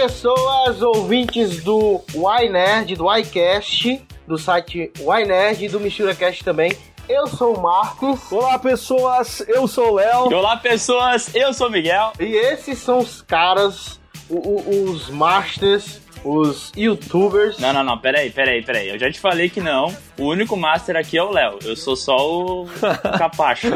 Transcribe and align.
Olá, 0.00 0.08
pessoas 0.08 0.80
ouvintes 0.80 1.62
do 1.62 2.00
YNerd, 2.14 2.94
do 2.96 3.14
iCast, 3.18 4.00
do 4.26 4.38
site 4.38 4.90
YNerd 4.98 5.62
e 5.62 5.68
do 5.68 5.78
MisturaCast 5.78 6.42
também. 6.42 6.72
Eu 7.06 7.26
sou 7.26 7.54
o 7.54 7.60
Marcos. 7.60 8.32
Olá, 8.32 8.58
pessoas, 8.58 9.40
eu 9.46 9.68
sou 9.68 9.90
o 9.90 9.94
Léo. 9.96 10.32
Olá, 10.34 10.56
pessoas, 10.56 11.34
eu 11.34 11.52
sou 11.52 11.68
o 11.68 11.70
Miguel. 11.70 12.12
E 12.18 12.34
esses 12.34 12.78
são 12.78 12.98
os 13.00 13.20
caras, 13.20 14.00
o- 14.30 14.36
o- 14.38 14.84
os 14.90 15.10
masters, 15.10 16.00
os 16.24 16.72
youtubers. 16.74 17.58
Não, 17.58 17.72
não, 17.72 17.82
não, 17.82 17.98
peraí, 17.98 18.30
peraí, 18.30 18.62
peraí. 18.62 18.88
Eu 18.88 18.98
já 18.98 19.10
te 19.12 19.20
falei 19.20 19.50
que 19.50 19.60
não. 19.60 19.94
O 20.18 20.24
único 20.28 20.56
master 20.56 20.96
aqui 20.96 21.18
é 21.18 21.22
o 21.22 21.30
Léo. 21.30 21.58
Eu 21.62 21.76
sou 21.76 21.94
só 21.96 22.16
o 22.16 22.66
capacho. 23.18 23.68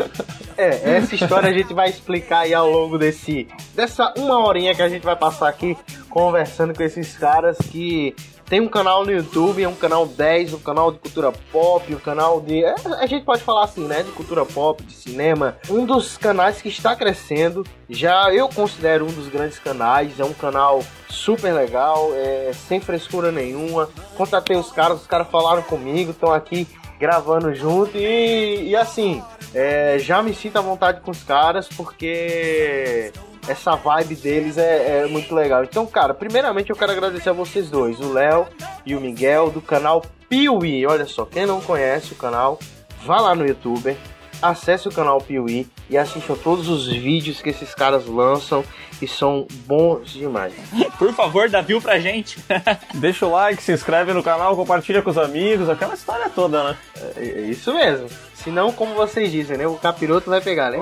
É, 0.56 0.96
essa 0.98 1.14
história 1.16 1.50
a 1.50 1.52
gente 1.52 1.74
vai 1.74 1.88
explicar 1.90 2.40
aí 2.40 2.54
ao 2.54 2.70
longo 2.70 2.96
desse 2.96 3.48
dessa 3.74 4.14
uma 4.16 4.38
horinha 4.46 4.72
que 4.74 4.82
a 4.82 4.88
gente 4.88 5.02
vai 5.02 5.16
passar 5.16 5.48
aqui 5.48 5.76
conversando 6.14 6.72
com 6.72 6.82
esses 6.84 7.16
caras 7.18 7.58
que 7.58 8.14
tem 8.46 8.60
um 8.60 8.68
canal 8.68 9.04
no 9.04 9.10
YouTube, 9.10 9.60
é 9.60 9.68
um 9.68 9.74
canal 9.74 10.06
10, 10.06 10.54
um 10.54 10.60
canal 10.60 10.92
de 10.92 10.98
cultura 11.00 11.32
pop, 11.50 11.92
um 11.92 11.98
canal 11.98 12.40
de. 12.40 12.64
é, 12.64 12.74
a 13.00 13.06
gente 13.06 13.24
pode 13.24 13.42
falar 13.42 13.64
assim, 13.64 13.84
né? 13.88 14.04
De 14.04 14.12
cultura 14.12 14.46
pop, 14.46 14.80
de 14.84 14.92
cinema. 14.92 15.56
Um 15.68 15.84
dos 15.84 16.16
canais 16.16 16.62
que 16.62 16.68
está 16.68 16.94
crescendo. 16.94 17.66
Já 17.90 18.32
eu 18.32 18.48
considero 18.48 19.04
um 19.04 19.12
dos 19.12 19.26
grandes 19.26 19.58
canais. 19.58 20.20
É 20.20 20.24
um 20.24 20.32
canal 20.32 20.84
super 21.08 21.52
legal, 21.52 22.10
é, 22.14 22.52
sem 22.52 22.80
frescura 22.80 23.32
nenhuma. 23.32 23.88
Contatei 24.16 24.56
os 24.56 24.70
caras, 24.70 25.00
os 25.00 25.06
caras 25.08 25.26
falaram 25.28 25.62
comigo, 25.62 26.12
estão 26.12 26.32
aqui 26.32 26.68
gravando 27.00 27.52
junto 27.54 27.98
e, 27.98 28.68
e 28.68 28.76
assim, 28.76 29.20
é, 29.52 29.98
já 29.98 30.22
me 30.22 30.32
sinto 30.32 30.58
à 30.58 30.60
vontade 30.60 31.00
com 31.00 31.10
os 31.10 31.24
caras 31.24 31.68
porque 31.68 33.12
essa 33.48 33.74
vibe 33.76 34.14
deles 34.16 34.58
é, 34.58 35.02
é 35.02 35.06
muito 35.06 35.34
legal. 35.34 35.64
Então, 35.64 35.86
cara, 35.86 36.14
primeiramente 36.14 36.70
eu 36.70 36.76
quero 36.76 36.92
agradecer 36.92 37.30
a 37.30 37.32
vocês 37.32 37.70
dois, 37.70 38.00
o 38.00 38.12
Léo 38.12 38.46
e 38.84 38.94
o 38.94 39.00
Miguel 39.00 39.50
do 39.50 39.60
canal 39.60 40.02
Piuí. 40.28 40.86
Olha 40.86 41.06
só, 41.06 41.24
quem 41.24 41.46
não 41.46 41.60
conhece 41.60 42.12
o 42.12 42.16
canal, 42.16 42.58
vá 43.04 43.20
lá 43.20 43.34
no 43.34 43.46
YouTube, 43.46 43.96
acesse 44.40 44.88
o 44.88 44.92
canal 44.92 45.20
Piuí 45.20 45.66
e 45.88 45.96
assistam 45.96 46.34
todos 46.34 46.68
os 46.68 46.86
vídeos 46.86 47.40
que 47.40 47.50
esses 47.50 47.74
caras 47.74 48.06
lançam 48.06 48.64
e 49.00 49.08
são 49.08 49.46
bons 49.66 50.12
demais. 50.12 50.54
Por 50.98 51.12
favor, 51.12 51.48
dá 51.48 51.60
view 51.60 51.80
pra 51.80 51.98
gente. 51.98 52.42
Deixa 52.94 53.26
o 53.26 53.30
like, 53.30 53.62
se 53.62 53.72
inscreve 53.72 54.12
no 54.12 54.22
canal, 54.22 54.56
compartilha 54.56 55.02
com 55.02 55.10
os 55.10 55.18
amigos, 55.18 55.68
aquela 55.68 55.94
história 55.94 56.28
toda, 56.30 56.62
né? 56.64 56.76
É, 57.16 57.20
é 57.20 57.40
isso 57.42 57.72
mesmo. 57.74 58.08
Senão, 58.34 58.72
como 58.72 58.94
vocês 58.94 59.30
dizem, 59.30 59.56
né? 59.56 59.66
O 59.66 59.76
capiroto 59.76 60.30
vai 60.30 60.40
pegar, 60.40 60.70
né? 60.70 60.78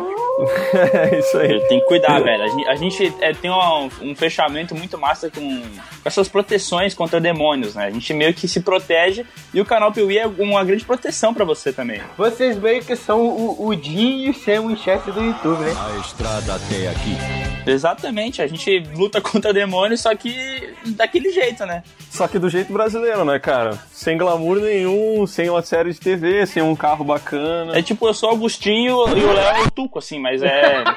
É 1.09 1.19
isso 1.21 1.37
aí. 1.39 1.61
Tem 1.69 1.81
que 1.81 1.87
cuidar, 1.87 2.21
velho. 2.21 2.43
A 2.43 2.49
gente, 2.49 2.69
a 2.69 2.75
gente, 2.75 3.15
é, 3.21 3.33
tem 3.33 3.51
um, 3.51 3.91
um 4.01 4.15
fechamento 4.15 4.75
muito 4.75 4.97
massa 4.99 5.31
com, 5.31 5.41
com 5.41 5.69
essas 6.05 6.29
proteções 6.29 6.95
contra 6.95 7.21
demônios, 7.21 7.75
né? 7.75 7.87
A 7.87 7.91
gente 7.91 8.13
meio 8.15 8.33
que 8.35 8.49
se 8.49 8.61
protege 8.61 9.25
e 9.53 9.61
o 9.61 9.65
canal 9.65 9.93
Piuí 9.93 10.19
é 10.19 10.27
uma 10.27 10.65
grande 10.65 10.85
proteção 10.85 11.35
pra 11.35 11.45
você 11.45 11.73
também. 11.73 12.01
Vocês 12.17 12.57
meio 12.59 12.83
que 12.83 12.97
são 12.97 13.21
o, 13.21 13.67
o 13.67 13.75
Jim 13.75 14.25
e 14.25 14.31
o 14.31 14.35
Sam 14.35 14.69
Winchester 14.69 15.13
do 15.13 15.23
YouTube, 15.23 15.61
né? 15.61 15.75
A 15.77 16.01
estrada 16.01 16.55
até 16.55 16.89
aqui. 16.89 17.17
Exatamente, 17.67 18.43
a 18.43 18.47
gente 18.47 18.81
luta 18.95 19.21
contra 19.23 19.53
demônios, 19.53 20.01
só 20.01 20.15
que 20.15 20.75
daquele 20.87 21.31
jeito, 21.33 21.65
né? 21.67 21.83
Só 22.11 22.27
que 22.27 22.39
do 22.39 22.49
jeito 22.49 22.73
brasileiro, 22.73 23.25
né, 23.25 23.39
cara? 23.39 23.79
Sem 23.93 24.19
glamour 24.19 24.61
nenhum, 24.61 25.27
sem 25.27 25.49
uma 25.49 25.63
série 25.63 25.93
de 25.93 26.01
TV, 26.01 26.47
sem 26.47 26.63
um 26.63 26.75
carro 26.75 27.05
bacana. 27.05 27.77
É 27.79 27.83
tipo, 27.83 28.07
eu 28.07 28.15
sou 28.15 28.31
o 28.31 28.33
Agostinho 28.35 28.97
e 29.17 29.25
o 29.25 29.33
Léo 29.33 29.57
é 29.57 29.63
o 29.63 29.71
Tuco, 29.71 29.99
assim, 29.99 30.19
mas 30.23 30.43
é. 30.43 30.85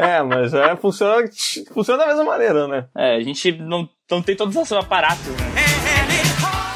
É, 0.00 0.22
mas 0.22 0.54
é, 0.54 0.76
funciona, 0.76 1.24
funciona 1.74 2.04
da 2.04 2.06
mesma 2.06 2.22
maneira, 2.22 2.68
né? 2.68 2.84
É, 2.96 3.16
a 3.16 3.20
gente 3.20 3.50
não, 3.50 3.88
não 4.08 4.22
tem 4.22 4.36
todos 4.36 4.54
esses 4.54 4.70
aparatos, 4.70 5.26
né? 5.26 5.64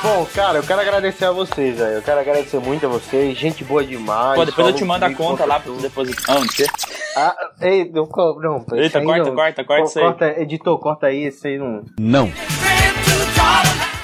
Bom, 0.02 0.26
cara, 0.34 0.58
eu 0.58 0.64
quero 0.64 0.80
agradecer 0.80 1.26
a 1.26 1.30
vocês, 1.30 1.78
velho. 1.78 1.92
Eu 1.98 2.02
quero 2.02 2.18
agradecer 2.18 2.58
muito 2.58 2.84
a 2.84 2.88
vocês. 2.88 3.38
Gente 3.38 3.62
boa 3.62 3.84
demais. 3.84 4.34
Pô, 4.36 4.44
depois 4.44 4.66
eu 4.66 4.74
te 4.74 4.84
mando 4.84 5.04
a 5.04 5.14
conta 5.14 5.44
lá 5.44 5.60
tu 5.60 5.72
depositar. 5.74 6.36
Ah, 6.36 6.40
não 6.40 6.48
sei. 6.48 6.66
Ah, 7.16 7.36
ei, 7.60 7.88
não, 7.92 8.08
não, 8.40 8.56
isso 8.58 8.74
Eita, 8.74 8.98
aí 8.98 9.04
corta, 9.04 9.24
não. 9.24 9.34
corta, 9.36 9.64
corta 9.64 9.82
Co- 9.82 9.88
isso 9.88 9.98
aí. 10.00 10.04
Corta, 10.04 10.40
editor, 10.40 10.78
corta 10.80 11.06
aí, 11.06 11.26
isso 11.28 11.46
aí 11.46 11.58
não. 11.58 11.84
Não. 12.00 12.32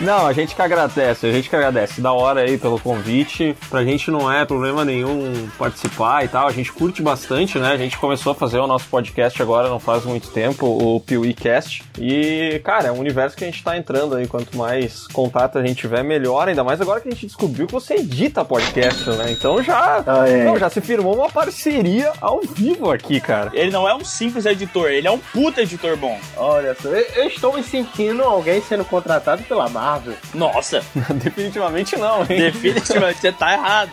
Não, 0.01 0.27
a 0.27 0.33
gente 0.33 0.55
que 0.55 0.63
agradece, 0.63 1.27
a 1.27 1.33
gente 1.33 1.51
que 1.51 1.57
agradece. 1.57 2.01
Da 2.01 2.13
hora 2.13 2.41
aí 2.43 2.57
pelo 2.57 2.79
convite. 2.79 3.57
Pra 3.69 3.83
gente 3.85 4.11
não 4.11 4.31
é 4.33 4.45
problema 4.45 4.85
nenhum 4.85 5.49
participar 5.59 6.25
e 6.25 6.29
tal. 6.29 6.47
A 6.47 6.53
gente 6.53 6.73
curte 6.73 7.03
bastante, 7.03 7.59
né? 7.59 7.73
A 7.73 7.77
gente 7.77 7.99
começou 7.99 8.31
a 8.33 8.35
fazer 8.35 8.59
o 8.59 8.67
nosso 8.67 8.87
podcast 8.89 9.41
agora 9.43 9.69
não 9.69 9.81
faz 9.81 10.05
muito 10.05 10.31
tempo, 10.31 10.67
o 10.67 11.01
Piuí 11.01 11.35
Cast. 11.35 11.83
E, 11.99 12.61
cara, 12.65 12.89
é 12.89 12.93
um 12.93 12.99
universo 12.99 13.37
que 13.37 13.43
a 13.45 13.47
gente 13.49 13.63
tá 13.65 13.77
entrando 13.77 14.15
aí. 14.15 14.27
Quanto 14.29 14.57
mais 14.57 15.07
contato 15.09 15.59
a 15.59 15.67
gente 15.67 15.79
tiver, 15.79 16.05
melhor. 16.05 16.49
Ainda 16.49 16.63
mais 16.63 16.81
agora 16.81 17.01
que 17.01 17.09
a 17.09 17.11
gente 17.13 17.27
descobriu 17.27 17.67
que 17.67 17.73
você 17.73 17.95
edita 17.95 18.45
podcast, 18.45 19.09
né? 19.11 19.33
Então 19.33 19.61
já, 19.63 20.05
Ah, 20.07 20.29
é. 20.29 20.45
não, 20.45 20.57
já 20.59 20.71
se 20.71 20.81
firmou 20.81 21.17
uma 21.17 21.29
parceria 21.29 22.13
ao 22.21 22.41
vivo 22.43 22.91
aqui, 22.93 23.21
cara. 23.21 23.51
Ele 23.53 23.73
não 23.73 23.89
é 23.89 23.95
um 23.95 24.05
simples 24.05 24.47
editor, 24.47 24.89
ele 24.91 25.09
é 25.09 25.11
um 25.11 25.19
puta 25.19 25.63
editor 25.63 25.97
bom. 25.97 26.19
Olha 26.37 26.77
só, 26.81 26.89
eu, 26.89 27.05
eu 27.17 27.25
estou 27.29 27.53
me 27.55 27.63
sentindo 27.65 28.23
alguém 28.23 28.61
sendo 28.63 28.85
contratado 28.85 29.43
pela 29.43 29.69
Marvel. 29.89 30.15
Nossa, 30.35 30.83
Definitivamente 31.15 31.97
não, 31.97 32.21
hein? 32.23 32.27
definitivamente 32.41 33.21
você 33.21 33.33
tá 33.33 33.55
errado. 33.55 33.93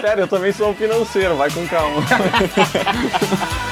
Cara, 0.00 0.20
eu 0.20 0.28
também 0.28 0.52
sou 0.52 0.70
um 0.70 0.74
financeiro, 0.74 1.36
vai 1.36 1.50
com 1.50 1.66
calma. 1.66 2.02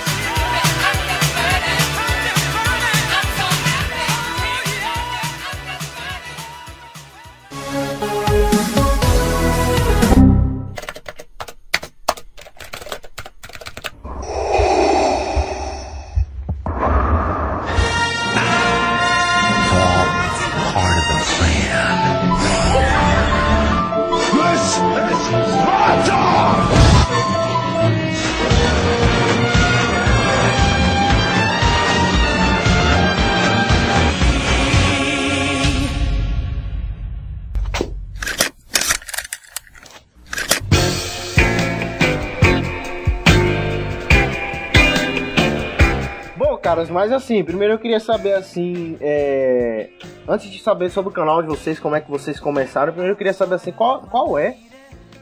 mas 46.99 47.13
assim, 47.13 47.45
primeiro 47.45 47.75
eu 47.75 47.79
queria 47.79 48.01
saber 48.01 48.33
assim, 48.33 48.97
é... 49.01 49.89
antes 50.27 50.51
de 50.51 50.61
saber 50.61 50.91
sobre 50.91 51.11
o 51.11 51.13
canal 51.13 51.41
de 51.41 51.47
vocês, 51.47 51.79
como 51.79 51.95
é 51.95 52.01
que 52.01 52.11
vocês 52.11 52.41
começaram, 52.41 52.93
primeiro 52.93 53.13
eu 53.13 53.17
queria 53.17 53.33
saber 53.33 53.55
assim, 53.55 53.71
qual, 53.71 54.01
qual 54.01 54.37
é, 54.37 54.57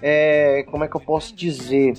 é, 0.01 0.65
como 0.71 0.85
é 0.85 0.89
que 0.89 0.97
eu 0.97 1.01
posso 1.03 1.37
dizer, 1.37 1.93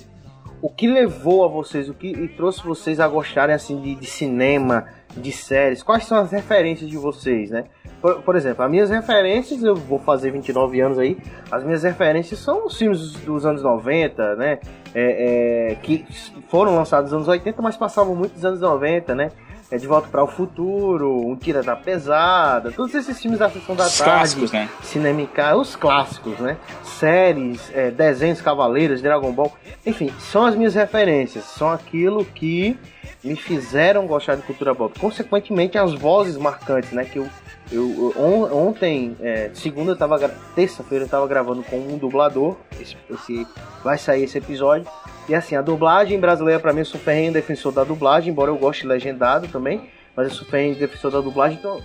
o 0.60 0.68
que 0.68 0.88
levou 0.88 1.44
a 1.44 1.48
vocês, 1.48 1.88
o 1.88 1.94
que 1.94 2.26
trouxe 2.36 2.60
vocês 2.64 2.98
a 2.98 3.06
gostarem 3.06 3.54
assim 3.54 3.80
de, 3.80 3.94
de 3.94 4.06
cinema, 4.06 4.86
de 5.16 5.30
séries, 5.30 5.80
quais 5.80 6.04
são 6.06 6.18
as 6.18 6.32
referências 6.32 6.90
de 6.90 6.96
vocês, 6.96 7.52
né? 7.52 7.66
Por, 8.00 8.20
por 8.22 8.34
exemplo, 8.34 8.64
as 8.64 8.70
minhas 8.72 8.90
referências, 8.90 9.62
eu 9.62 9.76
vou 9.76 10.00
fazer 10.00 10.32
29 10.32 10.80
anos 10.80 10.98
aí, 10.98 11.16
as 11.52 11.62
minhas 11.62 11.84
referências 11.84 12.40
são 12.40 12.66
os 12.66 12.76
filmes 12.76 13.12
dos 13.12 13.46
anos 13.46 13.62
90, 13.62 14.34
né? 14.34 14.58
É, 14.92 15.70
é, 15.70 15.74
que 15.76 16.04
foram 16.48 16.74
lançados 16.74 17.12
nos 17.12 17.18
anos 17.18 17.28
80, 17.28 17.62
mas 17.62 17.76
passavam 17.76 18.16
muito 18.16 18.44
anos 18.44 18.60
90, 18.60 19.14
né? 19.14 19.30
É 19.70 19.76
De 19.76 19.86
Volta 19.86 20.08
para 20.08 20.24
o 20.24 20.26
Futuro, 20.26 21.26
Um 21.26 21.36
Tira 21.36 21.62
da 21.62 21.76
Pesada, 21.76 22.72
todos 22.72 22.94
esses 22.94 23.20
filmes 23.20 23.38
da 23.38 23.50
Sessão 23.50 23.76
da 23.76 23.84
Os 23.84 23.98
Tarde, 23.98 24.12
clássicos, 24.12 24.52
né? 24.52 24.68
Cinema 24.82 25.20
em 25.20 25.26
Casa, 25.26 25.56
os 25.56 25.76
clássicos, 25.76 26.38
né? 26.38 26.56
Séries, 26.82 27.70
é, 27.74 27.90
desenhos 27.90 28.40
Cavaleiros, 28.40 29.02
Dragon 29.02 29.30
Ball, 29.30 29.52
enfim, 29.84 30.10
são 30.18 30.46
as 30.46 30.54
minhas 30.54 30.74
referências, 30.74 31.44
são 31.44 31.70
aquilo 31.70 32.24
que 32.24 32.78
me 33.22 33.36
fizeram 33.36 34.06
gostar 34.06 34.36
de 34.36 34.42
cultura 34.42 34.74
pop. 34.74 34.98
Consequentemente, 34.98 35.76
as 35.76 35.92
vozes 35.92 36.38
marcantes, 36.38 36.92
né? 36.92 37.04
Que 37.04 37.18
eu, 37.18 37.28
eu 37.70 38.12
eu- 38.16 38.22
on- 38.22 38.68
ontem, 38.68 39.16
é, 39.20 39.50
segunda, 39.54 39.92
eu 39.92 39.96
tava, 39.96 40.18
terça-feira, 40.54 41.04
eu 41.04 41.08
tava 41.08 41.26
gravando 41.26 41.62
com 41.62 41.76
um 41.76 41.96
dublador. 41.98 42.56
Esse, 42.80 42.96
esse- 43.10 43.46
vai 43.84 43.98
sair 43.98 44.24
esse 44.24 44.38
episódio. 44.38 44.86
E 45.28 45.34
assim, 45.34 45.54
a 45.56 45.62
dublagem 45.62 46.18
brasileira, 46.18 46.58
pra 46.60 46.72
mim, 46.72 46.80
eu 46.80 46.84
sou 46.86 46.98
ferrenho 47.00 47.32
defensor 47.32 47.70
da 47.72 47.84
dublagem, 47.84 48.30
embora 48.32 48.50
eu 48.50 48.56
goste 48.56 48.86
legendado 48.86 49.46
também. 49.48 49.82
Mas 50.16 50.28
eu 50.28 50.34
sou 50.34 50.46
ferrenho 50.46 50.74
defensor 50.74 51.10
da 51.10 51.20
dublagem, 51.20 51.58
então 51.58 51.80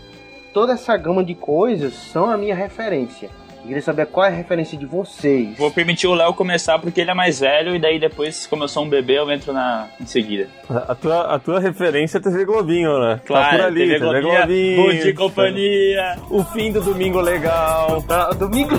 toda 0.54 0.74
essa 0.74 0.96
gama 0.98 1.24
de 1.24 1.36
coisas 1.36 1.94
são 1.94 2.30
a 2.30 2.38
minha 2.38 2.56
referência. 2.56 3.30
Eu 3.64 3.68
queria 3.68 3.82
saber 3.82 4.06
qual 4.08 4.26
é 4.26 4.30
a 4.30 4.32
referência 4.32 4.78
de 4.78 4.86
vocês. 4.86 5.58
Vou 5.58 5.72
permitir 5.72 6.06
o 6.06 6.14
Léo 6.14 6.34
começar 6.34 6.78
porque 6.80 7.00
ele 7.00 7.12
é 7.12 7.14
mais 7.14 7.40
velho 7.40 7.74
e 7.74 7.80
daí 7.80 7.98
depois, 7.98 8.46
como 8.46 8.66
eu 8.66 8.68
sou 8.68 8.84
um 8.84 8.90
bebê, 8.90 9.18
eu 9.18 9.32
entro 9.32 9.54
na 9.54 9.88
em 10.02 10.06
seguida. 10.06 10.50
A 10.70 10.94
tua, 10.94 11.34
a 11.34 11.40
tua 11.40 11.60
referência 11.62 12.18
é 12.18 12.22
TV 12.22 12.44
Globinho, 12.44 13.00
né? 13.00 13.22
Claro, 13.26 13.46
tá 13.46 13.52
por 13.52 13.66
ali, 13.68 13.80
TV 13.80 14.00
TV 14.00 14.22
Globinho, 14.22 14.36
Globinho. 14.36 14.84
Bom 14.84 14.90
dia, 14.90 15.16
companhia. 15.16 16.18
O 16.30 16.44
fim 16.44 16.74
do 16.74 16.82
Domingo 16.82 17.22
Legal. 17.22 18.02
Tá, 18.02 18.32
domingo. 18.32 18.76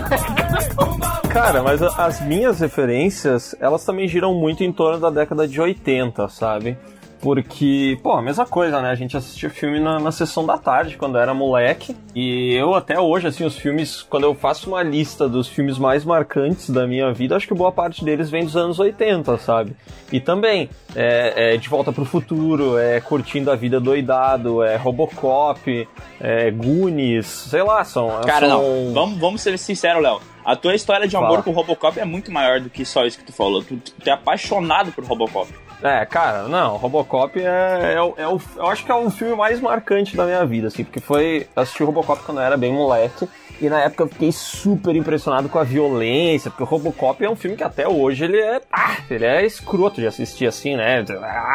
Cara, 1.32 1.62
mas 1.62 1.80
as 1.82 2.20
minhas 2.20 2.60
referências, 2.60 3.56
elas 3.58 3.86
também 3.86 4.06
giram 4.06 4.34
muito 4.34 4.62
em 4.62 4.70
torno 4.70 5.00
da 5.00 5.08
década 5.08 5.48
de 5.48 5.58
80, 5.58 6.28
sabe? 6.28 6.76
Porque, 7.24 7.98
pô, 8.02 8.12
a 8.12 8.20
mesma 8.20 8.44
coisa, 8.44 8.82
né? 8.82 8.90
A 8.90 8.94
gente 8.94 9.16
assistia 9.16 9.48
filme 9.48 9.80
na, 9.80 9.98
na 9.98 10.12
sessão 10.12 10.44
da 10.44 10.58
tarde, 10.58 10.98
quando 10.98 11.16
era 11.16 11.32
moleque. 11.32 11.96
E 12.14 12.52
eu 12.52 12.74
até 12.74 13.00
hoje, 13.00 13.26
assim, 13.26 13.46
os 13.46 13.56
filmes, 13.56 14.02
quando 14.02 14.24
eu 14.24 14.34
faço 14.34 14.68
uma 14.68 14.82
lista 14.82 15.26
dos 15.26 15.48
filmes 15.48 15.78
mais 15.78 16.04
marcantes 16.04 16.68
da 16.68 16.86
minha 16.86 17.10
vida, 17.14 17.34
acho 17.34 17.48
que 17.48 17.54
boa 17.54 17.72
parte 17.72 18.04
deles 18.04 18.28
vem 18.28 18.44
dos 18.44 18.54
anos 18.58 18.78
80, 18.78 19.38
sabe? 19.38 19.74
E 20.12 20.20
também, 20.20 20.68
é, 20.94 21.54
é 21.54 21.56
De 21.56 21.66
Volta 21.66 21.90
pro 21.94 22.04
Futuro, 22.04 22.76
é 22.76 23.00
Curtindo 23.00 23.50
a 23.50 23.56
Vida 23.56 23.80
Doidado, 23.80 24.62
é 24.62 24.76
Robocop, 24.76 25.88
é 26.20 26.50
Goonies, 26.50 27.24
sei 27.24 27.62
lá, 27.62 27.84
são... 27.84 28.20
Cara, 28.26 28.50
são... 28.50 28.60
não. 28.60 28.92
Vamos, 28.92 29.18
vamos 29.18 29.40
ser 29.40 29.58
sinceros, 29.58 30.02
Léo. 30.02 30.20
A 30.44 30.54
tua 30.54 30.74
história 30.74 31.08
de 31.08 31.16
amor 31.16 31.30
Fala. 31.30 31.42
com 31.42 31.50
o 31.52 31.54
Robocop 31.54 31.98
é 31.98 32.04
muito 32.04 32.30
maior 32.30 32.60
do 32.60 32.68
que 32.68 32.84
só 32.84 33.06
isso 33.06 33.18
que 33.18 33.24
tu 33.24 33.32
falou. 33.32 33.62
Tu, 33.62 33.78
tu 33.78 34.06
é 34.06 34.12
apaixonado 34.12 34.92
por 34.92 35.02
Robocop. 35.04 35.48
É, 35.84 36.06
cara, 36.06 36.44
não, 36.48 36.76
Robocop 36.78 37.38
é, 37.38 37.92
é, 37.94 38.00
o- 38.00 38.14
é 38.16 38.26
o, 38.26 38.40
eu 38.56 38.66
acho 38.68 38.82
que 38.86 38.90
é 38.90 38.94
o 38.94 39.10
filme 39.10 39.36
mais 39.36 39.60
marcante 39.60 40.16
da 40.16 40.24
minha 40.24 40.42
vida, 40.46 40.68
assim, 40.68 40.82
porque 40.82 40.98
foi, 40.98 41.46
eu 41.54 41.62
assisti 41.62 41.82
Robocop 41.84 42.22
quando 42.24 42.38
eu 42.38 42.44
era 42.44 42.56
bem 42.56 42.72
moleque, 42.72 43.28
e 43.60 43.68
na 43.68 43.82
época 43.82 44.04
eu 44.04 44.08
fiquei 44.08 44.32
super 44.32 44.96
impressionado 44.96 45.46
com 45.50 45.58
a 45.58 45.62
violência, 45.62 46.50
porque 46.50 46.62
o 46.62 46.66
Robocop 46.66 47.22
é 47.22 47.28
um 47.28 47.36
filme 47.36 47.54
que 47.54 47.62
até 47.62 47.86
hoje 47.86 48.24
ele 48.24 48.40
é, 48.40 48.62
ah, 48.72 48.96
ele 49.10 49.26
é 49.26 49.44
escroto 49.44 50.00
de 50.00 50.06
assistir 50.06 50.46
assim, 50.46 50.74
né, 50.74 51.04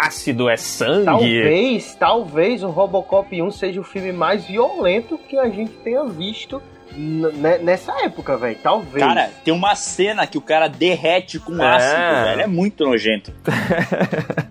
ácido, 0.04 0.48
é 0.48 0.56
sangue, 0.58 1.06
Talvez, 1.06 1.96
talvez 1.96 2.64
o 2.64 2.70
Robocop 2.70 3.42
1 3.42 3.50
seja 3.50 3.82
o 3.82 3.84
filme 3.84 4.12
mais 4.14 4.46
violento 4.46 5.18
que 5.18 5.40
a 5.40 5.50
gente 5.50 5.72
tenha 5.84 6.06
visto 6.06 6.62
nessa 7.62 8.04
época, 8.04 8.38
velho. 8.38 8.58
Talvez. 8.62 9.06
Cara, 9.06 9.30
tem 9.44 9.54
uma 9.54 9.76
cena 9.76 10.26
que 10.28 10.38
o 10.38 10.42
cara 10.42 10.68
derrete 10.68 11.40
com 11.40 11.62
É. 11.62 11.68
ácido, 11.76 12.26
velho. 12.26 12.42
É 12.42 12.48
muito 12.48 12.86
nojento. 12.86 13.32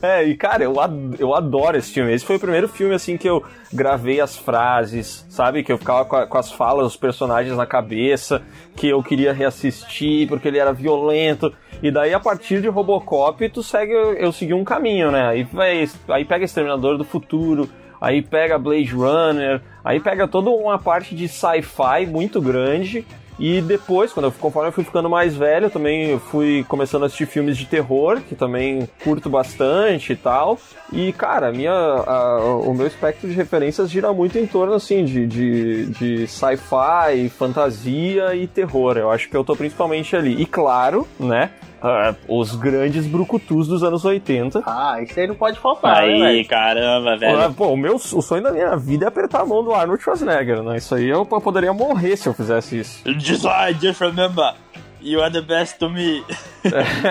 É, 0.00 0.22
e 0.22 0.36
cara, 0.36 0.62
eu, 0.62 0.78
ad- 0.78 1.16
eu 1.18 1.34
adoro 1.34 1.76
esse 1.76 1.92
filme. 1.92 2.12
Esse 2.14 2.24
foi 2.24 2.36
o 2.36 2.38
primeiro 2.40 2.68
filme, 2.68 2.94
assim, 2.94 3.16
que 3.16 3.28
eu 3.28 3.42
gravei 3.72 4.20
as 4.20 4.36
frases, 4.36 5.26
sabe? 5.28 5.64
Que 5.64 5.72
eu 5.72 5.78
ficava 5.78 6.04
com, 6.04 6.14
a- 6.14 6.26
com 6.28 6.38
as 6.38 6.52
falas 6.52 6.84
dos 6.84 6.96
personagens 6.96 7.56
na 7.56 7.66
cabeça, 7.66 8.40
que 8.76 8.88
eu 8.88 9.02
queria 9.02 9.32
reassistir, 9.32 10.28
porque 10.28 10.46
ele 10.46 10.58
era 10.58 10.72
violento. 10.72 11.52
E 11.82 11.90
daí, 11.90 12.14
a 12.14 12.20
partir 12.20 12.60
de 12.62 12.68
Robocop, 12.68 13.48
tu 13.48 13.64
segue, 13.64 13.90
eu, 13.92 14.12
eu 14.14 14.30
segui 14.32 14.54
um 14.54 14.62
caminho, 14.62 15.10
né? 15.10 15.26
Aí, 15.26 15.42
vai, 15.42 15.88
aí 16.08 16.24
pega 16.24 16.44
Exterminador 16.44 16.96
do 16.96 17.04
Futuro, 17.04 17.68
aí 18.04 18.20
pega 18.22 18.58
Blade 18.58 18.92
Runner, 18.94 19.60
aí 19.84 19.98
pega 20.00 20.28
toda 20.28 20.50
uma 20.50 20.78
parte 20.78 21.14
de 21.14 21.26
sci-fi 21.28 22.06
muito 22.06 22.40
grande. 22.40 23.04
E 23.36 23.60
depois, 23.60 24.12
quando 24.12 24.26
eu, 24.26 24.32
conforme 24.32 24.68
eu 24.68 24.72
fui 24.72 24.84
ficando 24.84 25.10
mais 25.10 25.34
velho, 25.34 25.68
também 25.68 26.20
fui 26.20 26.64
começando 26.68 27.02
a 27.02 27.06
assistir 27.06 27.26
filmes 27.26 27.56
de 27.56 27.66
terror, 27.66 28.20
que 28.20 28.36
também 28.36 28.88
curto 29.02 29.28
bastante 29.28 30.12
e 30.12 30.16
tal. 30.16 30.56
E, 30.92 31.12
cara, 31.14 31.50
minha, 31.50 31.72
a- 31.72 32.38
o 32.64 32.72
meu 32.72 32.86
espectro 32.86 33.28
de 33.28 33.34
referências 33.34 33.90
gira 33.90 34.12
muito 34.12 34.38
em 34.38 34.46
torno, 34.46 34.74
assim, 34.74 35.04
de, 35.04 35.26
de, 35.26 35.86
de 35.86 36.26
sci-fi, 36.28 37.28
fantasia 37.28 38.36
e 38.36 38.46
terror. 38.46 38.96
Eu 38.96 39.10
acho 39.10 39.28
que 39.28 39.36
eu 39.36 39.42
tô 39.42 39.56
principalmente 39.56 40.14
ali. 40.14 40.40
E, 40.40 40.46
claro, 40.46 41.04
né, 41.18 41.50
ah, 41.86 42.14
os 42.26 42.54
grandes 42.54 43.06
brucutus 43.06 43.68
dos 43.68 43.82
anos 43.82 44.06
80. 44.06 44.62
Ah, 44.64 44.96
isso 45.02 45.20
aí 45.20 45.26
não 45.26 45.34
pode 45.34 45.58
faltar, 45.58 45.96
né, 45.96 46.02
Aí, 46.02 46.18
velho? 46.18 46.48
caramba, 46.48 47.18
velho. 47.18 47.38
Ah, 47.38 47.52
Pô, 47.54 47.66
o, 47.66 47.76
meu, 47.76 47.96
o 47.96 47.98
sonho 47.98 48.42
da 48.42 48.50
minha 48.50 48.74
vida 48.74 49.04
é 49.04 49.08
apertar 49.08 49.42
a 49.42 49.44
mão 49.44 49.62
do 49.62 49.74
Arnold 49.74 50.02
Schwarzenegger, 50.02 50.62
né? 50.62 50.78
Isso 50.78 50.94
aí 50.94 51.06
eu, 51.06 51.28
eu 51.30 51.40
poderia 51.42 51.74
morrer 51.74 52.16
se 52.16 52.26
eu 52.26 52.32
fizesse 52.32 52.78
isso. 52.78 53.02
Just, 53.20 53.44
I 53.44 53.74
just 53.78 54.00
remember, 54.00 54.54
you 55.02 55.20
are 55.20 55.30
the 55.30 55.42
best 55.42 55.78
to 55.78 55.90
me. 55.90 56.24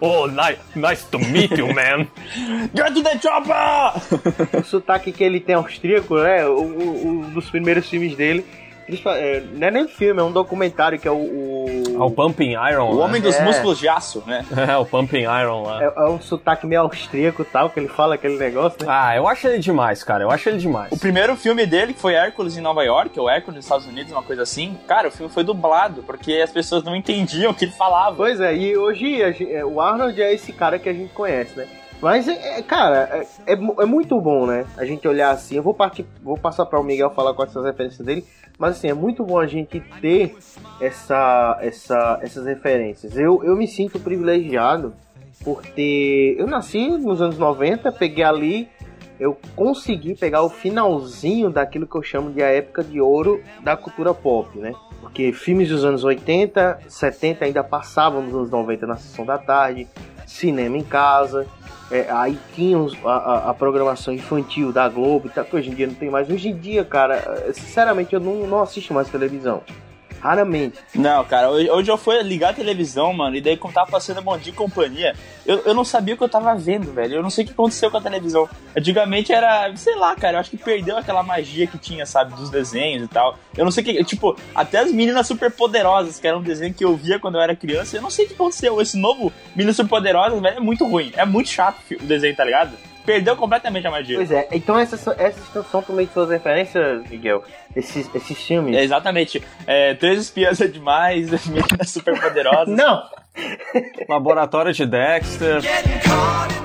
oh, 0.00 0.26
nice, 0.26 0.58
nice 0.74 1.04
to 1.10 1.18
meet 1.18 1.50
you, 1.50 1.66
man. 1.74 2.06
Get 2.74 2.94
to 2.94 3.02
the 3.02 3.18
chopper! 3.18 4.58
O 4.58 4.64
sotaque 4.64 5.12
que 5.12 5.22
ele 5.22 5.38
tem 5.38 5.54
austríaco, 5.54 6.16
né? 6.16 6.48
Um 6.48 7.28
dos 7.30 7.50
primeiros 7.50 7.86
filmes 7.88 8.16
dele. 8.16 8.44
Eles 8.88 9.00
fa- 9.00 9.16
é, 9.16 9.40
não 9.52 9.68
é 9.68 9.70
nem 9.70 9.86
filme, 9.86 10.20
é 10.20 10.24
um 10.24 10.32
documentário 10.32 10.98
que 10.98 11.06
é 11.06 11.10
o. 11.10 11.14
o- 11.16 11.68
Ah, 12.00 12.04
o 12.04 12.10
Pumping 12.12 12.52
Iron, 12.52 12.90
O 12.92 12.96
né? 12.96 13.02
homem 13.04 13.20
dos 13.20 13.34
É. 13.34 13.44
músculos 13.44 13.78
de 13.78 13.88
aço, 13.88 14.22
né? 14.26 14.44
É, 14.70 14.76
o 14.76 14.84
Pumping 14.86 15.22
Iron 15.24 15.62
lá. 15.64 15.82
É, 15.82 15.92
é 15.96 16.04
um 16.08 16.20
sotaque 16.20 16.66
meio 16.66 16.82
austríaco 16.82 17.42
e 17.42 17.44
tal, 17.44 17.70
que 17.70 17.80
ele 17.80 17.88
fala 17.88 18.14
aquele 18.14 18.38
negócio, 18.38 18.78
né? 18.80 18.86
Ah, 18.88 19.16
eu 19.16 19.26
acho 19.28 19.46
ele 19.48 19.58
demais, 19.58 20.02
cara. 20.04 20.22
Eu 20.24 20.30
acho 20.30 20.48
ele 20.48 20.58
demais. 20.58 20.92
O 20.92 20.98
primeiro 20.98 21.34
filme 21.36 21.66
dele, 21.66 21.92
que 21.92 22.00
foi 22.00 22.14
Hércules 22.14 22.56
em 22.56 22.60
Nova 22.60 22.82
York, 22.84 23.18
ou 23.18 23.28
Hércules 23.28 23.56
nos 23.56 23.64
Estados 23.64 23.86
Unidos, 23.86 24.12
uma 24.12 24.22
coisa 24.22 24.42
assim, 24.42 24.76
cara, 24.86 25.08
o 25.08 25.10
filme 25.10 25.32
foi 25.32 25.42
dublado, 25.44 26.02
porque 26.04 26.34
as 26.34 26.50
pessoas 26.50 26.82
não 26.84 26.94
entendiam 26.94 27.50
o 27.50 27.54
que 27.54 27.64
ele 27.64 27.72
falava. 27.72 28.14
Pois 28.16 28.40
é, 28.40 28.54
e 28.54 28.76
hoje 28.76 29.22
a 29.22 29.32
gen- 29.32 29.52
é, 29.52 29.64
o 29.64 29.80
Arnold 29.80 30.20
é 30.22 30.32
esse 30.32 30.52
cara 30.52 30.78
que 30.78 30.88
a 30.88 30.92
gente 30.92 31.12
conhece, 31.12 31.56
né? 31.58 31.66
Mas, 32.00 32.28
é, 32.28 32.58
é, 32.58 32.62
cara, 32.62 33.26
é, 33.46 33.52
é 33.52 33.54
é 33.54 33.84
muito 33.84 34.20
bom, 34.20 34.46
né? 34.46 34.64
A 34.76 34.84
gente 34.84 35.06
olhar 35.08 35.30
assim. 35.30 35.56
Eu 35.56 35.62
vou, 35.62 35.74
partir, 35.74 36.06
vou 36.22 36.36
passar 36.38 36.64
para 36.66 36.78
o 36.78 36.84
Miguel 36.84 37.10
falar 37.10 37.34
com 37.34 37.42
essas 37.42 37.64
referências 37.64 38.06
dele. 38.06 38.24
Mas, 38.56 38.76
assim, 38.76 38.88
é 38.88 38.94
muito 38.94 39.24
bom 39.24 39.38
a 39.38 39.46
gente 39.46 39.80
ter 40.00 40.36
essa, 40.80 41.58
essa, 41.60 42.18
essas 42.22 42.46
referências. 42.46 43.16
Eu, 43.16 43.42
eu 43.44 43.56
me 43.56 43.66
sinto 43.66 43.98
privilegiado 43.98 44.94
por 45.42 45.62
ter. 45.62 46.36
Eu 46.38 46.46
nasci 46.46 46.88
nos 46.88 47.20
anos 47.20 47.38
90, 47.38 47.90
peguei 47.92 48.24
ali. 48.24 48.68
Eu 49.18 49.36
consegui 49.56 50.14
pegar 50.14 50.42
o 50.42 50.48
finalzinho 50.48 51.50
daquilo 51.50 51.88
que 51.88 51.96
eu 51.96 52.02
chamo 52.04 52.30
de 52.30 52.40
a 52.40 52.46
época 52.46 52.84
de 52.84 53.00
ouro 53.00 53.42
da 53.64 53.76
cultura 53.76 54.14
pop, 54.14 54.56
né? 54.56 54.72
Porque 55.00 55.32
filmes 55.32 55.68
dos 55.68 55.84
anos 55.84 56.04
80, 56.04 56.82
70 56.86 57.44
ainda 57.44 57.64
passavam 57.64 58.22
nos 58.22 58.32
anos 58.32 58.50
90 58.50 58.86
na 58.86 58.96
sessão 58.96 59.26
da 59.26 59.36
tarde, 59.36 59.88
cinema 60.24 60.76
em 60.76 60.84
casa, 60.84 61.48
é, 61.90 62.06
aí 62.10 62.38
tinha 62.54 62.78
os- 62.78 62.96
a, 63.04 63.50
a- 63.50 63.54
programação 63.54 64.12
infantil 64.12 64.72
da 64.72 64.88
Globo 64.88 65.26
e 65.26 65.30
tal, 65.30 65.44
que 65.44 65.56
hoje 65.56 65.70
em 65.70 65.74
dia 65.74 65.86
não 65.86 65.94
tem 65.94 66.10
mais. 66.10 66.28
Hoje 66.30 66.48
em 66.48 66.56
dia, 66.56 66.84
cara, 66.84 67.16
é, 67.48 67.52
sinceramente 67.52 68.14
eu 68.14 68.20
não, 68.20 68.46
não 68.46 68.60
assisto 68.60 68.92
mais 68.94 69.08
televisão. 69.08 69.62
Raramente. 70.20 70.78
Não, 70.94 71.24
cara, 71.24 71.50
hoje, 71.50 71.70
hoje 71.70 71.90
eu 71.90 71.96
fui 71.96 72.22
ligar 72.22 72.50
a 72.50 72.54
televisão, 72.54 73.12
mano, 73.12 73.36
e 73.36 73.40
daí 73.40 73.56
quando 73.56 73.74
tava 73.74 73.90
passando 73.90 74.22
Bom 74.22 74.36
Dia 74.36 74.52
e 74.52 74.56
Companhia, 74.56 75.14
eu, 75.46 75.58
eu 75.64 75.74
não 75.74 75.84
sabia 75.84 76.14
o 76.14 76.18
que 76.18 76.24
eu 76.24 76.28
tava 76.28 76.54
vendo, 76.54 76.92
velho. 76.92 77.16
Eu 77.16 77.22
não 77.22 77.30
sei 77.30 77.44
o 77.44 77.46
que 77.46 77.52
aconteceu 77.52 77.90
com 77.90 77.96
a 77.96 78.00
televisão. 78.00 78.48
Antigamente 78.76 79.32
era, 79.32 79.74
sei 79.76 79.94
lá, 79.96 80.14
cara, 80.14 80.36
eu 80.36 80.40
acho 80.40 80.50
que 80.50 80.56
perdeu 80.56 80.96
aquela 80.96 81.22
magia 81.22 81.66
que 81.66 81.78
tinha, 81.78 82.04
sabe, 82.04 82.34
dos 82.34 82.50
desenhos 82.50 83.04
e 83.04 83.08
tal. 83.08 83.38
Eu 83.56 83.64
não 83.64 83.70
sei 83.70 83.82
o 83.82 83.86
que, 83.86 84.04
tipo, 84.04 84.36
até 84.54 84.78
as 84.78 84.92
meninas 84.92 85.26
super 85.26 85.50
poderosas, 85.50 86.18
que 86.18 86.26
era 86.26 86.36
um 86.36 86.42
desenho 86.42 86.74
que 86.74 86.84
eu 86.84 86.96
via 86.96 87.18
quando 87.18 87.36
eu 87.36 87.40
era 87.40 87.54
criança, 87.54 87.96
eu 87.96 88.02
não 88.02 88.10
sei 88.10 88.24
o 88.24 88.28
que 88.28 88.34
aconteceu. 88.34 88.80
Esse 88.80 88.96
novo 88.96 89.32
Meninas 89.54 89.76
Super 89.76 89.88
Poderosas, 89.88 90.40
velho, 90.40 90.56
é 90.56 90.60
muito 90.60 90.86
ruim. 90.86 91.12
É 91.16 91.24
muito 91.24 91.48
chato 91.48 91.78
o 91.90 92.04
desenho, 92.04 92.36
tá 92.36 92.44
ligado? 92.44 92.72
Perdeu 93.08 93.34
completamente 93.36 93.86
a 93.86 93.90
magia. 93.90 94.16
Pois 94.16 94.30
é, 94.30 94.48
então 94.52 94.78
essas, 94.78 95.06
essas 95.18 95.66
são 95.70 95.80
também 95.80 96.06
suas 96.12 96.28
referências, 96.28 97.08
Miguel. 97.08 97.42
Esses, 97.74 98.14
esses 98.14 98.36
filmes. 98.38 98.76
É, 98.76 98.84
exatamente. 98.84 99.42
É, 99.66 99.94
Três 99.94 100.20
espiãs 100.20 100.60
é 100.60 100.66
demais, 100.66 101.32
as 101.32 101.46
meninas 101.46 101.88
super 101.88 102.20
poderosas. 102.20 102.76
Não! 102.76 103.02
Laboratório 104.06 104.74
de 104.74 104.84
Dexter. 104.84 105.62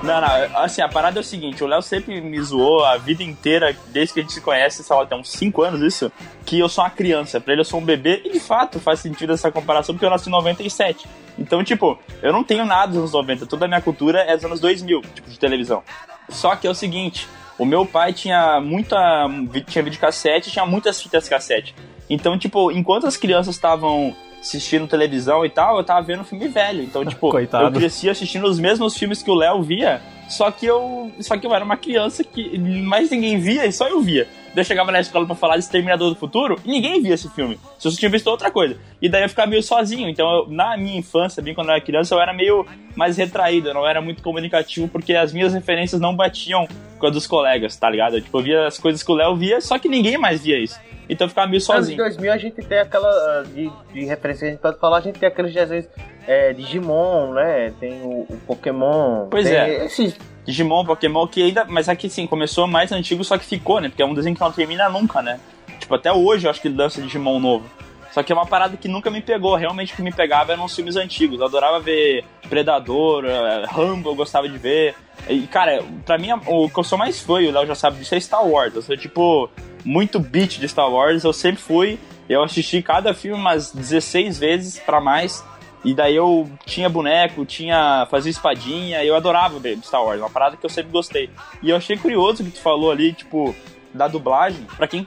Não, 0.04 0.20
não, 0.20 0.60
assim, 0.60 0.82
a 0.82 0.90
parada 0.90 1.18
é 1.18 1.22
o 1.22 1.24
seguinte, 1.24 1.64
o 1.64 1.68
Léo 1.68 1.82
sempre 1.82 2.20
me 2.20 2.42
zoou 2.42 2.84
a 2.84 2.98
vida 2.98 3.24
inteira, 3.24 3.74
desde 3.88 4.14
que 4.14 4.20
a 4.20 4.24
gente 4.24 4.34
se 4.34 4.42
conhece, 4.42 4.84
sei 4.84 4.96
lá, 4.96 5.06
tem 5.06 5.18
uns 5.18 5.32
5 5.32 5.62
anos 5.62 5.82
isso, 5.82 6.12
que 6.46 6.60
eu 6.60 6.68
sou 6.68 6.84
uma 6.84 6.90
criança, 6.90 7.40
pra 7.40 7.54
ele 7.54 7.62
eu 7.62 7.66
sou 7.66 7.80
um 7.80 7.86
bebê, 7.86 8.22
e 8.26 8.32
de 8.32 8.40
fato 8.42 8.82
faz 8.82 9.00
sentido 9.00 9.32
essa 9.32 9.50
comparação, 9.50 9.96
porque 9.96 10.06
eu 10.06 10.10
nasci 10.10 10.28
em 10.28 10.32
97. 10.32 11.08
Então, 11.40 11.64
tipo, 11.64 11.98
eu 12.22 12.34
não 12.34 12.44
tenho 12.44 12.66
nada 12.66 12.88
dos 12.88 12.98
anos 12.98 13.14
90, 13.14 13.46
toda 13.46 13.64
a 13.64 13.68
minha 13.68 13.82
cultura 13.82 14.20
é 14.22 14.36
dos 14.36 14.44
anos 14.44 14.60
2000, 14.60 15.02
tipo, 15.14 15.30
de 15.30 15.40
televisão. 15.40 15.84
Só 16.30 16.56
que 16.56 16.65
é 16.68 16.70
o 16.70 16.75
seguinte, 16.75 17.27
o 17.58 17.65
meu 17.65 17.86
pai 17.86 18.13
tinha 18.13 18.60
muita, 18.60 19.27
tinha 19.68 19.84
videocassete, 19.84 20.51
tinha 20.51 20.65
muitas 20.65 21.01
fitas 21.01 21.27
cassete. 21.30 21.75
Então, 22.10 22.38
tipo, 22.38 22.72
enquanto 22.72 23.08
as 23.08 23.18
crianças 23.18 23.56
estavam 23.56 24.15
assistindo 24.42 24.88
televisão 24.88 25.46
e 25.46 25.50
tal, 25.50 25.77
eu 25.77 25.84
tava 25.84 26.01
vendo 26.01 26.24
filme 26.24 26.48
velho. 26.48 26.84
Então, 26.84 27.03
tipo, 27.06 27.30
Coitado. 27.30 27.65
eu 27.65 27.72
cresci 27.72 28.10
assistindo 28.10 28.46
os 28.46 28.60
mesmos 28.60 28.98
filmes 28.98 29.24
que 29.24 29.32
o 29.32 29.36
Léo 29.36 29.62
via, 29.62 30.01
só 30.27 30.51
que 30.51 30.65
eu. 30.65 31.12
Só 31.20 31.38
que 31.38 31.48
eu 31.48 31.53
era 31.53 31.63
uma 31.63 31.77
criança 31.77 32.24
que 32.24 32.58
mais 32.58 33.10
ninguém 33.10 33.39
via 33.39 33.65
e 33.65 33.72
só 33.72 33.88
eu 33.88 34.01
via. 34.01 34.27
Eu 34.55 34.63
chegava 34.63 34.91
na 34.91 35.00
escola 35.00 35.25
pra 35.25 35.36
falar 35.36 35.55
de 35.57 35.63
Exterminador 35.63 36.10
do 36.10 36.15
Futuro 36.15 36.60
e 36.63 36.69
ninguém 36.72 37.01
via 37.01 37.15
esse 37.15 37.27
filme. 37.31 37.60
Se 37.79 37.88
eu 37.88 37.91
só 37.91 37.98
tinha 37.98 38.10
visto 38.12 38.27
outra 38.27 38.51
coisa. 38.51 38.77
E 39.01 39.10
daí 39.10 39.24
eu 39.24 39.29
ficava 39.29 39.50
meio 39.50 39.63
sozinho. 39.63 40.07
Então, 40.07 40.29
eu- 40.31 40.48
na 40.48 40.77
minha 40.77 40.98
infância, 40.98 41.41
bem 41.41 41.55
quando 41.55 41.69
eu 41.69 41.74
era 41.74 41.81
criança, 41.83 42.13
eu 42.13 42.22
era 42.22 42.31
meio 42.33 42.65
mais 42.95 43.17
retraído, 43.17 43.69
eu 43.69 43.74
não 43.74 43.88
era 43.88 44.00
muito 44.01 44.22
comunicativo, 44.22 44.88
porque 44.88 45.13
as 45.15 45.33
minhas 45.33 45.53
referências 45.53 46.00
não 46.00 46.15
batiam 46.15 46.67
com 47.00 47.07
a 47.07 47.10
dos 47.10 47.25
colegas, 47.25 47.75
tá 47.75 47.89
ligado? 47.89 48.22
Tipo, 48.22 48.38
eu 48.39 48.43
via 48.43 48.67
as 48.67 48.77
coisas 48.77 49.01
que 49.01 49.12
o 49.12 49.15
Léo 49.15 49.36
via, 49.36 49.60
só 49.60 49.79
que 49.79 49.89
ninguém 49.89 50.17
mais 50.17 50.43
via 50.43 50.60
isso. 50.60 50.79
então 51.10 51.25
eu 51.25 51.29
ficava 51.29 51.48
meio 51.48 51.60
sozinho. 51.60 51.98
2000 51.98 52.31
a 52.31 52.38
gente 52.38 52.62
tem 52.62 52.77
aquela 52.79 53.07
ah, 53.10 53.43
de, 53.43 53.69
de 53.91 54.05
referência 54.05 54.41
que 54.41 54.45
a 54.45 54.51
gente 54.51 54.62
pode 54.62 54.79
falar, 54.79 54.98
a 54.98 55.01
gente 55.01 55.19
tem 55.19 55.27
aqueles 55.27 55.53
desenhos 55.53 55.86
é, 56.27 56.53
Digimon, 56.53 57.33
né? 57.33 57.74
Tem 57.79 58.01
o, 58.03 58.25
o 58.29 58.38
Pokémon. 58.48 59.27
Pois 59.29 59.48
é. 59.48 59.86
Esses, 59.86 60.15
Digimon, 60.46 60.86
Pokémon, 60.86 61.28
que 61.28 61.42
ainda. 61.42 61.66
Mas 61.66 61.90
aqui 61.90 62.10
sim, 62.10 62.28
começou 62.28 62.68
mais 62.68 62.92
antigo, 62.92 63.24
só 63.24 63.38
que 63.38 63.46
ficou, 63.46 63.80
né? 63.80 63.90
Porque 63.90 64.02
é 64.02 64.06
um 64.06 64.14
desenho 64.14 64.36
que 64.36 64.42
não 64.42 64.52
termina 64.52 64.90
nunca, 64.90 65.22
né? 65.22 65.40
Tipo, 65.80 65.96
até 65.96 66.12
hoje 66.12 66.46
eu 66.46 66.52
acho 66.52 66.62
que 66.62 66.68
ele 66.68 66.78
lança 66.78 67.02
Digimon 67.02 67.40
novo. 67.40 67.66
Só 68.14 68.22
que 68.22 68.32
é 68.32 68.36
uma 68.36 68.46
parada 68.46 68.78
que 68.78 68.88
nunca 68.88 69.10
me 69.10 69.22
pegou. 69.22 69.56
Realmente 69.56 69.94
o 69.94 69.96
que 69.96 70.02
me 70.04 70.12
pegava 70.12 70.54
eram 70.54 70.66
os 70.66 70.76
filmes 70.76 70.96
antigos. 70.96 71.40
Eu 71.40 71.48
adorava 71.48 71.80
ver 71.80 72.24
Predador, 72.48 73.26
eh, 73.26 73.66
Rambo, 73.68 74.12
eu 74.12 74.16
gostava 74.16 74.48
de 74.48 74.56
ver. 74.56 74.96
E, 75.28 75.48
cara, 75.48 75.84
pra 76.06 76.20
mim, 76.20 76.30
o 76.46 76.70
que 76.70 76.80
eu 76.80 76.84
sou 76.84 76.98
mais 76.98 77.20
fã, 77.20 77.42
e 77.42 77.48
o 77.48 77.52
Léo 77.52 77.66
já 77.66 77.74
sabe 77.74 77.98
disso, 77.98 78.14
é 78.14 78.20
Star 78.20 78.46
Wars. 78.46 78.76
Eu 78.76 78.84
sou, 78.84 78.96
tipo, 78.96 79.50
muito 79.84 80.20
beat 80.20 80.60
de 80.60 80.70
Star 80.70 80.92
Wars. 80.92 81.24
Eu 81.24 81.34
sempre 81.34 81.60
fui. 81.60 81.98
Eu 82.30 82.44
assisti 82.44 82.84
cada 82.84 83.16
filme 83.16 83.40
umas 83.40 83.72
16 83.72 84.38
vezes 84.38 84.80
pra 84.80 85.02
mais. 85.02 85.44
E 85.84 85.94
daí 85.94 86.16
eu 86.16 86.50
tinha 86.66 86.88
boneco, 86.88 87.46
tinha 87.46 88.08
fazia 88.10 88.32
espadinha, 88.32 89.04
eu 89.04 89.16
adorava 89.16 89.60
Star 89.82 90.04
Wars, 90.04 90.20
uma 90.20 90.30
parada 90.30 90.56
que 90.56 90.66
eu 90.66 90.70
sempre 90.70 90.92
gostei. 90.92 91.30
E 91.62 91.70
eu 91.70 91.75
achei 91.75 91.98
curioso 91.98 92.42
o 92.42 92.46
que 92.46 92.52
tu 92.52 92.62
falou 92.62 92.92
ali, 92.92 93.12
tipo, 93.13 93.54
da 93.94 94.08
dublagem. 94.08 94.66
Pra 94.78 94.88
quem 94.88 95.06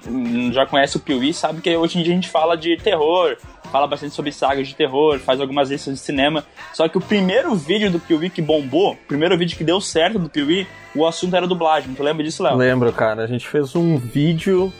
já 0.52 0.66
conhece 0.66 0.96
o 0.96 1.00
Piuí, 1.00 1.32
sabe 1.32 1.60
que 1.60 1.76
hoje 1.76 1.98
em 1.98 2.02
dia 2.02 2.12
a 2.12 2.16
gente 2.16 2.28
fala 2.28 2.56
de 2.56 2.76
terror, 2.76 3.36
fala 3.72 3.86
bastante 3.86 4.14
sobre 4.14 4.30
sagas 4.32 4.68
de 4.68 4.74
terror, 4.74 5.18
faz 5.18 5.40
algumas 5.40 5.70
listas 5.70 5.94
de 5.94 6.00
cinema. 6.00 6.44
Só 6.72 6.88
que 6.88 6.98
o 6.98 7.00
primeiro 7.00 7.54
vídeo 7.54 7.90
do 7.90 7.98
Piuí 7.98 8.30
que 8.30 8.42
bombou, 8.42 8.92
o 8.92 8.96
primeiro 9.08 9.36
vídeo 9.36 9.56
que 9.56 9.64
deu 9.64 9.80
certo 9.80 10.18
do 10.18 10.28
Piuí, 10.28 10.66
o 10.94 11.06
assunto 11.06 11.34
era 11.34 11.46
dublagem. 11.46 11.94
Tu 11.94 12.02
lembra 12.02 12.22
disso, 12.22 12.42
Léo? 12.42 12.56
Lembro, 12.56 12.92
cara. 12.92 13.24
A 13.24 13.26
gente 13.26 13.46
fez 13.46 13.74
um 13.74 13.96
vídeo 13.96 14.72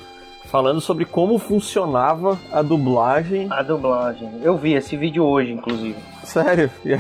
falando 0.57 0.81
sobre 0.81 1.05
como 1.05 1.39
funcionava 1.39 2.39
a 2.51 2.63
dublagem. 2.63 3.47
a 3.51 3.63
dublagem. 3.63 4.41
Eu 4.43 4.57
vi 4.57 4.73
esse 4.73 4.97
vídeo 4.97 5.23
hoje, 5.23 5.53
inclusive. 5.53 5.97
Sério. 6.25 6.71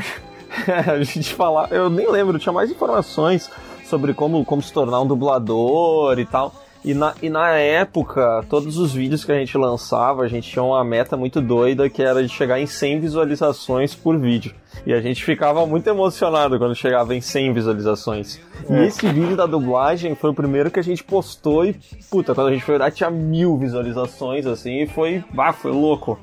A, 0.93 1.03
gente 1.03 1.33
falava. 1.33 1.75
Eu 1.75 1.89
nem 1.89 2.07
lembro, 2.07 2.39
tinha 2.39 2.53
mais 2.53 2.71
informações 2.71 3.51
sobre 3.83 4.13
como, 4.13 4.45
como 4.45 4.61
se 4.61 4.71
tornar 4.71 5.01
um 5.01 5.07
dublador 5.07 6.19
e 6.19 6.27
tal. 6.27 6.53
E 6.87 6.95
na, 6.95 7.15
e 7.21 7.29
na 7.29 7.49
época, 7.51 8.45
todos 8.49 8.79
os 8.79 8.93
vídeos 8.95 9.25
que 9.25 9.33
a 9.33 9.35
gente 9.35 9.59
lançava, 9.59 10.23
a 10.23 10.29
gente 10.29 10.49
tinha 10.49 10.63
uma 10.63 10.85
meta 10.85 11.17
muito 11.17 11.41
doida 11.41 11.91
que 11.91 12.01
era 12.01 12.23
de 12.23 12.29
chegar 12.29 12.61
em 12.61 12.67
100 12.67 13.01
visualizações 13.01 13.93
por 13.93 14.17
vídeo. 14.17 14.55
E 14.87 14.93
a 14.93 15.01
gente 15.01 15.25
ficava 15.25 15.67
muito 15.67 15.89
emocionado 15.89 16.57
quando 16.59 16.77
chegava 16.77 17.13
em 17.13 17.21
100 17.21 17.53
visualizações. 17.55 18.41
E 18.71 18.75
esse 18.87 19.05
vídeo 19.09 19.37
da 19.37 19.47
dublagem 19.47 20.15
foi 20.15 20.31
o 20.31 20.35
primeiro 20.35 20.71
que 20.71 20.79
a 20.79 20.85
gente 20.85 21.03
postou 21.03 21.65
e, 21.67 21.75
puta, 22.09 22.35
quando 22.37 22.49
a 22.49 22.53
gente 22.53 22.65
foi 22.65 22.77
olhar 22.77 22.93
tinha 22.93 23.11
mil 23.11 23.57
visualizações, 23.57 24.47
assim, 24.47 24.83
e 24.83 24.87
foi, 24.87 25.25
bah, 25.35 25.53
foi 25.53 25.73
louco. 25.73 26.17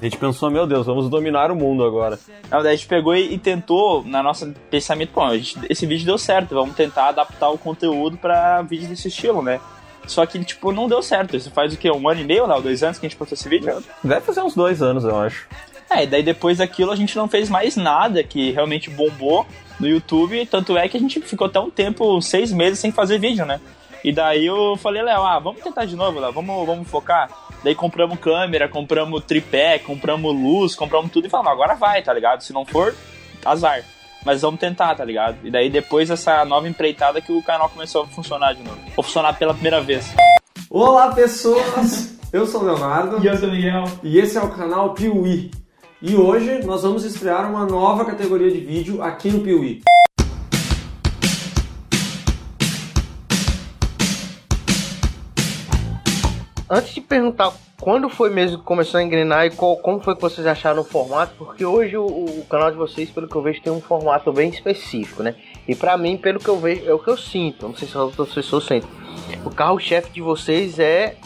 A 0.00 0.04
gente 0.04 0.18
pensou, 0.18 0.50
meu 0.50 0.66
Deus, 0.66 0.86
vamos 0.86 1.08
dominar 1.08 1.50
o 1.50 1.56
mundo 1.56 1.82
agora. 1.84 2.18
Daí 2.50 2.66
a 2.66 2.70
gente 2.76 2.86
pegou 2.86 3.14
e, 3.16 3.34
e 3.34 3.38
tentou, 3.38 4.04
na 4.04 4.22
nossa 4.22 4.52
pensamento, 4.70 5.12
pô, 5.14 5.28
gente- 5.36 5.58
esse 5.70 5.86
vídeo 5.86 6.04
deu 6.04 6.18
certo, 6.18 6.54
vamos 6.54 6.74
tentar 6.74 7.08
adaptar 7.08 7.48
o 7.50 7.56
conteúdo 7.58 8.18
pra 8.18 8.60
vídeos 8.62 8.88
desse 8.90 9.08
estilo, 9.08 9.40
né? 9.42 9.60
Só 10.10 10.26
que, 10.26 10.42
tipo, 10.44 10.72
não 10.72 10.88
deu 10.88 11.00
certo. 11.02 11.36
Isso 11.36 11.50
faz 11.52 11.72
o 11.72 11.76
quê? 11.76 11.88
Um 11.88 12.08
ano 12.08 12.20
e 12.20 12.24
meio, 12.24 12.44
Léo? 12.44 12.60
Dois 12.60 12.82
anos 12.82 12.98
que 12.98 13.06
a 13.06 13.08
gente 13.08 13.16
postou 13.16 13.36
esse 13.36 13.48
vídeo? 13.48 13.82
Deve 14.02 14.20
fazer 14.22 14.42
uns 14.42 14.56
dois 14.56 14.82
anos, 14.82 15.04
eu 15.04 15.16
acho. 15.16 15.46
É, 15.88 16.02
e 16.02 16.06
daí 16.06 16.22
depois 16.22 16.58
daquilo 16.58 16.90
a 16.90 16.96
gente 16.96 17.16
não 17.16 17.28
fez 17.28 17.48
mais 17.48 17.76
nada 17.76 18.22
que 18.24 18.50
realmente 18.50 18.90
bombou 18.90 19.46
no 19.78 19.86
YouTube. 19.86 20.44
Tanto 20.46 20.76
é 20.76 20.88
que 20.88 20.96
a 20.96 21.00
gente 21.00 21.20
ficou 21.20 21.46
até 21.46 21.60
um 21.60 21.70
tempo, 21.70 22.20
seis 22.20 22.52
meses, 22.52 22.80
sem 22.80 22.90
fazer 22.90 23.18
vídeo, 23.18 23.46
né? 23.46 23.60
E 24.02 24.12
daí 24.12 24.46
eu 24.46 24.76
falei, 24.78 25.02
Léo, 25.02 25.22
ah, 25.22 25.38
vamos 25.38 25.62
tentar 25.62 25.84
de 25.84 25.94
novo, 25.94 26.18
Léo, 26.18 26.32
vamos, 26.32 26.66
vamos 26.66 26.88
focar. 26.88 27.30
Daí 27.62 27.74
compramos 27.74 28.18
câmera, 28.18 28.68
compramos 28.68 29.22
tripé, 29.24 29.78
compramos 29.78 30.34
luz, 30.34 30.74
compramos 30.74 31.12
tudo 31.12 31.28
e 31.28 31.30
falamos, 31.30 31.52
agora 31.52 31.74
vai, 31.74 32.02
tá 32.02 32.12
ligado? 32.12 32.42
Se 32.42 32.52
não 32.52 32.64
for, 32.64 32.94
azar. 33.44 33.84
Mas 34.24 34.42
vamos 34.42 34.60
tentar, 34.60 34.94
tá 34.94 35.04
ligado? 35.04 35.38
E 35.44 35.50
daí 35.50 35.70
depois 35.70 36.08
dessa 36.08 36.44
nova 36.44 36.68
empreitada 36.68 37.20
que 37.20 37.32
o 37.32 37.42
canal 37.42 37.70
começou 37.70 38.02
a 38.02 38.06
funcionar 38.06 38.54
de 38.54 38.62
novo. 38.62 38.78
Ou 38.96 39.02
funcionar 39.02 39.38
pela 39.38 39.54
primeira 39.54 39.80
vez. 39.80 40.12
Olá, 40.68 41.12
pessoas! 41.14 42.18
Eu 42.32 42.46
sou 42.46 42.60
o 42.60 42.64
Leonardo 42.64 43.26
eu 43.26 43.36
sou 43.36 43.48
o 43.48 43.52
Miguel. 43.52 43.84
e 44.04 44.18
esse 44.18 44.36
é 44.36 44.40
o 44.40 44.50
canal 44.50 44.94
Piuí. 44.94 45.50
E 46.02 46.14
hoje 46.14 46.62
nós 46.64 46.82
vamos 46.82 47.04
estrear 47.04 47.50
uma 47.50 47.64
nova 47.66 48.04
categoria 48.04 48.50
de 48.50 48.60
vídeo 48.60 49.02
aqui 49.02 49.30
no 49.30 49.40
Piuí. 49.40 49.82
Antes 56.68 56.94
de 56.94 57.00
perguntar 57.00 57.52
quando 57.80 58.08
foi 58.08 58.30
mesmo 58.30 58.58
que 58.58 58.64
começou 58.64 58.98
a 58.98 59.02
engrenar 59.02 59.46
e 59.46 59.50
qual, 59.50 59.76
como 59.78 60.00
foi 60.00 60.14
que 60.14 60.20
vocês 60.20 60.46
acharam 60.46 60.82
o 60.82 60.84
formato, 60.84 61.32
porque 61.38 61.64
hoje 61.64 61.96
o, 61.96 62.04
o 62.04 62.44
canal 62.48 62.70
de 62.70 62.76
vocês, 62.76 63.10
pelo 63.10 63.26
que 63.26 63.34
eu 63.34 63.42
vejo, 63.42 63.60
tem 63.62 63.72
um 63.72 63.80
formato 63.80 64.32
bem 64.32 64.50
específico, 64.50 65.22
né? 65.22 65.34
E 65.66 65.74
pra 65.74 65.96
mim, 65.96 66.16
pelo 66.16 66.38
que 66.38 66.48
eu 66.48 66.58
vejo, 66.58 66.88
é 66.88 66.92
o 66.92 66.98
que 66.98 67.08
eu 67.08 67.16
sinto. 67.16 67.66
Não 67.66 67.74
sei 67.74 67.88
se 67.88 67.94
as 67.96 68.02
outras 68.02 68.32
pessoas 68.34 68.64
sentem. 68.64 68.88
O 69.44 69.50
carro-chefe 69.50 70.10
de 70.10 70.20
vocês 70.20 70.78
é 70.78 71.16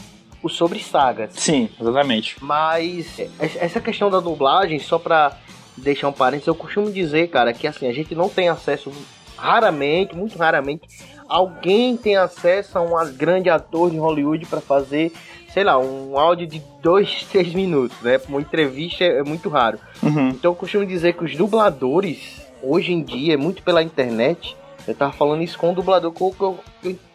o 0.42 0.48
sobre 0.48 0.78
sagas. 0.78 1.30
Sim, 1.34 1.68
exatamente. 1.80 2.36
Mas 2.40 3.18
es- 3.18 3.56
essa 3.56 3.80
questão 3.80 4.10
da 4.10 4.20
dublagem, 4.20 4.78
só 4.78 4.98
pra 4.98 5.36
deixar 5.76 6.08
um 6.08 6.12
parênteses, 6.12 6.46
eu 6.46 6.54
costumo 6.54 6.90
dizer, 6.92 7.28
cara, 7.28 7.52
que 7.52 7.66
assim, 7.66 7.88
a 7.88 7.92
gente 7.92 8.14
não 8.14 8.28
tem 8.28 8.48
acesso 8.48 8.92
raramente, 9.36 10.14
muito 10.14 10.38
raramente, 10.38 10.82
alguém 11.28 11.96
tem 11.96 12.16
acesso 12.16 12.78
a 12.78 12.82
um 12.82 13.12
grande 13.12 13.50
ator 13.50 13.90
de 13.90 13.96
Hollywood 13.98 14.46
pra 14.46 14.60
fazer, 14.60 15.12
sei 15.54 15.62
lá, 15.62 15.78
um 15.78 16.18
áudio 16.18 16.48
de 16.48 16.60
dois, 16.82 17.24
três 17.30 17.54
minutos, 17.54 17.96
né? 18.02 18.20
Uma 18.28 18.40
entrevista 18.40 19.04
é 19.04 19.22
muito 19.22 19.48
raro. 19.48 19.78
Uhum. 20.02 20.30
Então 20.30 20.50
eu 20.50 20.56
costumo 20.56 20.84
dizer 20.84 21.14
que 21.14 21.22
os 21.22 21.36
dubladores, 21.36 22.44
hoje 22.60 22.92
em 22.92 23.00
dia, 23.00 23.34
é 23.34 23.36
muito 23.36 23.62
pela 23.62 23.80
internet. 23.80 24.56
Eu 24.86 24.96
tava 24.96 25.12
falando 25.12 25.42
isso 25.42 25.56
com 25.56 25.70
um 25.70 25.74
dublador 25.74 26.10
que 26.10 26.20
eu, 26.20 26.32
que 26.32 26.42
eu, 26.42 26.58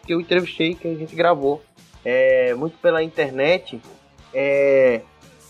que 0.06 0.14
eu 0.14 0.20
entrevistei, 0.20 0.74
que 0.74 0.88
a 0.88 0.94
gente 0.94 1.14
gravou. 1.14 1.62
É, 2.02 2.54
muito 2.54 2.78
pela 2.78 3.02
internet. 3.02 3.78
É, 4.32 5.02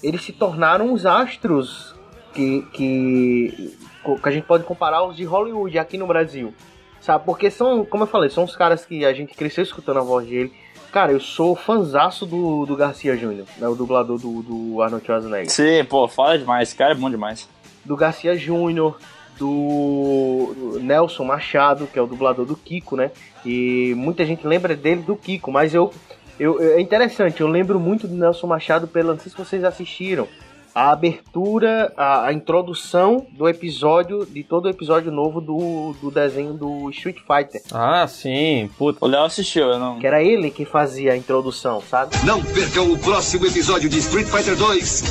eles 0.02 0.22
se 0.22 0.32
tornaram 0.32 0.92
os 0.92 1.06
astros 1.06 1.94
que, 2.34 2.62
que, 2.72 3.76
que 4.20 4.28
a 4.28 4.32
gente 4.32 4.46
pode 4.46 4.64
comparar 4.64 4.98
aos 4.98 5.16
de 5.16 5.22
Hollywood 5.22 5.78
aqui 5.78 5.96
no 5.96 6.08
Brasil. 6.08 6.52
Sabe? 7.00 7.24
Porque 7.24 7.52
são, 7.52 7.84
como 7.84 8.02
eu 8.02 8.08
falei, 8.08 8.30
são 8.30 8.42
os 8.42 8.56
caras 8.56 8.84
que 8.84 9.04
a 9.04 9.12
gente 9.12 9.34
cresceu 9.34 9.62
escutando 9.62 10.00
a 10.00 10.02
voz 10.02 10.26
dele. 10.26 10.52
Cara, 10.92 11.12
eu 11.12 11.20
sou 11.20 11.54
fanzaço 11.54 12.26
do, 12.26 12.66
do 12.66 12.76
Garcia 12.76 13.16
Júnior, 13.16 13.46
né? 13.58 13.68
O 13.68 13.74
dublador 13.74 14.18
do, 14.18 14.42
do 14.42 14.82
Arnold 14.82 15.04
Schwarzenegger 15.06 15.50
Sim, 15.50 15.84
pô, 15.84 16.08
fala 16.08 16.36
demais. 16.38 16.68
Esse 16.68 16.76
cara 16.76 16.92
é 16.92 16.96
bom 16.96 17.08
demais. 17.08 17.48
do 17.84 17.96
Garcia 17.96 18.36
Júnior, 18.36 18.98
do 19.38 20.78
Nelson 20.82 21.24
Machado, 21.24 21.86
que 21.86 21.98
é 21.98 22.02
o 22.02 22.06
dublador 22.06 22.44
do 22.44 22.56
Kiko, 22.56 22.96
né? 22.96 23.10
E 23.44 23.94
muita 23.96 24.26
gente 24.26 24.46
lembra 24.46 24.76
dele 24.76 25.02
do 25.02 25.16
Kiko, 25.16 25.50
mas 25.50 25.74
eu, 25.74 25.92
eu 26.38 26.60
é 26.60 26.80
interessante, 26.80 27.40
eu 27.40 27.46
lembro 27.48 27.80
muito 27.80 28.06
do 28.06 28.14
Nelson 28.14 28.46
Machado 28.46 28.86
pela, 28.86 29.12
não 29.14 29.20
sei 29.20 29.30
se 29.30 29.38
vocês 29.38 29.64
assistiram, 29.64 30.28
a 30.74 30.90
abertura, 30.92 31.92
a, 31.96 32.26
a 32.26 32.32
introdução 32.32 33.26
do 33.32 33.48
episódio, 33.48 34.24
de 34.26 34.42
todo 34.44 34.66
o 34.66 34.68
episódio 34.68 35.10
novo 35.10 35.40
do, 35.40 35.94
do 36.00 36.10
desenho 36.10 36.54
do 36.54 36.88
Street 36.90 37.18
Fighter, 37.18 37.62
Ah, 37.72 38.06
sim, 38.08 38.70
puta. 38.78 38.98
O 39.04 39.08
Léo 39.08 39.24
assistiu, 39.24 39.64
eu 39.68 39.78
não. 39.78 39.98
que 39.98 40.06
era 40.06 40.22
ele 40.22 40.50
que 40.50 40.64
fazia 40.64 41.12
a 41.12 41.16
introdução, 41.16 41.80
sabe? 41.80 42.14
Não 42.24 42.42
percam 42.42 42.92
o 42.92 42.98
próximo 42.98 43.46
episódio 43.46 43.88
de 43.88 43.98
Street 43.98 44.26
Fighter 44.26 44.56
2. 44.56 45.02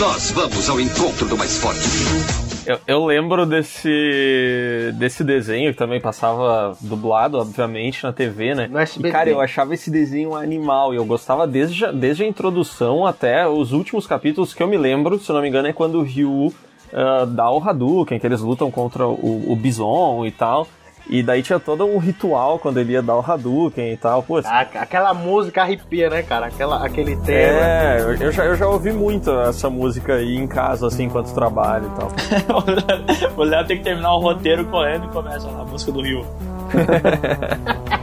Nós 0.00 0.30
vamos 0.32 0.68
ao 0.68 0.80
encontro 0.80 1.28
do 1.28 1.36
mais 1.36 1.56
forte. 1.58 2.43
Eu, 2.66 2.78
eu 2.86 3.04
lembro 3.04 3.44
desse, 3.44 4.90
desse 4.94 5.22
desenho 5.22 5.70
que 5.72 5.78
também 5.78 6.00
passava 6.00 6.76
dublado, 6.80 7.38
obviamente, 7.38 8.02
na 8.02 8.12
TV, 8.12 8.54
né? 8.54 8.68
No 8.70 8.78
SBT. 8.78 9.08
E, 9.08 9.12
cara, 9.12 9.28
eu 9.30 9.40
achava 9.40 9.74
esse 9.74 9.90
desenho 9.90 10.30
um 10.30 10.34
animal 10.36 10.94
e 10.94 10.96
eu 10.96 11.04
gostava 11.04 11.46
desde, 11.46 11.84
a- 11.84 11.92
desde 11.92 12.22
a 12.24 12.26
introdução 12.26 13.04
até 13.06 13.46
os 13.46 13.72
últimos 13.72 14.06
capítulos 14.06 14.54
que 14.54 14.62
eu 14.62 14.66
me 14.66 14.78
lembro, 14.78 15.18
se 15.18 15.30
não 15.32 15.42
me 15.42 15.48
engano, 15.48 15.68
é 15.68 15.72
quando 15.74 15.96
o 15.98 16.02
Ryu 16.02 16.54
ah, 16.92 17.26
dá 17.28 17.50
o 17.50 17.58
Hadouken, 17.62 18.18
que 18.18 18.26
eles 18.26 18.40
lutam 18.40 18.70
contra 18.70 19.06
o, 19.06 19.52
o 19.52 19.56
Bison 19.56 20.24
e 20.24 20.30
tal. 20.30 20.66
E 21.08 21.22
daí 21.22 21.42
tinha 21.42 21.60
todo 21.60 21.84
um 21.84 21.98
ritual 21.98 22.58
quando 22.58 22.78
ele 22.80 22.94
ia 22.94 23.02
dar 23.02 23.16
o 23.16 23.20
Hadouken 23.20 23.92
e 23.92 23.96
tal. 23.96 24.22
Pô, 24.22 24.38
A- 24.38 24.60
aquela 24.60 25.12
música 25.12 25.60
arrepia, 25.62 26.08
né, 26.08 26.22
cara? 26.22 26.46
Aquela, 26.46 26.84
aquele 26.84 27.14
tema. 27.16 27.60
é, 27.60 28.00
eu- 28.00 28.14
eu 28.16 28.32
já, 28.32 28.44
eu 28.46 28.56
já 28.56 28.66
ouvi 28.66 28.90
muito 28.90 29.30
essa 29.40 29.68
música 29.68 30.14
aí 30.14 30.34
em 30.36 30.46
casa, 30.46 30.86
assim, 30.86 31.04
enquanto 31.04 31.34
trabalho 31.34 31.90
e 31.92 31.98
tal. 32.00 32.08
o 33.36 33.42
Léo 33.44 33.66
tem 33.66 33.76
que 33.78 33.84
terminar 33.84 34.14
o 34.14 34.18
roteiro 34.20 34.64
correndo 34.66 35.04
e 35.04 35.08
começa 35.08 35.46
a 35.48 35.64
música 35.64 35.92
do 35.92 36.00
Rio. 36.00 36.24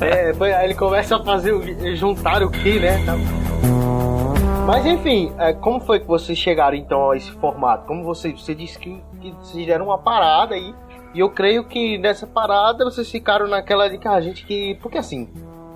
É, 0.00 0.34
foi- 0.34 0.52
aí 0.52 0.66
ele 0.66 0.74
começa 0.74 1.16
a 1.16 1.22
fazer, 1.24 1.52
o- 1.52 1.96
juntar 1.96 2.42
o 2.42 2.50
que, 2.50 2.78
né? 2.80 2.98
Mas 4.66 4.84
enfim, 4.86 5.32
é, 5.38 5.52
como 5.52 5.78
foi 5.80 6.00
que 6.00 6.06
vocês 6.06 6.36
chegaram 6.38 6.76
então 6.76 7.10
a 7.10 7.16
esse 7.16 7.30
formato? 7.32 7.86
Como 7.86 8.02
você, 8.02 8.32
você 8.32 8.54
disse 8.54 8.78
que, 8.78 9.00
que 9.20 9.30
vocês 9.40 9.66
deram 9.66 9.86
uma 9.86 9.98
parada 9.98 10.54
aí, 10.54 10.74
e 11.14 11.20
eu 11.20 11.30
creio 11.30 11.64
que 11.64 11.96
nessa 11.96 12.26
parada 12.26 12.84
vocês 12.84 13.08
ficaram 13.08 13.46
naquela 13.46 13.88
de 13.88 13.98
que 13.98 14.08
a 14.08 14.20
gente 14.20 14.44
que. 14.44 14.76
Porque 14.82 14.98
assim, 14.98 15.28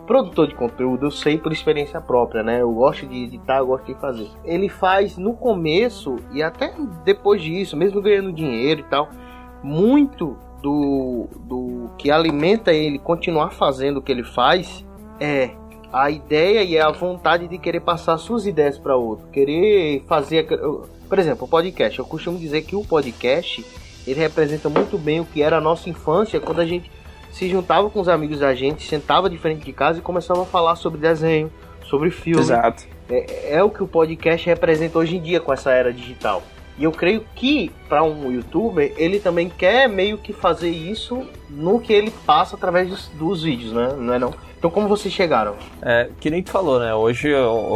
produtor 0.04 0.48
de 0.48 0.54
conteúdo, 0.54 1.06
eu 1.06 1.10
sei 1.10 1.38
por 1.38 1.52
experiência 1.52 2.00
própria, 2.00 2.42
né? 2.42 2.60
Eu 2.60 2.72
gosto 2.72 3.06
de 3.06 3.24
editar, 3.24 3.58
eu 3.58 3.66
gosto 3.66 3.86
de 3.86 3.94
fazer. 4.00 4.28
Ele 4.44 4.68
faz 4.68 5.16
no 5.16 5.34
começo 5.34 6.16
e 6.32 6.42
até 6.42 6.74
depois 7.04 7.40
disso, 7.40 7.76
mesmo 7.76 8.02
ganhando 8.02 8.32
dinheiro 8.32 8.80
e 8.80 8.84
tal, 8.84 9.08
muito 9.62 10.36
do, 10.60 11.28
do 11.40 11.90
que 11.96 12.10
alimenta 12.10 12.72
ele 12.72 12.98
continuar 12.98 13.50
fazendo 13.50 13.98
o 13.98 14.02
que 14.02 14.10
ele 14.10 14.24
faz 14.24 14.84
é 15.20 15.50
a 15.92 16.10
ideia 16.10 16.62
e 16.64 16.78
a 16.78 16.90
vontade 16.90 17.46
de 17.46 17.58
querer 17.58 17.80
passar 17.80 18.18
suas 18.18 18.44
ideias 18.44 18.78
para 18.78 18.96
outro, 18.96 19.28
querer 19.28 20.04
fazer, 20.06 20.46
por 21.08 21.18
exemplo, 21.18 21.46
o 21.46 21.48
podcast. 21.48 21.98
Eu 21.98 22.04
costumo 22.04 22.38
dizer 22.38 22.62
que 22.62 22.74
o 22.74 22.84
podcast 22.84 23.64
ele 24.10 24.20
representa 24.20 24.68
muito 24.68 24.96
bem 24.98 25.20
o 25.20 25.24
que 25.24 25.42
era 25.42 25.58
a 25.58 25.60
nossa 25.60 25.88
infância 25.88 26.40
quando 26.40 26.60
a 26.60 26.66
gente 26.66 26.90
se 27.32 27.48
juntava 27.48 27.88
com 27.90 28.00
os 28.00 28.08
amigos 28.08 28.40
da 28.40 28.54
gente, 28.54 28.88
sentava 28.88 29.28
de 29.28 29.38
frente 29.38 29.64
de 29.64 29.72
casa 29.72 29.98
e 29.98 30.02
começava 30.02 30.42
a 30.42 30.46
falar 30.46 30.76
sobre 30.76 30.98
desenho, 30.98 31.52
sobre 31.84 32.10
filme. 32.10 32.40
Exato. 32.40 32.84
É, 33.08 33.56
é 33.56 33.62
o 33.62 33.70
que 33.70 33.82
o 33.82 33.86
podcast 33.86 34.46
representa 34.46 34.98
hoje 34.98 35.16
em 35.16 35.20
dia 35.20 35.40
com 35.40 35.52
essa 35.52 35.70
era 35.70 35.92
digital. 35.92 36.42
E 36.78 36.84
eu 36.84 36.92
creio 36.92 37.24
que 37.34 37.72
para 37.88 38.04
um 38.04 38.30
youtuber 38.30 38.94
ele 38.96 39.18
também 39.18 39.48
quer 39.48 39.88
meio 39.88 40.16
que 40.16 40.32
fazer 40.32 40.70
isso 40.70 41.26
no 41.50 41.80
que 41.80 41.92
ele 41.92 42.12
passa 42.24 42.54
através 42.54 42.88
dos, 42.88 43.08
dos 43.08 43.42
vídeos, 43.42 43.72
né? 43.72 43.94
Não 43.98 44.14
é 44.14 44.18
não? 44.18 44.32
Então 44.56 44.70
como 44.70 44.86
vocês 44.86 45.12
chegaram? 45.12 45.56
É, 45.82 46.08
que 46.20 46.30
nem 46.30 46.40
tu 46.40 46.50
falou, 46.50 46.78
né? 46.78 46.94
Hoje 46.94 47.30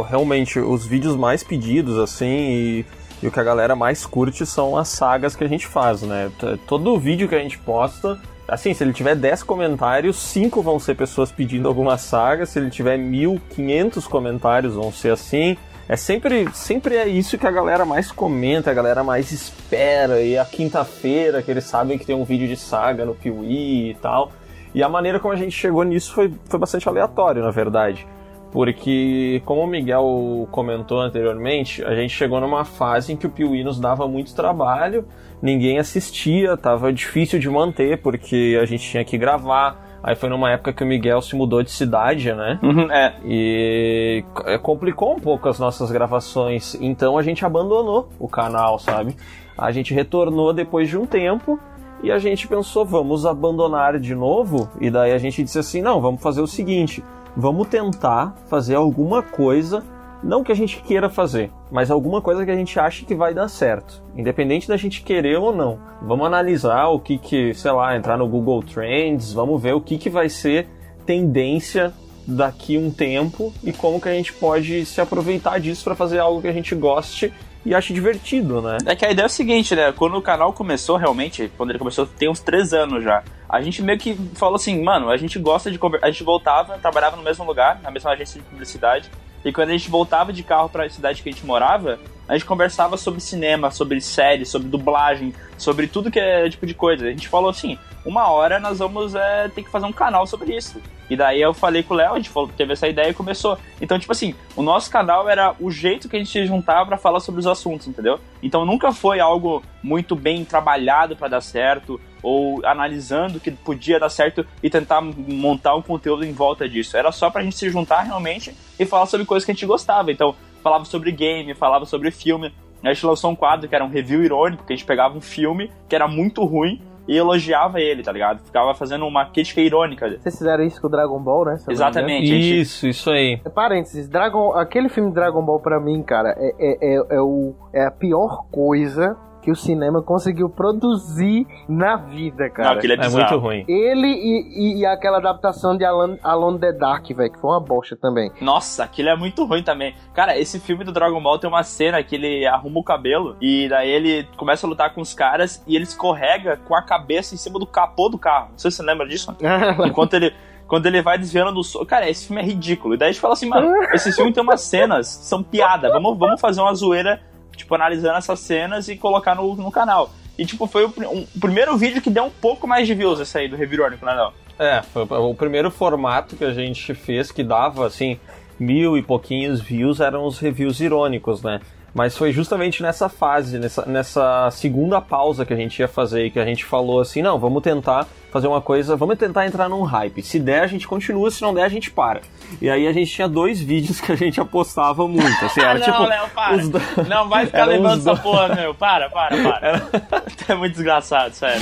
realmente 0.07 0.57
os 0.57 0.85
vídeos 0.85 1.17
mais 1.17 1.43
pedidos 1.43 1.99
assim 1.99 2.25
e, 2.25 2.85
e 3.23 3.27
o 3.27 3.31
que 3.31 3.39
a 3.39 3.43
galera 3.43 3.75
mais 3.75 4.05
curte 4.05 4.45
são 4.45 4.77
as 4.77 4.89
sagas 4.89 5.35
que 5.35 5.43
a 5.43 5.47
gente 5.47 5.65
faz, 5.65 6.01
né? 6.01 6.29
Todo 6.67 6.99
vídeo 6.99 7.27
que 7.27 7.35
a 7.35 7.39
gente 7.39 7.57
posta 7.57 8.19
Assim, 8.47 8.73
se 8.73 8.83
ele 8.83 8.91
tiver 8.91 9.15
10 9.15 9.43
comentários, 9.43 10.17
5 10.17 10.61
vão 10.61 10.77
ser 10.77 10.95
pessoas 10.95 11.31
pedindo 11.31 11.67
alguma 11.67 11.97
saga. 11.97 12.45
Se 12.45 12.59
ele 12.59 12.69
tiver 12.69 12.97
1500 12.97 14.05
comentários, 14.05 14.75
vão 14.75 14.91
ser 14.91 15.11
assim. 15.11 15.57
É 15.87 15.95
sempre, 15.95 16.47
sempre 16.53 16.95
é 16.95 17.07
isso 17.07 17.37
que 17.37 17.47
a 17.47 17.51
galera 17.51 17.85
mais 17.85 18.11
comenta, 18.11 18.69
a 18.69 18.73
galera 18.73 19.03
mais 19.03 19.31
espera. 19.31 20.21
E 20.21 20.37
a 20.37 20.45
quinta-feira 20.45 21.41
que 21.41 21.51
eles 21.51 21.63
sabem 21.63 21.97
que 21.97 22.05
tem 22.05 22.15
um 22.15 22.25
vídeo 22.25 22.47
de 22.47 22.57
saga 22.57 23.05
no 23.05 23.15
Piuí 23.15 23.91
e 23.91 23.95
tal. 23.95 24.31
E 24.75 24.83
a 24.83 24.89
maneira 24.89 25.19
como 25.19 25.33
a 25.33 25.37
gente 25.37 25.51
chegou 25.51 25.83
nisso 25.83 26.13
foi, 26.13 26.33
foi 26.45 26.59
bastante 26.59 26.87
aleatório, 26.89 27.41
na 27.41 27.51
verdade. 27.51 28.05
Porque, 28.53 29.41
como 29.45 29.61
o 29.61 29.67
Miguel 29.67 30.47
comentou 30.51 31.01
anteriormente, 31.01 31.83
a 31.83 31.95
gente 31.95 32.13
chegou 32.15 32.39
numa 32.39 32.63
fase 32.63 33.11
em 33.11 33.17
que 33.17 33.25
o 33.25 33.29
Piuí 33.29 33.63
nos 33.63 33.79
dava 33.79 34.07
muito 34.07 34.35
trabalho, 34.35 35.05
ninguém 35.41 35.79
assistia, 35.79 36.55
tava 36.55 36.93
difícil 36.93 37.39
de 37.39 37.49
manter, 37.49 37.97
porque 37.97 38.57
a 38.61 38.65
gente 38.65 38.87
tinha 38.87 39.03
que 39.03 39.17
gravar 39.17 39.91
Aí 40.03 40.15
foi 40.15 40.27
numa 40.27 40.51
época 40.51 40.73
que 40.73 40.83
o 40.83 40.85
Miguel 40.85 41.21
se 41.21 41.33
mudou 41.33 41.63
de 41.63 41.71
cidade, 41.71 42.33
né? 42.33 42.59
Uhum, 42.61 42.91
é. 42.91 43.15
E 43.23 44.25
é, 44.43 44.57
complicou 44.57 45.15
um 45.15 45.19
pouco 45.19 45.47
as 45.47 45.57
nossas 45.57 45.89
gravações. 45.89 46.75
Então 46.81 47.17
a 47.17 47.23
gente 47.23 47.45
abandonou 47.45 48.09
o 48.19 48.27
canal, 48.27 48.77
sabe? 48.77 49.15
A 49.57 49.71
gente 49.71 49.93
retornou 49.93 50.51
depois 50.51 50.89
de 50.89 50.97
um 50.97 51.05
tempo 51.05 51.57
e 52.03 52.11
a 52.11 52.19
gente 52.19 52.49
pensou, 52.49 52.85
vamos 52.85 53.25
abandonar 53.25 53.97
de 53.97 54.13
novo? 54.13 54.69
E 54.81 54.91
daí 54.91 55.13
a 55.13 55.17
gente 55.17 55.41
disse 55.41 55.57
assim: 55.57 55.81
não, 55.81 56.01
vamos 56.01 56.21
fazer 56.21 56.41
o 56.41 56.47
seguinte: 56.47 57.01
vamos 57.35 57.67
tentar 57.67 58.35
fazer 58.47 58.75
alguma 58.75 59.21
coisa 59.21 59.83
não 60.23 60.43
que 60.43 60.51
a 60.53 60.55
gente 60.55 60.81
queira 60.81 61.09
fazer, 61.09 61.51
mas 61.69 61.91
alguma 61.91 62.21
coisa 62.21 62.45
que 62.45 62.51
a 62.51 62.55
gente 62.55 62.79
ache 62.79 63.03
que 63.03 63.13
vai 63.13 63.33
dar 63.33 63.49
certo. 63.49 64.01
Independente 64.15 64.69
da 64.69 64.77
gente 64.77 65.01
querer 65.01 65.37
ou 65.37 65.53
não. 65.53 65.77
Vamos 66.01 66.25
analisar 66.25 66.87
o 66.87 66.99
que 66.99 67.17
que, 67.17 67.53
sei 67.53 67.71
lá, 67.71 67.97
entrar 67.97 68.17
no 68.17 68.27
Google 68.27 68.63
Trends, 68.63 69.33
vamos 69.33 69.61
ver 69.61 69.73
o 69.73 69.81
que 69.81 69.97
que 69.97 70.09
vai 70.09 70.29
ser 70.29 70.67
tendência 71.05 71.93
daqui 72.25 72.77
um 72.77 72.89
tempo 72.89 73.53
e 73.61 73.73
como 73.73 73.99
que 73.99 74.07
a 74.07 74.13
gente 74.13 74.31
pode 74.31 74.85
se 74.85 75.01
aproveitar 75.01 75.59
disso 75.59 75.83
para 75.83 75.93
fazer 75.93 76.19
algo 76.19 76.41
que 76.41 76.47
a 76.47 76.53
gente 76.53 76.73
goste 76.73 77.33
e 77.65 77.73
ache 77.73 77.93
divertido, 77.93 78.61
né? 78.61 78.77
É 78.85 78.95
que 78.95 79.05
a 79.05 79.11
ideia 79.11 79.25
é 79.25 79.27
o 79.27 79.29
seguinte, 79.29 79.75
né? 79.75 79.91
Quando 79.91 80.17
o 80.17 80.21
canal 80.21 80.53
começou 80.53 80.97
realmente, 80.97 81.51
quando 81.57 81.69
ele 81.69 81.79
começou, 81.79 82.05
tem 82.05 82.29
uns 82.29 82.39
três 82.39 82.73
anos 82.73 83.03
já. 83.03 83.23
A 83.53 83.61
gente 83.61 83.83
meio 83.83 83.99
que 83.99 84.15
falou 84.33 84.55
assim, 84.55 84.83
mano, 84.83 85.11
a 85.11 85.15
gente 85.15 85.37
gosta 85.37 85.69
de 85.69 85.77
conversar. 85.77 86.07
A 86.07 86.09
gente 86.09 86.23
voltava, 86.23 86.75
trabalhava 86.79 87.15
no 87.15 87.21
mesmo 87.21 87.45
lugar, 87.45 87.79
na 87.83 87.91
mesma 87.91 88.09
agência 88.09 88.41
de 88.41 88.47
publicidade. 88.47 89.11
E 89.45 89.53
quando 89.53 89.69
a 89.69 89.73
gente 89.73 89.91
voltava 89.91 90.33
de 90.33 90.41
carro 90.41 90.69
para 90.69 90.85
a 90.85 90.89
cidade 90.89 91.21
que 91.21 91.29
a 91.29 91.31
gente 91.31 91.45
morava, 91.45 91.99
a 92.27 92.33
gente 92.33 92.45
conversava 92.45 92.97
sobre 92.97 93.19
cinema, 93.19 93.69
sobre 93.69 94.01
séries, 94.01 94.49
sobre 94.49 94.67
dublagem, 94.67 95.35
sobre 95.55 95.85
tudo 95.85 96.09
que 96.09 96.19
é 96.19 96.49
tipo 96.49 96.65
de 96.65 96.73
coisa. 96.73 97.05
A 97.05 97.11
gente 97.11 97.27
falou 97.27 97.51
assim: 97.51 97.77
uma 98.03 98.27
hora 98.31 98.59
nós 98.59 98.79
vamos 98.79 99.13
é, 99.13 99.47
ter 99.49 99.61
que 99.61 99.69
fazer 99.69 99.85
um 99.85 99.93
canal 99.93 100.25
sobre 100.25 100.57
isso. 100.57 100.81
E 101.09 101.15
daí 101.15 101.41
eu 101.41 101.53
falei 101.53 101.83
com 101.83 101.93
o 101.93 101.97
Léo, 101.97 102.13
a 102.13 102.17
gente 102.17 102.29
falou, 102.29 102.49
teve 102.49 102.73
essa 102.73 102.87
ideia 102.87 103.09
e 103.09 103.13
começou. 103.13 103.57
Então, 103.81 103.99
tipo 103.99 104.11
assim, 104.11 104.33
o 104.55 104.61
nosso 104.61 104.89
canal 104.89 105.29
era 105.29 105.55
o 105.59 105.69
jeito 105.69 106.07
que 106.07 106.15
a 106.15 106.19
gente 106.19 106.31
se 106.31 106.45
juntava 106.45 106.85
para 106.85 106.97
falar 106.97 107.19
sobre 107.19 107.39
os 107.39 107.47
assuntos, 107.47 107.87
entendeu? 107.87 108.19
Então 108.41 108.65
nunca 108.65 108.91
foi 108.91 109.19
algo 109.19 109.63
muito 109.81 110.15
bem 110.15 110.45
trabalhado 110.45 111.15
para 111.15 111.27
dar 111.27 111.41
certo 111.41 111.99
ou 112.21 112.65
analisando 112.65 113.39
que 113.39 113.51
podia 113.51 113.99
dar 113.99 114.09
certo 114.09 114.45
e 114.61 114.69
tentar 114.69 115.01
montar 115.01 115.75
um 115.75 115.81
conteúdo 115.81 116.25
em 116.25 116.31
volta 116.31 116.67
disso. 116.67 116.95
Era 116.95 117.11
só 117.11 117.29
pra 117.29 117.43
gente 117.43 117.57
se 117.57 117.69
juntar 117.69 118.01
realmente 118.03 118.55
e 118.79 118.85
falar 118.85 119.05
sobre 119.05 119.25
coisas 119.25 119.45
que 119.45 119.51
a 119.51 119.53
gente 119.53 119.65
gostava. 119.65 120.11
Então, 120.11 120.33
falava 120.63 120.85
sobre 120.85 121.11
game, 121.11 121.53
falava 121.53 121.85
sobre 121.85 122.09
filme. 122.11 122.53
A 122.81 122.93
gente 122.93 123.05
lançou 123.05 123.31
um 123.31 123.35
quadro 123.35 123.67
que 123.67 123.75
era 123.75 123.83
um 123.83 123.89
review 123.89 124.23
irônico, 124.23 124.65
que 124.65 124.73
a 124.73 124.75
gente 124.75 124.85
pegava 124.85 125.17
um 125.17 125.21
filme 125.21 125.71
que 125.87 125.95
era 125.95 126.07
muito 126.07 126.43
ruim 126.43 126.81
e 127.07 127.17
elogiava 127.17 127.79
ele, 127.79 128.03
tá 128.03 128.11
ligado? 128.11 128.39
Ficava 128.43 128.73
fazendo 128.73 129.05
uma 129.05 129.25
crítica 129.25 129.61
irônica. 129.61 130.09
Vocês 130.09 130.37
fizeram 130.37 130.63
isso 130.63 130.79
com 130.79 130.87
o 130.87 130.89
Dragon 130.89 131.19
Ball, 131.19 131.45
né? 131.45 131.57
Exatamente. 131.69 132.27
Gente... 132.27 132.61
Isso, 132.61 132.87
isso 132.87 133.09
aí. 133.09 133.39
É, 133.43 133.49
parênteses, 133.49 134.07
Dragon, 134.07 134.53
aquele 134.53 134.89
filme 134.89 135.11
Dragon 135.11 135.43
Ball 135.43 135.59
pra 135.59 135.79
mim, 135.79 136.01
cara, 136.03 136.35
é, 136.37 136.53
é, 136.59 136.95
é, 136.95 137.15
é, 137.17 137.21
o, 137.21 137.53
é 137.73 137.85
a 137.85 137.91
pior 137.91 138.45
coisa 138.51 139.17
que 139.43 139.51
o 139.51 139.55
cinema 139.55 140.01
conseguiu 140.01 140.49
produzir 140.49 141.45
na 141.67 141.97
vida, 141.97 142.49
cara. 142.49 142.69
Não, 142.69 142.77
aquilo 142.77 142.93
é, 142.93 143.05
é 143.05 143.09
muito 143.09 143.37
ruim. 143.37 143.65
Ele 143.67 144.07
e, 144.07 144.77
e, 144.77 144.79
e 144.79 144.85
aquela 144.85 145.17
adaptação 145.17 145.75
de 145.75 145.83
Alan, 145.83 146.17
Alone 146.23 146.59
the 146.59 146.71
Dark, 146.71 147.07
velho, 147.09 147.31
que 147.31 147.39
foi 147.39 147.49
uma 147.51 147.59
bosta 147.59 147.95
também. 147.95 148.31
Nossa, 148.39 148.83
aquilo 148.83 149.09
é 149.09 149.15
muito 149.15 149.43
ruim 149.45 149.61
também. 149.61 149.93
Cara, 150.13 150.37
esse 150.37 150.59
filme 150.59 150.83
do 150.83 150.91
Dragon 150.91 151.21
Ball 151.21 151.37
tem 151.37 151.49
uma 151.49 151.63
cena 151.63 152.01
que 152.01 152.15
ele 152.15 152.45
arruma 152.45 152.79
o 152.79 152.83
cabelo 152.83 153.35
e 153.41 153.67
daí 153.67 153.89
ele 153.89 154.27
começa 154.37 154.65
a 154.65 154.69
lutar 154.69 154.93
com 154.93 155.01
os 155.01 155.13
caras 155.13 155.63
e 155.67 155.75
ele 155.75 155.83
escorrega 155.83 156.57
com 156.57 156.75
a 156.75 156.81
cabeça 156.81 157.35
em 157.35 157.37
cima 157.37 157.59
do 157.59 157.67
capô 157.67 158.07
do 158.07 158.17
carro. 158.17 158.49
Não 158.51 158.57
sei 158.57 158.71
se 158.71 158.77
você 158.77 158.83
lembra 158.83 159.07
disso. 159.07 159.35
Enquanto 159.85 160.13
ele 160.13 160.33
quando 160.67 160.87
ele 160.87 161.01
vai 161.01 161.17
desviando 161.17 161.51
do 161.51 161.63
sol. 161.63 161.85
Cara, 161.85 162.09
esse 162.09 162.25
filme 162.25 162.41
é 162.41 162.45
ridículo. 162.45 162.95
E 162.95 162.97
daí 162.97 163.09
a 163.09 163.11
gente 163.11 163.21
fala 163.21 163.33
assim, 163.33 163.47
mano, 163.47 163.71
esse 163.93 164.11
filme 164.11 164.33
tem 164.33 164.41
umas 164.41 164.61
cenas, 164.61 165.07
são 165.07 165.43
piada. 165.43 165.89
Vamos, 165.91 166.17
vamos 166.17 166.41
fazer 166.41 166.61
uma 166.61 166.73
zoeira 166.73 167.21
tipo, 167.55 167.73
analisando 167.75 168.17
essas 168.17 168.39
cenas 168.39 168.87
e 168.87 168.95
colocar 168.95 169.35
no, 169.35 169.55
no 169.55 169.71
canal. 169.71 170.11
E, 170.37 170.45
tipo, 170.45 170.65
foi 170.67 170.85
o, 170.85 170.93
um, 170.97 171.27
o 171.35 171.39
primeiro 171.39 171.77
vídeo 171.77 172.01
que 172.01 172.09
deu 172.09 172.25
um 172.25 172.29
pouco 172.29 172.67
mais 172.67 172.87
de 172.87 172.93
views 172.93 173.19
esse 173.19 173.37
aí 173.37 173.47
do 173.47 173.55
Revirônico, 173.55 174.05
né, 174.05 174.15
não? 174.15 174.33
É, 174.57 174.81
foi 174.81 175.03
o 175.03 175.33
primeiro 175.33 175.71
formato 175.71 176.35
que 176.35 176.43
a 176.43 176.53
gente 176.53 176.93
fez 176.93 177.31
que 177.31 177.43
dava, 177.43 177.87
assim, 177.87 178.19
mil 178.59 178.97
e 178.97 179.01
pouquinhos 179.01 179.61
views 179.61 179.99
eram 179.99 180.25
os 180.25 180.39
reviews 180.39 180.79
irônicos, 180.79 181.41
né? 181.41 181.59
Mas 181.93 182.17
foi 182.17 182.31
justamente 182.31 182.81
nessa 182.81 183.07
fase, 183.07 183.59
nessa, 183.59 183.85
nessa 183.85 184.49
segunda 184.51 184.99
pausa 184.99 185.45
que 185.45 185.53
a 185.53 185.55
gente 185.55 185.79
ia 185.79 185.87
fazer, 185.87 186.31
que 186.31 186.39
a 186.39 186.45
gente 186.45 186.65
falou 186.65 186.99
assim, 186.99 187.21
não, 187.21 187.37
vamos 187.37 187.61
tentar 187.61 188.07
fazer 188.31 188.47
uma 188.47 188.61
coisa, 188.61 188.95
vamos 188.95 189.15
tentar 189.15 189.45
entrar 189.45 189.69
num 189.69 189.83
hype. 189.83 190.23
Se 190.23 190.39
der, 190.39 190.63
a 190.63 190.67
gente 190.67 190.87
continua, 190.87 191.29
se 191.29 191.43
não 191.43 191.53
der, 191.53 191.65
a 191.65 191.69
gente 191.69 191.91
para. 191.91 192.21
E 192.59 192.67
aí 192.67 192.87
a 192.87 192.91
gente 192.91 193.11
tinha 193.11 193.27
dois 193.27 193.61
vídeos 193.61 194.01
que 194.01 194.11
a 194.11 194.15
gente 194.15 194.41
apostava 194.41 195.07
muito. 195.07 195.45
Assim, 195.45 195.61
era, 195.61 195.77
não, 195.77 195.85
tipo, 195.85 196.03
Léo, 196.03 196.29
para. 196.33 196.57
Do... 196.57 196.81
Não 197.07 197.29
vai 197.29 197.45
ficar 197.45 197.65
lembrando 197.69 197.99
essa 197.99 198.19
porra, 198.19 198.55
meu. 198.55 198.73
Para, 198.73 199.07
para, 199.11 199.37
para. 199.43 199.67
Era... 199.67 199.89
é 200.49 200.55
muito 200.55 200.73
desgraçado, 200.73 201.35
sério. 201.35 201.61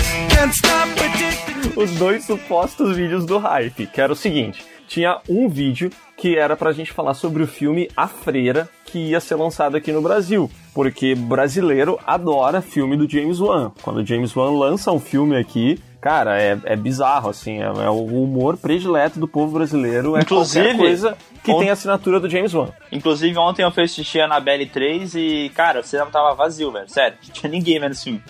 Os 1.75 1.91
dois 1.91 2.23
supostos 2.23 2.95
vídeos 2.95 3.25
do 3.25 3.37
hype, 3.37 3.87
que 3.87 3.99
era 3.99 4.13
o 4.13 4.15
seguinte: 4.15 4.63
tinha 4.91 5.21
um 5.29 5.47
vídeo 5.47 5.89
que 6.17 6.37
era 6.37 6.57
pra 6.57 6.73
gente 6.73 6.91
falar 6.91 7.13
sobre 7.13 7.41
o 7.41 7.47
filme 7.47 7.89
A 7.95 8.09
Freira, 8.09 8.69
que 8.83 8.99
ia 8.99 9.21
ser 9.21 9.35
lançado 9.35 9.77
aqui 9.77 9.89
no 9.89 10.01
Brasil. 10.01 10.51
Porque 10.73 11.15
brasileiro 11.15 11.97
adora 12.05 12.61
filme 12.61 12.97
do 12.97 13.09
James 13.09 13.39
Wan. 13.39 13.71
Quando 13.81 14.01
o 14.01 14.05
James 14.05 14.35
Wan 14.35 14.51
lança 14.51 14.91
um 14.91 14.99
filme 14.99 15.37
aqui, 15.37 15.81
cara, 16.01 16.41
é, 16.41 16.59
é 16.65 16.75
bizarro, 16.75 17.29
assim. 17.29 17.61
É, 17.61 17.63
é, 17.63 17.89
o 17.89 18.03
humor 18.03 18.57
predileto 18.57 19.17
do 19.17 19.29
povo 19.29 19.53
brasileiro. 19.53 20.17
É 20.17 20.21
Inclusive, 20.23 20.75
coisa 20.75 21.17
que 21.41 21.55
tem 21.57 21.69
a 21.69 21.73
assinatura 21.73 22.19
do 22.19 22.29
James 22.29 22.53
Wan. 22.53 22.67
Inclusive, 22.91 23.37
ontem 23.37 23.63
eu 23.63 23.71
fui 23.71 23.83
assistir 23.83 24.19
a 24.19 24.25
Annabelle 24.25 24.65
3 24.65 25.15
e, 25.15 25.51
cara, 25.55 25.79
o 25.79 25.83
cinema 25.83 26.11
tava 26.11 26.35
vazio, 26.35 26.69
velho. 26.69 26.89
Sério, 26.89 27.17
não 27.25 27.33
tinha 27.33 27.49
ninguém 27.49 27.79
vendo 27.79 27.93
esse 27.93 28.03
filme. 28.03 28.21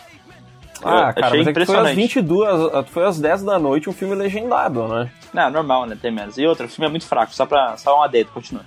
Ah, 0.83 1.11
cara, 1.13 1.35
mas 1.37 1.47
é 1.47 1.53
que 1.53 1.65
foi 1.65 1.77
às 1.77 1.95
22, 1.95 2.87
foi 2.87 3.05
às 3.05 3.19
10 3.19 3.43
da 3.43 3.59
noite 3.59 3.89
um 3.89 3.93
filme 3.93 4.15
legendado, 4.15 4.87
né? 4.87 5.11
Não, 5.33 5.49
normal, 5.49 5.85
né? 5.85 5.97
Tem 5.99 6.11
menos. 6.11 6.37
E 6.37 6.45
outra, 6.45 6.65
o 6.65 6.69
filme 6.69 6.87
é 6.87 6.89
muito 6.89 7.05
fraco, 7.05 7.33
só 7.33 7.45
pra 7.45 7.77
só 7.77 7.99
um 7.99 8.03
adendo, 8.03 8.29
continua. 8.33 8.65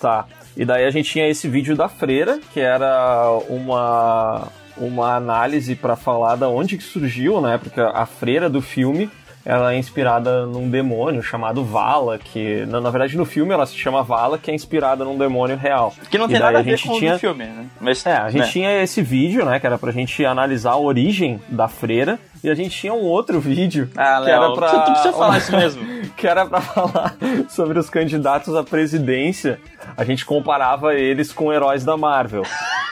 Tá. 0.00 0.26
E 0.56 0.64
daí 0.64 0.84
a 0.84 0.90
gente 0.90 1.10
tinha 1.10 1.28
esse 1.28 1.48
vídeo 1.48 1.76
da 1.76 1.88
freira, 1.88 2.40
que 2.52 2.60
era 2.60 3.30
uma 3.48 4.48
uma 4.76 5.14
análise 5.14 5.76
para 5.76 5.94
falar 5.94 6.34
da 6.34 6.48
onde 6.48 6.76
que 6.76 6.82
surgiu, 6.82 7.40
né? 7.40 7.58
Porque 7.58 7.80
a 7.80 8.06
freira 8.06 8.50
do 8.50 8.60
filme 8.60 9.08
ela 9.44 9.72
é 9.74 9.78
inspirada 9.78 10.46
num 10.46 10.68
demônio 10.70 11.22
chamado 11.22 11.62
Vala, 11.64 12.18
que 12.18 12.64
na, 12.66 12.80
na 12.80 12.90
verdade 12.90 13.16
no 13.16 13.24
filme 13.24 13.52
ela 13.52 13.66
se 13.66 13.76
chama 13.76 14.02
Vala, 14.02 14.38
que 14.38 14.50
é 14.50 14.54
inspirada 14.54 15.04
num 15.04 15.18
demônio 15.18 15.56
real. 15.56 15.92
Que 16.10 16.16
não 16.18 16.26
tem 16.28 16.38
nada 16.38 16.58
a 16.58 16.62
ver 16.62 16.80
com 16.80 16.98
tinha- 16.98 17.16
o 17.16 17.18
filme, 17.18 17.44
né? 17.44 17.66
Mas, 17.80 18.04
É, 18.06 18.16
a 18.16 18.30
gente 18.30 18.42
né? 18.42 18.48
tinha 18.48 18.82
esse 18.82 19.02
vídeo, 19.02 19.44
né, 19.44 19.60
que 19.60 19.66
era 19.66 19.76
pra 19.78 19.92
gente 19.92 20.24
analisar 20.24 20.72
a 20.72 20.78
origem 20.78 21.40
da 21.48 21.68
freira, 21.68 22.18
e 22.42 22.48
a 22.50 22.54
gente 22.54 22.76
tinha 22.76 22.92
um 22.92 23.02
outro 23.02 23.40
vídeo 23.40 23.88
Ah, 23.96 24.20
que 24.24 24.30
era 24.30 24.40
Léo, 24.46 24.54
pra... 24.54 24.68
tu 24.68 24.90
precisa 24.92 25.12
falar 25.16 25.38
isso 25.38 25.52
mesmo. 25.56 25.84
que 26.16 26.26
era 26.26 26.46
pra 26.46 26.60
falar 26.60 27.14
sobre 27.48 27.78
os 27.78 27.88
candidatos 27.90 28.54
à 28.54 28.62
presidência. 28.62 29.58
A 29.96 30.04
gente 30.04 30.24
comparava 30.24 30.94
eles 30.94 31.32
com 31.32 31.52
heróis 31.52 31.84
da 31.84 31.96
Marvel. 31.96 32.42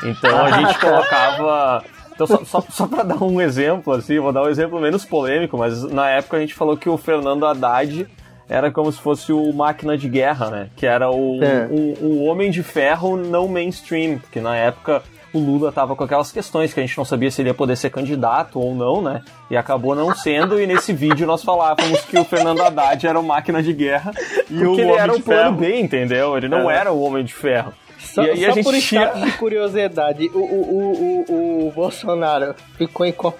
Então 0.04 0.44
a 0.44 0.50
gente 0.52 0.78
colocava. 0.80 1.84
Então, 2.14 2.26
só, 2.26 2.44
só, 2.44 2.64
só 2.68 2.86
pra 2.86 3.02
dar 3.02 3.22
um 3.22 3.40
exemplo, 3.40 3.92
assim, 3.92 4.18
vou 4.18 4.32
dar 4.32 4.42
um 4.42 4.48
exemplo 4.48 4.80
menos 4.80 5.04
polêmico, 5.04 5.56
mas 5.58 5.82
na 5.84 6.08
época 6.10 6.36
a 6.36 6.40
gente 6.40 6.54
falou 6.54 6.76
que 6.76 6.88
o 6.88 6.96
Fernando 6.96 7.46
Haddad 7.46 8.06
era 8.48 8.70
como 8.70 8.90
se 8.92 9.00
fosse 9.00 9.32
o 9.32 9.52
máquina 9.52 9.96
de 9.96 10.08
guerra, 10.08 10.50
né? 10.50 10.68
Que 10.76 10.86
era 10.86 11.10
o, 11.10 11.42
É. 11.42 11.66
o, 11.70 12.04
o 12.04 12.24
homem 12.24 12.50
de 12.50 12.62
ferro 12.62 13.16
não 13.16 13.48
mainstream, 13.48 14.18
porque 14.18 14.40
na 14.40 14.54
época 14.56 15.02
o 15.32 15.38
Lula 15.38 15.72
tava 15.72 15.96
com 15.96 16.04
aquelas 16.04 16.30
questões 16.30 16.74
que 16.74 16.80
a 16.80 16.82
gente 16.82 16.98
não 16.98 17.06
sabia 17.06 17.30
se 17.30 17.40
ele 17.40 17.48
ia 17.48 17.54
poder 17.54 17.74
ser 17.74 17.88
candidato 17.88 18.60
ou 18.60 18.74
não, 18.74 19.00
né? 19.00 19.22
E 19.50 19.56
acabou 19.56 19.94
não 19.94 20.14
sendo, 20.14 20.60
e 20.60 20.66
nesse 20.66 20.92
vídeo 20.92 21.26
nós 21.26 21.42
falávamos 21.42 22.02
que 22.02 22.18
o 22.18 22.24
Fernando 22.24 22.60
Haddad 22.60 23.06
era 23.06 23.18
o 23.18 23.22
máquina 23.22 23.62
de 23.62 23.72
guerra 23.72 24.12
E 24.50 24.54
porque 24.58 24.64
o 24.66 24.74
ele 24.74 24.82
Homem 24.90 24.98
era 24.98 25.12
o 25.14 25.20
plano 25.22 25.56
Ferro. 25.58 25.72
B, 25.72 25.80
entendeu? 25.80 26.36
Ele 26.36 26.48
não 26.48 26.70
É. 26.70 26.76
era 26.76 26.92
o 26.92 27.00
homem 27.02 27.24
de 27.24 27.32
ferro. 27.32 27.72
Só, 28.02 28.22
e 28.24 28.30
aí 28.30 28.40
só 28.44 28.50
a 28.50 28.52
gente 28.52 28.64
por 28.64 28.74
tinha... 28.74 29.06
de 29.08 29.32
curiosidade, 29.32 30.30
o, 30.34 30.38
o, 30.38 30.42
o, 30.42 31.24
o, 31.32 31.68
o 31.68 31.72
Bolsonaro 31.72 32.54
ficou 32.76 33.06
em 33.06 33.12
qual, 33.12 33.36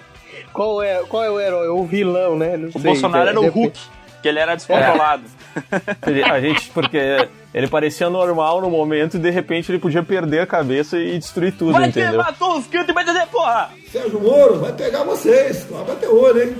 qual, 0.51 0.81
é, 0.81 1.03
qual 1.07 1.23
é 1.23 1.29
o 1.29 1.39
herói? 1.39 1.67
O 1.69 1.85
vilão, 1.85 2.37
né? 2.37 2.57
Não 2.57 2.69
O 2.69 2.71
sei, 2.71 2.81
Bolsonaro 2.81 3.29
era 3.29 3.39
o 3.39 3.47
Hulk, 3.49 3.79
que 4.21 4.27
ele 4.27 4.39
era 4.39 4.55
descontrolado. 4.55 5.23
Ele- 6.07 6.23
A 6.23 6.39
gente, 6.41 6.69
porque 6.71 6.97
ele 7.53 7.67
parecia 7.67 8.09
normal 8.09 8.59
no 8.61 8.69
momento 8.71 9.17
e 9.17 9.19
de 9.19 9.29
repente 9.29 9.71
ele 9.71 9.77
podia 9.77 10.01
perder 10.01 10.39
a 10.39 10.47
cabeça 10.47 10.97
e 10.97 11.19
destruir 11.19 11.53
tudo, 11.53 11.73
Vai 11.73 11.91
ter, 11.91 12.01
entendeu? 12.01 12.19
matou 12.23 12.57
os 12.57 12.65
quintos 12.65 12.89
e 12.89 12.93
vai 12.93 13.05
dizer, 13.05 13.27
porra! 13.27 13.69
Sérgio 13.91 14.19
Moro 14.19 14.59
vai 14.59 14.73
pegar 14.73 15.03
vocês. 15.03 15.67
Vai 15.69 15.83
bater 15.83 16.09
olho, 16.09 16.41
hein? 16.41 16.55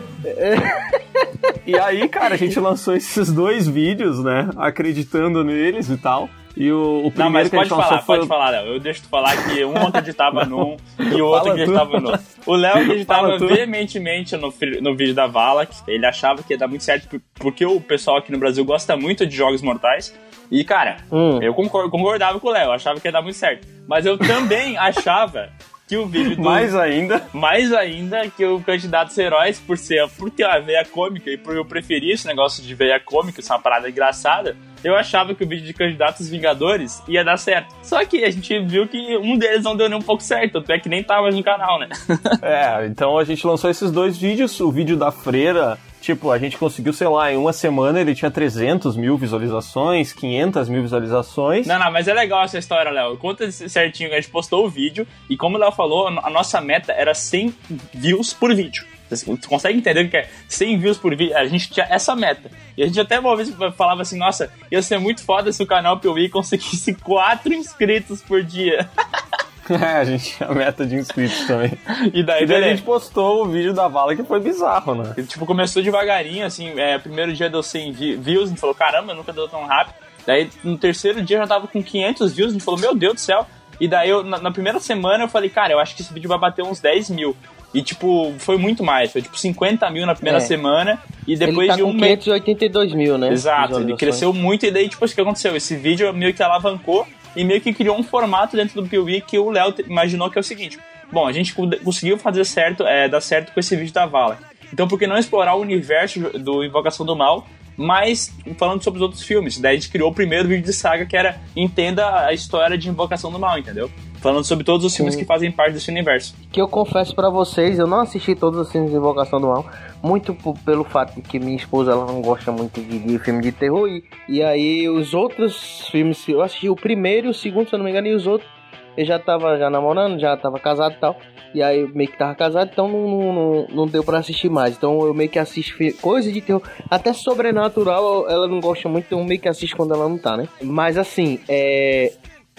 E 1.65 1.77
aí, 1.77 2.07
cara, 2.09 2.35
a 2.35 2.37
gente 2.37 2.59
lançou 2.59 2.95
esses 2.95 3.31
dois 3.31 3.67
vídeos, 3.67 4.23
né? 4.23 4.49
Acreditando 4.57 5.43
neles 5.43 5.89
e 5.89 5.97
tal. 5.97 6.29
E 6.55 6.71
o, 6.71 7.05
o 7.05 7.11
primeiro 7.11 7.17
Não, 7.17 7.29
mas 7.31 7.49
pode 7.49 7.69
falar, 7.69 8.01
foi. 8.03 8.17
pode 8.17 8.27
falar, 8.27 8.49
Léo. 8.51 8.67
Eu 8.73 8.79
deixo 8.79 9.01
tu 9.01 9.09
falar 9.09 9.35
que 9.45 9.65
um 9.65 9.75
acreditava 9.87 10.45
num 10.45 10.77
e 10.99 11.19
o 11.21 11.25
outro 11.27 11.51
acreditava 11.51 11.99
no 11.99 12.09
outro. 12.11 12.25
O 12.45 12.53
Léo 12.55 12.77
acreditava 12.77 13.37
veementemente 13.39 14.37
no, 14.37 14.53
no 14.81 14.95
vídeo 14.95 15.15
da 15.15 15.25
Valak. 15.25 15.73
Ele 15.87 16.05
achava 16.05 16.43
que 16.43 16.53
ia 16.53 16.57
dar 16.57 16.67
muito 16.67 16.83
certo, 16.83 17.07
por- 17.09 17.21
porque 17.35 17.65
o 17.65 17.81
pessoal 17.81 18.17
aqui 18.17 18.31
no 18.31 18.37
Brasil 18.37 18.63
gosta 18.63 18.95
muito 18.95 19.25
de 19.25 19.35
jogos 19.35 19.61
mortais. 19.63 20.13
E, 20.51 20.63
cara, 20.63 20.97
Hum. 21.11 21.39
eu 21.41 21.53
concor- 21.55 21.89
concordava 21.89 22.39
com 22.39 22.47
o 22.49 22.51
Léo, 22.51 22.71
achava 22.71 22.99
que 22.99 23.07
ia 23.07 23.11
dar 23.11 23.21
muito 23.23 23.37
certo. 23.37 23.67
Mas 23.87 24.05
eu 24.05 24.17
também 24.17 24.77
achava 24.79 25.49
que 25.87 25.97
o 25.97 26.05
vídeo 26.05 26.35
do. 26.35 26.41
Mais 26.41 26.75
ainda. 26.75 27.27
Mais 27.33 27.73
ainda 27.73 28.29
que 28.29 28.45
o 28.45 28.61
Candidatos 28.61 29.17
Heróis, 29.17 29.59
por 29.59 29.77
ser 29.77 30.07
por 30.17 30.29
ter 30.29 30.45
a 30.45 30.59
veia 30.59 30.85
cômica 30.85 31.29
e 31.29 31.37
por 31.37 31.55
eu 31.55 31.65
preferir 31.65 32.11
esse 32.11 32.27
negócio 32.27 32.63
de 32.63 32.73
veia 32.73 32.99
cômica, 32.99 33.39
isso 33.39 33.51
é 33.51 33.55
uma 33.55 33.61
parada 33.61 33.89
engraçada, 33.89 34.55
eu 34.83 34.95
achava 34.95 35.33
que 35.33 35.43
o 35.43 35.47
vídeo 35.47 35.65
de 35.65 35.73
Candidatos 35.73 36.29
Vingadores 36.29 37.01
ia 37.07 37.23
dar 37.23 37.37
certo. 37.37 37.73
Só 37.81 38.03
que 38.05 38.23
a 38.23 38.29
gente 38.29 38.59
viu 38.65 38.87
que 38.87 39.17
um 39.17 39.37
deles 39.37 39.63
não 39.63 39.75
deu 39.75 39.87
nem 39.87 39.97
um 39.97 40.01
pouco 40.01 40.21
certo, 40.21 40.57
até 40.57 40.77
que 40.77 40.89
nem 40.89 41.03
tava 41.03 41.29
no 41.31 41.43
canal, 41.43 41.79
né? 41.79 41.89
É, 42.41 42.85
então 42.87 43.17
a 43.17 43.23
gente 43.23 43.45
lançou 43.45 43.69
esses 43.69 43.91
dois 43.91 44.17
vídeos. 44.17 44.59
O 44.59 44.71
vídeo 44.71 44.97
da 44.97 45.11
freira, 45.11 45.77
tipo, 46.03 46.29
a 46.29 46.37
gente 46.37 46.57
conseguiu, 46.57 46.91
sei 46.91 47.07
lá, 47.07 47.31
em 47.31 47.37
uma 47.37 47.53
semana 47.53 47.99
ele 48.01 48.13
tinha 48.13 48.29
300 48.29 48.97
mil 48.97 49.17
visualizações, 49.17 50.11
500 50.11 50.67
mil 50.67 50.81
visualizações. 50.81 51.65
Não, 51.65 51.79
não, 51.79 51.91
mas 51.91 52.07
é 52.07 52.13
legal 52.13 52.43
essa 52.43 52.57
história, 52.57 52.91
Léo. 52.91 53.17
Conta 53.17 53.49
certinho 53.51 54.11
a 54.11 54.15
gente 54.15 54.29
postou 54.29 54.65
o 54.65 54.69
vídeo 54.69 55.07
e 55.29 55.37
como 55.37 55.55
o 55.55 55.59
Léo 55.59 55.71
falou, 55.71 56.07
a 56.07 56.29
nossa 56.29 56.59
meta 56.59 56.91
era 56.91 57.13
100 57.13 57.55
views 57.93 58.33
por 58.33 58.53
vídeo. 58.53 58.85
Você 59.09 59.25
consegue 59.47 59.77
entender 59.77 60.05
o 60.05 60.09
que 60.09 60.17
é 60.17 60.29
100 60.47 60.79
views 60.79 60.97
por 60.97 61.15
vídeo? 61.15 61.37
A 61.37 61.45
gente 61.45 61.69
tinha 61.69 61.85
essa 61.89 62.15
meta. 62.15 62.51
E 62.75 62.83
a 62.83 62.87
gente 62.87 62.99
até 62.99 63.19
uma 63.19 63.35
vez 63.35 63.49
falava 63.77 64.01
assim, 64.01 64.17
nossa, 64.17 64.51
ia 64.71 64.81
ser 64.81 64.99
muito 64.99 65.23
foda 65.23 65.51
se 65.51 65.61
o 65.63 65.67
canal 65.67 65.99
Piuí 65.99 66.29
conseguisse 66.29 66.93
4 66.95 67.53
inscritos 67.53 68.21
por 68.21 68.43
dia. 68.43 68.89
É, 69.81 69.97
a 69.99 70.03
gente 70.03 70.35
tinha 70.35 70.49
meta 70.51 70.85
de 70.85 70.95
inscritos 70.95 71.45
também. 71.47 71.71
E 72.13 72.23
daí, 72.23 72.43
E 72.43 72.45
daí 72.45 72.63
a 72.63 72.67
gente 72.69 72.81
postou 72.83 73.43
o 73.43 73.47
vídeo 73.47 73.73
da 73.73 73.87
vala 73.87 74.15
que 74.15 74.23
foi 74.23 74.39
bizarro, 74.39 74.93
né? 74.95 75.13
Ele, 75.17 75.25
tipo, 75.27 75.45
começou 75.45 75.81
devagarinho, 75.81 76.45
assim, 76.45 76.77
é, 76.79 76.97
primeiro 76.97 77.31
dia 77.33 77.49
deu 77.49 77.63
100 77.63 77.91
vi- 77.93 78.15
views, 78.17 78.45
a 78.45 78.49
gente 78.49 78.59
falou, 78.59 78.75
caramba, 78.75 79.13
nunca 79.13 79.31
deu 79.31 79.47
tão 79.47 79.65
rápido. 79.65 79.95
Daí, 80.27 80.49
no 80.63 80.77
terceiro 80.77 81.21
dia 81.21 81.37
já 81.37 81.47
tava 81.47 81.67
com 81.67 81.81
500 81.83 82.33
views, 82.33 82.49
a 82.49 82.53
gente 82.53 82.63
falou, 82.63 82.79
meu 82.79 82.93
Deus 82.95 83.13
do 83.15 83.19
céu. 83.19 83.45
E 83.79 83.87
daí, 83.87 84.09
eu, 84.09 84.23
na, 84.23 84.37
na 84.37 84.51
primeira 84.51 84.79
semana, 84.79 85.23
eu 85.23 85.27
falei, 85.27 85.49
cara, 85.49 85.73
eu 85.73 85.79
acho 85.79 85.95
que 85.95 86.01
esse 86.01 86.13
vídeo 86.13 86.27
vai 86.29 86.37
bater 86.37 86.63
uns 86.63 86.79
10 86.79 87.09
mil. 87.09 87.35
E, 87.73 87.81
tipo, 87.81 88.33
foi 88.37 88.55
muito 88.57 88.83
mais, 88.83 89.11
foi 89.11 89.21
tipo 89.21 89.37
50 89.37 89.89
mil 89.89 90.05
na 90.05 90.13
primeira 90.13 90.37
É. 90.37 90.41
semana, 90.41 90.99
e 91.27 91.35
depois 91.35 91.57
ele 91.59 91.67
tá 91.69 91.75
de 91.77 91.83
um 91.83 91.87
com 91.87 91.93
mês... 91.93 92.19
582 92.23 92.93
mil, 92.93 93.17
né? 93.17 93.31
Exato, 93.31 93.79
ele 93.79 93.95
cresceu 93.97 94.31
muito 94.31 94.65
e 94.65 94.71
daí, 94.71 94.87
tipo, 94.87 95.03
o 95.03 95.09
que 95.09 95.19
aconteceu? 95.19 95.55
Esse 95.55 95.75
vídeo 95.75 96.13
meio 96.13 96.33
que 96.35 96.43
alavancou 96.43 97.07
e 97.35 97.43
meio 97.43 97.61
que 97.61 97.73
criou 97.73 97.97
um 97.97 98.03
formato 98.03 98.55
dentro 98.55 98.81
do 98.81 98.87
Piuí 98.87 99.21
que 99.21 99.37
o 99.39 99.49
Léo 99.49 99.73
imaginou 99.87 100.29
que 100.29 100.37
é 100.37 100.41
o 100.41 100.43
seguinte. 100.43 100.77
Bom, 101.11 101.27
a 101.27 101.31
gente 101.31 101.53
co- 101.53 101.69
conseguiu 101.83 102.17
fazer 102.17 102.43
certo, 102.45 102.83
é, 102.85 103.07
dar 103.07 103.21
certo 103.21 103.53
com 103.53 103.59
esse 103.59 103.75
vídeo 103.75 103.93
da 103.93 104.05
Vala. 104.05 104.39
Então, 104.71 104.87
por 104.87 104.97
que 104.97 105.05
não 105.05 105.17
explorar 105.17 105.55
o 105.55 105.61
universo 105.61 106.19
do 106.39 106.63
Invocação 106.63 107.05
do 107.05 107.15
Mal, 107.15 107.47
mas 107.77 108.31
falando 108.57 108.83
sobre 108.83 108.97
os 108.97 109.01
outros 109.03 109.21
filmes? 109.23 109.59
Daí 109.59 109.75
a 109.75 109.79
gente 109.79 109.89
criou 109.91 110.09
o 110.09 110.13
primeiro 110.13 110.47
vídeo 110.47 110.63
de 110.65 110.73
saga 110.73 111.05
que 111.05 111.15
era 111.15 111.39
Entenda 111.55 112.25
a 112.25 112.33
história 112.33 112.77
de 112.77 112.89
Invocação 112.89 113.31
do 113.31 113.37
Mal, 113.37 113.59
entendeu? 113.59 113.91
Falando 114.23 114.45
sobre 114.45 114.63
todos 114.63 114.85
os 114.85 114.95
filmes 114.95 115.15
Sim. 115.15 115.19
que 115.19 115.25
fazem 115.25 115.51
parte 115.51 115.73
desse 115.73 115.91
universo. 115.91 116.33
Que 116.49 116.61
eu 116.61 116.67
confesso 116.69 117.13
pra 117.13 117.29
vocês, 117.29 117.77
eu 117.77 117.85
não 117.85 117.99
assisti 117.99 118.33
todos 118.33 118.57
os 118.57 118.71
filmes 118.71 118.89
de 118.89 118.95
Invocação 118.95 119.41
do 119.41 119.47
Mal. 119.47 119.65
Muito 120.01 120.33
pelo 120.63 120.85
fato 120.85 121.13
de 121.15 121.21
que 121.21 121.37
minha 121.37 121.57
esposa 121.57 121.91
ela 121.91 122.05
não 122.05 122.21
gosta 122.21 122.49
muito 122.49 122.79
de, 122.81 122.99
de 122.99 123.19
filme 123.19 123.41
de 123.41 123.51
terror. 123.51 123.85
E, 123.89 124.01
e 124.29 124.41
aí 124.41 124.87
os 124.87 125.13
outros 125.13 125.89
filmes, 125.89 126.25
eu 126.29 126.41
assisti 126.41 126.69
o 126.69 126.75
primeiro 126.75 127.27
e 127.27 127.29
o 127.31 127.33
segundo, 127.33 127.67
se 127.67 127.75
eu 127.75 127.79
não 127.79 127.83
me 127.83 127.91
engano, 127.91 128.07
e 128.07 128.13
os 128.13 128.25
outros 128.25 128.49
eu 128.95 129.03
já 129.05 129.19
tava 129.19 129.57
já 129.57 129.69
namorando, 129.69 130.17
já 130.19 130.37
tava 130.37 130.57
casado 130.57 130.93
e 130.95 130.99
tal. 130.99 131.17
E 131.53 131.61
aí 131.61 131.81
eu 131.81 131.89
meio 131.93 132.09
que 132.09 132.17
tava 132.17 132.33
casado, 132.33 132.69
então 132.71 132.87
não, 132.87 133.07
não, 133.07 133.33
não, 133.33 133.67
não 133.71 133.87
deu 133.87 134.05
pra 134.05 134.19
assistir 134.19 134.49
mais. 134.49 134.77
Então 134.77 135.05
eu 135.05 135.13
meio 135.13 135.29
que 135.29 135.37
assisto 135.37 135.75
fi- 135.75 135.91
coisa 135.93 136.31
de 136.31 136.39
terror. 136.39 136.61
Até 136.89 137.11
sobrenatural 137.11 138.29
ela 138.29 138.47
não 138.47 138.61
gosta 138.61 138.87
muito, 138.87 139.05
então 139.07 139.19
eu 139.19 139.25
meio 139.25 139.41
que 139.41 139.49
assisto 139.49 139.75
quando 139.75 139.93
ela 139.93 140.07
não 140.07 140.17
tá, 140.17 140.37
né? 140.37 140.47
Mas 140.61 140.97
assim, 140.97 141.39
é. 141.49 142.13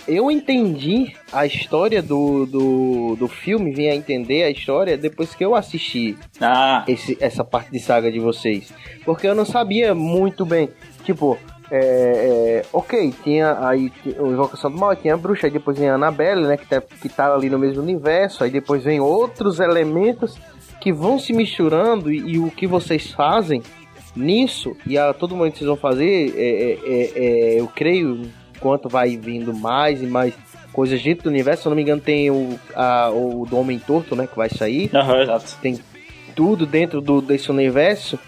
Eu 0.06 0.30
entendi 0.30 1.14
a 1.32 1.46
história 1.46 2.02
do, 2.02 2.44
do, 2.46 3.16
do 3.16 3.28
filme, 3.28 3.72
vim 3.72 3.88
a 3.88 3.94
entender 3.94 4.42
a 4.42 4.50
história 4.50 4.98
depois 4.98 5.34
que 5.34 5.44
eu 5.44 5.54
assisti 5.54 6.16
Ah, 6.40 6.84
esse, 6.86 7.16
essa 7.20 7.42
parte 7.42 7.70
de 7.70 7.78
saga 7.78 8.12
de 8.12 8.20
vocês. 8.20 8.72
Porque 9.04 9.26
eu 9.26 9.34
não 9.34 9.46
sabia 9.46 9.94
muito 9.94 10.44
bem. 10.44 10.68
Tipo, 11.04 11.38
é, 11.70 11.78
é, 11.78 12.66
ok, 12.72 13.14
tinha 13.22 13.56
aí 13.66 13.90
o 14.18 14.26
Invocação 14.28 14.70
do 14.70 14.78
Mal, 14.78 14.94
tinha 14.94 15.14
a 15.14 15.16
bruxa, 15.16 15.46
aí 15.46 15.52
depois 15.52 15.78
vem 15.78 15.88
a 15.88 15.94
Annabelle, 15.94 16.46
né? 16.46 16.56
Que 16.56 16.66
tá, 16.66 16.80
que 16.80 17.08
tá 17.08 17.34
ali 17.34 17.48
no 17.48 17.58
mesmo 17.58 17.82
universo, 17.82 18.44
aí 18.44 18.50
depois 18.50 18.84
vem 18.84 19.00
outros 19.00 19.58
elementos 19.58 20.38
que 20.80 20.92
vão 20.92 21.18
se 21.18 21.32
misturando 21.32 22.12
e, 22.12 22.34
e 22.34 22.38
o 22.38 22.50
que 22.50 22.66
vocês 22.66 23.10
fazem 23.10 23.62
nisso, 24.14 24.76
e 24.86 24.96
a 24.96 25.12
todo 25.12 25.34
momento 25.34 25.54
que 25.54 25.58
vocês 25.60 25.68
vão 25.68 25.76
fazer, 25.76 26.34
é, 26.36 26.42
é, 26.42 26.78
é, 26.84 27.12
é, 27.56 27.60
eu 27.60 27.66
creio, 27.66 28.22
enquanto 28.64 28.88
vai 28.88 29.14
vindo 29.14 29.52
mais 29.52 30.02
e 30.02 30.06
mais 30.06 30.32
coisas 30.72 31.02
dentro 31.02 31.24
do 31.24 31.30
universo, 31.30 31.62
se 31.62 31.68
eu 31.68 31.70
não 31.70 31.76
me 31.76 31.82
engano, 31.82 32.00
tem 32.00 32.30
o, 32.30 32.58
a, 32.74 33.10
o 33.10 33.46
do 33.48 33.58
Homem 33.58 33.78
Torto, 33.78 34.16
né? 34.16 34.26
Que 34.26 34.34
vai 34.34 34.48
sair 34.48 34.90
aham, 34.94 35.22
exato. 35.22 35.58
tem 35.60 35.78
tudo 36.34 36.64
dentro 36.64 37.02
do, 37.02 37.20
desse 37.20 37.50
universo 37.50 38.18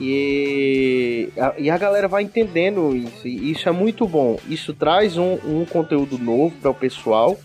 e 0.00 1.28
a, 1.36 1.54
e 1.58 1.70
a 1.70 1.76
galera 1.76 2.06
vai 2.06 2.22
entendendo 2.22 2.94
isso. 2.96 3.26
E 3.26 3.50
isso 3.50 3.68
é 3.68 3.72
muito 3.72 4.06
bom. 4.06 4.38
Isso 4.48 4.72
traz 4.72 5.18
um, 5.18 5.34
um 5.44 5.64
conteúdo 5.64 6.16
novo 6.18 6.54
para 6.60 6.70
o 6.70 6.74
pessoal 6.74 7.36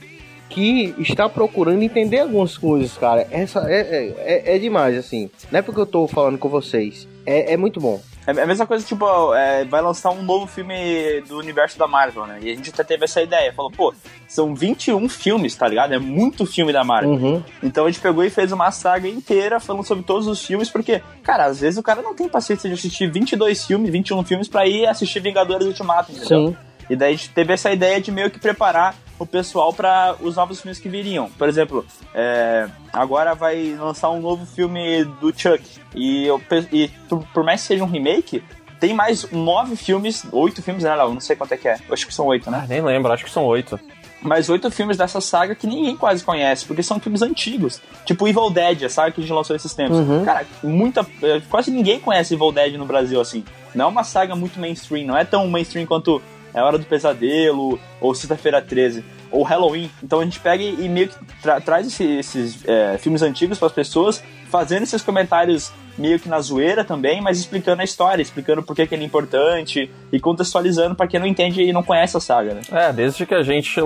que 0.50 0.96
está 0.98 1.30
procurando 1.30 1.82
entender 1.84 2.20
algumas 2.20 2.58
coisas, 2.58 2.98
cara. 2.98 3.28
Essa 3.30 3.70
é, 3.70 3.80
é, 3.80 4.16
é, 4.18 4.56
é 4.56 4.60
demais, 4.60 4.98
assim. 4.98 5.30
Não 5.52 5.60
é 5.60 5.62
porque 5.62 5.80
eu 5.80 5.86
tô 5.86 6.08
falando 6.08 6.38
com 6.38 6.50
vocês. 6.50 7.08
É, 7.26 7.54
é 7.54 7.58
muito 7.58 7.80
bom. 7.80 8.02
É 8.28 8.32
a 8.44 8.46
mesma 8.46 8.68
coisa, 8.68 8.86
tipo, 8.86 9.34
é, 9.34 9.66
vai 9.66 9.82
lançar 9.82 10.12
um 10.12 10.22
novo 10.22 10.46
filme 10.46 11.22
do 11.28 11.38
universo 11.38 11.80
da 11.80 11.88
Marvel, 11.88 12.28
né? 12.28 12.40
E 12.42 12.52
a 12.52 12.56
gente 12.56 12.70
até 12.70 12.84
teve 12.84 13.06
essa 13.06 13.22
ideia. 13.22 13.54
Falou, 13.54 13.72
pô, 13.72 13.94
são 14.28 14.54
21 14.54 15.10
filmes, 15.10 15.56
tá 15.56 15.68
ligado? 15.68 15.94
É 15.94 16.00
muito 16.00 16.46
filme 16.46 16.72
da 16.72 16.84
Marvel. 16.84 17.12
Uhum. 17.12 17.44
Então 17.64 17.86
a 17.86 17.92
gente 17.92 18.02
pegou 18.02 18.24
e 18.24 18.30
fez 18.30 18.52
uma 18.52 18.72
saga 18.72 19.08
inteira 19.08 19.60
falando 19.60 19.84
sobre 19.84 20.04
todos 20.04 20.28
os 20.28 20.46
filmes, 20.46 20.70
porque, 20.70 21.02
cara, 21.24 21.46
às 21.46 21.60
vezes 21.60 21.80
o 21.80 21.84
cara 21.84 22.02
não 22.02 22.14
tem 22.14 22.30
paciência 22.30 22.70
de 22.70 22.76
assistir 22.76 23.10
22 23.10 23.66
filmes, 23.66 23.90
21 23.92 24.24
filmes 24.24 24.48
pra 24.48 24.68
ir 24.68 24.86
assistir 24.86 25.20
Vingadores 25.20 25.66
Ultimato, 25.66 26.12
entendeu? 26.12 26.50
Sim. 26.50 26.58
E 26.90 26.96
daí 26.96 27.14
a 27.14 27.16
gente 27.16 27.30
teve 27.30 27.54
essa 27.54 27.72
ideia 27.72 28.00
de 28.02 28.12
meio 28.12 28.30
que 28.30 28.40
preparar 28.40 28.96
o 29.20 29.26
pessoal 29.26 29.74
para 29.74 30.16
os 30.22 30.36
novos 30.38 30.62
filmes 30.62 30.80
que 30.80 30.88
viriam. 30.90 31.30
Por 31.38 31.48
exemplo, 31.48 31.86
é, 32.14 32.68
agora 32.94 33.36
vai 33.36 33.76
lançar 33.78 34.10
um 34.10 34.22
novo 34.22 34.46
filme 34.46 35.04
do 35.20 35.32
Chuck. 35.38 35.62
E, 35.94 36.26
eu, 36.26 36.42
e 36.72 36.88
por, 37.10 37.24
por 37.34 37.44
mais 37.44 37.62
que 37.62 37.68
seja 37.68 37.84
um 37.84 37.88
remake, 37.88 38.42
tem 38.80 38.94
mais 38.94 39.30
nove 39.32 39.76
filmes, 39.76 40.26
oito 40.32 40.62
filmes, 40.62 40.84
né, 40.84 40.96
Léo? 40.96 41.14
Não 41.14 41.20
sei 41.20 41.36
quanto 41.36 41.52
é 41.54 41.58
que 41.58 41.68
é. 41.68 41.76
Eu 41.88 41.94
acho 41.94 42.08
que 42.08 42.14
são 42.14 42.26
oito, 42.28 42.50
né? 42.50 42.62
Ah, 42.64 42.68
nem 42.68 42.82
lembro, 42.82 43.12
acho 43.12 43.26
que 43.26 43.32
são 43.32 43.46
oito. 43.46 43.78
Mais 44.22 44.50
oito 44.50 44.70
filmes 44.70 44.98
dessa 44.98 45.22
saga 45.22 45.56
que 45.56 45.66
ninguém 45.66 45.96
quase 45.96 46.24
conhece, 46.24 46.66
porque 46.66 46.84
são 46.84 47.00
filmes 47.00 47.22
antigos. 47.22 47.82
Tipo 48.06 48.28
Evil 48.28 48.50
Dead, 48.50 48.84
a 48.84 48.90
saga 48.90 49.12
que 49.12 49.22
a 49.22 49.24
gente 49.24 49.34
lançou 49.34 49.56
esses 49.56 49.74
tempos. 49.74 49.98
Uhum. 49.98 50.26
Cara, 50.26 50.46
muita. 50.64 51.06
eh, 51.24 51.42
Quase 51.50 51.72
ninguém 51.72 52.00
conhece 52.02 52.34
Evil 52.34 52.52
Dead 52.52 52.74
no 52.76 52.86
Brasil, 52.86 53.20
assim. 53.22 53.46
Não 53.74 53.86
é 53.86 53.88
uma 53.88 54.04
saga 54.04 54.36
muito 54.36 54.60
mainstream, 54.60 55.06
não 55.08 55.18
é 55.18 55.24
tão 55.24 55.48
mainstream 55.48 55.86
quanto 55.86 56.22
É 56.54 56.62
Hora 56.62 56.78
do 56.78 56.86
Pesadelo, 56.86 57.80
ou 58.02 58.14
Sexta-feira 58.16 58.62
13, 58.62 59.04
ou 59.32 59.44
Halloween. 59.44 59.90
Então 60.04 60.20
a 60.20 60.24
gente 60.24 60.40
pega 60.40 60.64
e 60.64 60.90
meio 60.90 61.10
que 61.10 61.16
tra- 61.42 61.62
traz 61.62 61.88
esse- 61.88 62.18
esses 62.20 62.60
eh, 62.68 62.98
filmes 63.00 63.22
antigos 63.22 63.58
para 63.60 63.68
as 63.68 63.74
pessoas, 63.74 64.24
fazendo 64.50 64.84
esses 64.84 65.02
comentários 65.02 65.72
meio 65.98 66.18
que 66.20 66.30
na 66.30 66.40
zoeira 66.40 66.84
também, 66.84 67.22
mas 67.22 67.38
explicando 67.40 67.82
a 67.82 67.84
história, 67.86 68.22
explicando 68.22 68.64
por 68.64 68.74
que, 68.76 68.88
que 68.88 68.96
ele 68.96 69.04
é 69.04 69.06
importante 69.06 69.92
e 70.12 70.20
contextualizando 70.20 70.96
para 70.96 71.08
quem 71.08 71.20
não 71.20 71.28
entende 71.28 71.62
e 71.62 71.74
não 71.74 71.84
conhece 71.84 72.16
a 72.16 72.20
saga, 72.22 72.54
né? 72.54 72.62
É, 72.72 72.94
desde 72.94 73.26
que 73.26 73.36
a 73.36 73.44
gente 73.44 73.80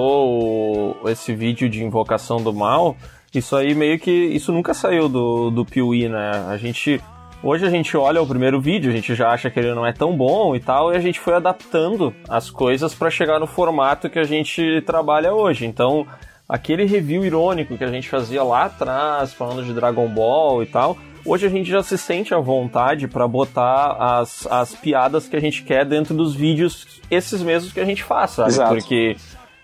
lançou 0.00 0.98
esse 1.06 1.34
vídeo 1.34 1.68
de 1.68 1.84
Invocação 1.84 2.38
do 2.42 2.52
Mal, 2.52 2.96
isso 3.34 3.54
aí 3.56 3.74
meio 3.74 3.98
que. 3.98 4.10
Isso 4.10 4.50
nunca 4.52 4.74
saiu 4.74 5.08
do, 5.08 5.50
do 5.50 5.64
Piuí, 5.64 6.08
né? 6.08 6.30
A 6.48 6.56
gente. 6.56 7.00
Hoje 7.42 7.64
a 7.64 7.70
gente 7.70 7.96
olha 7.96 8.20
o 8.20 8.26
primeiro 8.26 8.60
vídeo, 8.60 8.90
a 8.90 8.94
gente 8.94 9.14
já 9.14 9.30
acha 9.30 9.50
que 9.50 9.58
ele 9.58 9.72
não 9.72 9.86
é 9.86 9.94
tão 9.94 10.14
bom 10.14 10.54
e 10.54 10.60
tal, 10.60 10.92
e 10.92 10.96
a 10.96 11.00
gente 11.00 11.18
foi 11.18 11.34
adaptando 11.34 12.14
as 12.28 12.50
coisas 12.50 12.94
para 12.94 13.08
chegar 13.08 13.40
no 13.40 13.46
formato 13.46 14.10
que 14.10 14.18
a 14.18 14.24
gente 14.24 14.82
trabalha 14.82 15.32
hoje. 15.32 15.64
Então, 15.64 16.06
aquele 16.46 16.84
review 16.84 17.24
irônico 17.24 17.78
que 17.78 17.84
a 17.84 17.90
gente 17.90 18.10
fazia 18.10 18.42
lá 18.42 18.64
atrás, 18.64 19.32
falando 19.32 19.64
de 19.64 19.72
Dragon 19.72 20.06
Ball 20.06 20.62
e 20.62 20.66
tal, 20.66 20.98
hoje 21.24 21.46
a 21.46 21.48
gente 21.48 21.70
já 21.70 21.82
se 21.82 21.96
sente 21.96 22.34
à 22.34 22.38
vontade 22.38 23.08
para 23.08 23.26
botar 23.26 23.96
as, 23.98 24.46
as 24.46 24.74
piadas 24.74 25.26
que 25.26 25.34
a 25.34 25.40
gente 25.40 25.62
quer 25.62 25.86
dentro 25.86 26.14
dos 26.14 26.34
vídeos, 26.34 27.00
esses 27.10 27.40
mesmos 27.40 27.72
que 27.72 27.80
a 27.80 27.86
gente 27.86 28.04
faz, 28.04 28.32
sabe? 28.32 28.50
Exato. 28.50 28.74
Porque, 28.74 29.16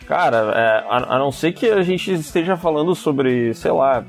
cara, 0.06 0.52
é, 0.54 0.84
a, 0.88 1.16
a 1.16 1.18
não 1.18 1.32
ser 1.32 1.52
que 1.52 1.68
a 1.68 1.82
gente 1.82 2.12
esteja 2.12 2.56
falando 2.56 2.94
sobre, 2.94 3.52
sei 3.54 3.72
lá, 3.72 4.04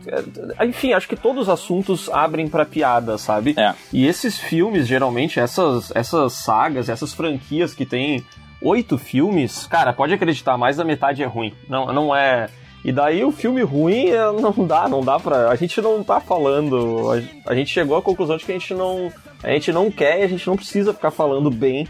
é, 0.60 0.66
enfim, 0.66 0.94
acho 0.94 1.08
que 1.08 1.16
todos 1.16 1.44
os 1.44 1.50
assuntos 1.50 2.10
abrem 2.10 2.48
para 2.48 2.66
piada, 2.66 3.18
sabe? 3.18 3.56
É. 3.58 3.74
E 3.92 4.06
esses 4.06 4.38
filmes, 4.38 4.88
geralmente, 4.88 5.40
essas, 5.40 5.92
essas 5.96 6.34
sagas, 6.34 6.90
essas 6.90 7.14
franquias 7.14 7.74
que 7.74 7.86
tem 7.86 8.24
oito 8.62 8.98
filmes, 8.98 9.68
cara, 9.68 9.94
pode 9.94 10.14
acreditar, 10.14 10.58
mais 10.58 10.78
da 10.78 10.84
metade 10.84 11.24
é 11.24 11.26
ruim. 11.26 11.54
Não, 11.68 11.92
não 11.92 12.16
é. 12.16 12.48
E 12.86 12.92
daí 12.92 13.24
o 13.24 13.32
filme 13.32 13.62
ruim 13.64 14.10
é, 14.10 14.32
não 14.32 14.54
dá, 14.66 14.88
não 14.88 15.04
dá 15.04 15.20
pra. 15.20 15.50
A 15.50 15.56
gente 15.56 15.82
não 15.82 16.04
tá 16.04 16.20
falando. 16.20 17.12
A, 17.12 17.52
a 17.52 17.56
gente 17.56 17.72
chegou 17.72 17.98
à 17.98 18.02
conclusão 18.02 18.38
de 18.38 18.46
que 18.46 18.52
a 18.52 18.58
gente 18.58 18.74
não. 18.74 19.12
A 19.44 19.50
gente 19.52 19.72
não 19.72 19.92
quer 19.92 20.20
e 20.20 20.24
a 20.24 20.28
gente 20.28 20.48
não 20.48 20.56
precisa 20.56 20.94
ficar 20.94 21.12
falando 21.12 21.52
bem 21.52 21.88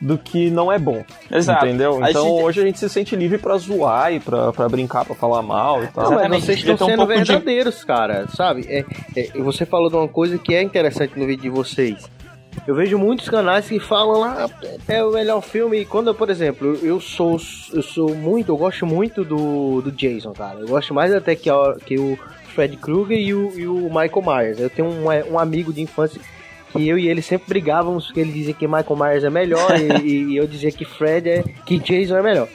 do 0.00 0.16
que 0.16 0.50
não 0.50 0.70
é 0.70 0.78
bom. 0.78 1.04
Exato. 1.30 1.66
Entendeu? 1.66 2.02
A 2.02 2.10
Então 2.10 2.24
gente- 2.24 2.42
hoje 2.44 2.60
a 2.60 2.64
gente 2.64 2.78
se 2.78 2.88
sente 2.88 3.16
livre 3.16 3.38
pra 3.38 3.56
zoar 3.58 4.12
e 4.12 4.20
pra, 4.20 4.52
pra 4.52 4.68
brincar, 4.68 5.04
pra 5.04 5.14
falar 5.14 5.42
mal 5.42 5.82
e 5.82 5.88
tal. 5.88 6.10
Não, 6.10 6.28
mas 6.28 6.44
vocês 6.44 6.58
estão 6.58 6.74
um 6.86 6.90
sendo 6.90 7.06
de- 7.06 7.14
verdadeiros, 7.14 7.82
cara, 7.84 8.26
sabe? 8.28 8.64
É, 8.68 8.84
é, 9.16 9.28
você 9.40 9.66
falou 9.66 9.88
de 9.90 9.96
uma 9.96 10.08
coisa 10.08 10.38
que 10.38 10.54
é 10.54 10.62
interessante 10.62 11.18
no 11.18 11.26
vídeo 11.26 11.42
de 11.42 11.50
vocês. 11.50 12.08
Eu 12.66 12.74
vejo 12.74 12.98
muitos 12.98 13.28
canais 13.28 13.68
que 13.68 13.78
falam 13.78 14.20
lá, 14.20 14.48
é 14.88 15.02
o 15.04 15.12
melhor 15.12 15.40
filme. 15.42 15.78
E 15.80 15.84
quando, 15.84 16.08
eu, 16.08 16.14
por 16.14 16.28
exemplo, 16.28 16.76
eu 16.82 17.00
sou, 17.00 17.38
eu 17.72 17.82
sou 17.82 18.14
muito, 18.14 18.50
eu 18.52 18.56
gosto 18.56 18.84
muito 18.84 19.24
do, 19.24 19.80
do 19.80 19.92
Jason, 19.92 20.32
cara. 20.32 20.58
Eu 20.60 20.66
gosto 20.68 20.92
mais 20.92 21.14
até 21.14 21.36
que, 21.36 21.48
a- 21.48 21.76
que 21.86 21.98
o 21.98 22.18
Fred 22.54 22.76
Krueger 22.76 23.18
e 23.18 23.32
o, 23.32 23.52
e 23.58 23.66
o 23.66 23.84
Michael 23.84 24.22
Myers. 24.26 24.58
Eu 24.60 24.70
tenho 24.70 24.88
um, 24.88 25.10
é, 25.12 25.24
um 25.24 25.38
amigo 25.38 25.72
de 25.72 25.82
infância 25.82 26.20
que 26.72 26.86
eu 26.88 26.98
e 26.98 27.08
ele 27.08 27.22
sempre 27.22 27.48
brigávamos 27.48 28.06
porque 28.06 28.20
ele 28.20 28.32
dizia 28.32 28.54
que 28.54 28.66
Michael 28.66 28.96
Myers 28.96 29.24
é 29.24 29.30
melhor 29.30 29.68
e, 30.04 30.32
e 30.32 30.36
eu 30.36 30.46
dizia 30.46 30.70
que 30.70 30.84
Fred 30.84 31.28
é, 31.28 31.44
que 31.64 31.78
Jason 31.78 32.16
é 32.16 32.22
melhor. 32.22 32.48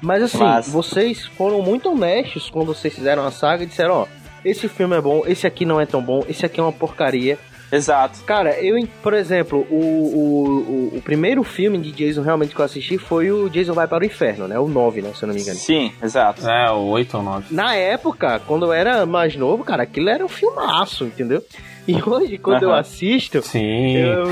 Mas 0.00 0.22
assim, 0.22 0.38
Mas- 0.38 0.68
vocês 0.68 1.26
foram 1.26 1.60
muito 1.62 1.90
honestos 1.90 2.48
quando 2.50 2.66
vocês 2.68 2.94
fizeram 2.94 3.26
a 3.26 3.30
saga 3.30 3.64
e 3.64 3.66
disseram, 3.66 3.94
ó, 3.94 4.06
esse 4.44 4.66
filme 4.68 4.96
é 4.96 5.00
bom, 5.00 5.22
esse 5.26 5.46
aqui 5.46 5.64
não 5.66 5.80
é 5.80 5.84
tão 5.84 6.00
bom, 6.02 6.24
esse 6.28 6.46
aqui 6.46 6.58
é 6.58 6.62
uma 6.62 6.72
porcaria. 6.72 7.38
Exato. 7.72 8.24
Cara, 8.24 8.58
eu, 8.60 8.74
por 9.00 9.14
exemplo, 9.14 9.64
o, 9.70 9.74
o, 9.76 10.90
o, 10.94 10.96
o 10.96 11.02
primeiro 11.02 11.44
filme 11.44 11.78
de 11.78 11.92
Jason 11.92 12.22
realmente 12.22 12.52
que 12.52 12.60
eu 12.60 12.64
assisti 12.64 12.98
foi 12.98 13.30
o 13.30 13.48
Jason 13.48 13.74
Vai 13.74 13.86
para 13.86 14.02
o 14.02 14.06
Inferno, 14.06 14.48
né? 14.48 14.58
O 14.58 14.66
9, 14.66 15.02
né? 15.02 15.12
Se 15.14 15.22
eu 15.22 15.28
não 15.28 15.34
me 15.34 15.40
engano. 15.40 15.56
Sim, 15.56 15.92
exato. 16.02 16.48
É, 16.48 16.68
o 16.72 16.86
8 16.88 17.16
ou 17.16 17.22
9. 17.22 17.54
Na 17.54 17.76
época, 17.76 18.40
quando 18.44 18.64
eu 18.66 18.72
era 18.72 19.06
mais 19.06 19.36
novo, 19.36 19.62
cara, 19.62 19.84
aquilo 19.84 20.08
era 20.08 20.24
um 20.24 20.28
filmaço, 20.28 21.04
entendeu? 21.04 21.44
E 21.90 22.02
hoje, 22.08 22.38
quando 22.38 22.62
eu 22.64 22.72
assisto, 22.72 23.42
Sim. 23.42 23.96
eu, 23.96 24.24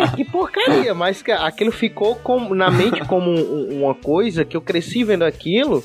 ah, 0.00 0.08
que 0.14 0.24
porcaria, 0.30 0.94
mas 0.94 1.22
que 1.22 1.30
aquilo 1.32 1.70
ficou 1.72 2.16
com- 2.16 2.54
na 2.54 2.70
mente 2.70 3.00
como 3.06 3.30
um- 3.30 3.82
uma 3.84 3.94
coisa 3.94 4.44
que 4.44 4.56
eu 4.56 4.60
cresci 4.60 5.04
vendo 5.04 5.24
aquilo. 5.24 5.84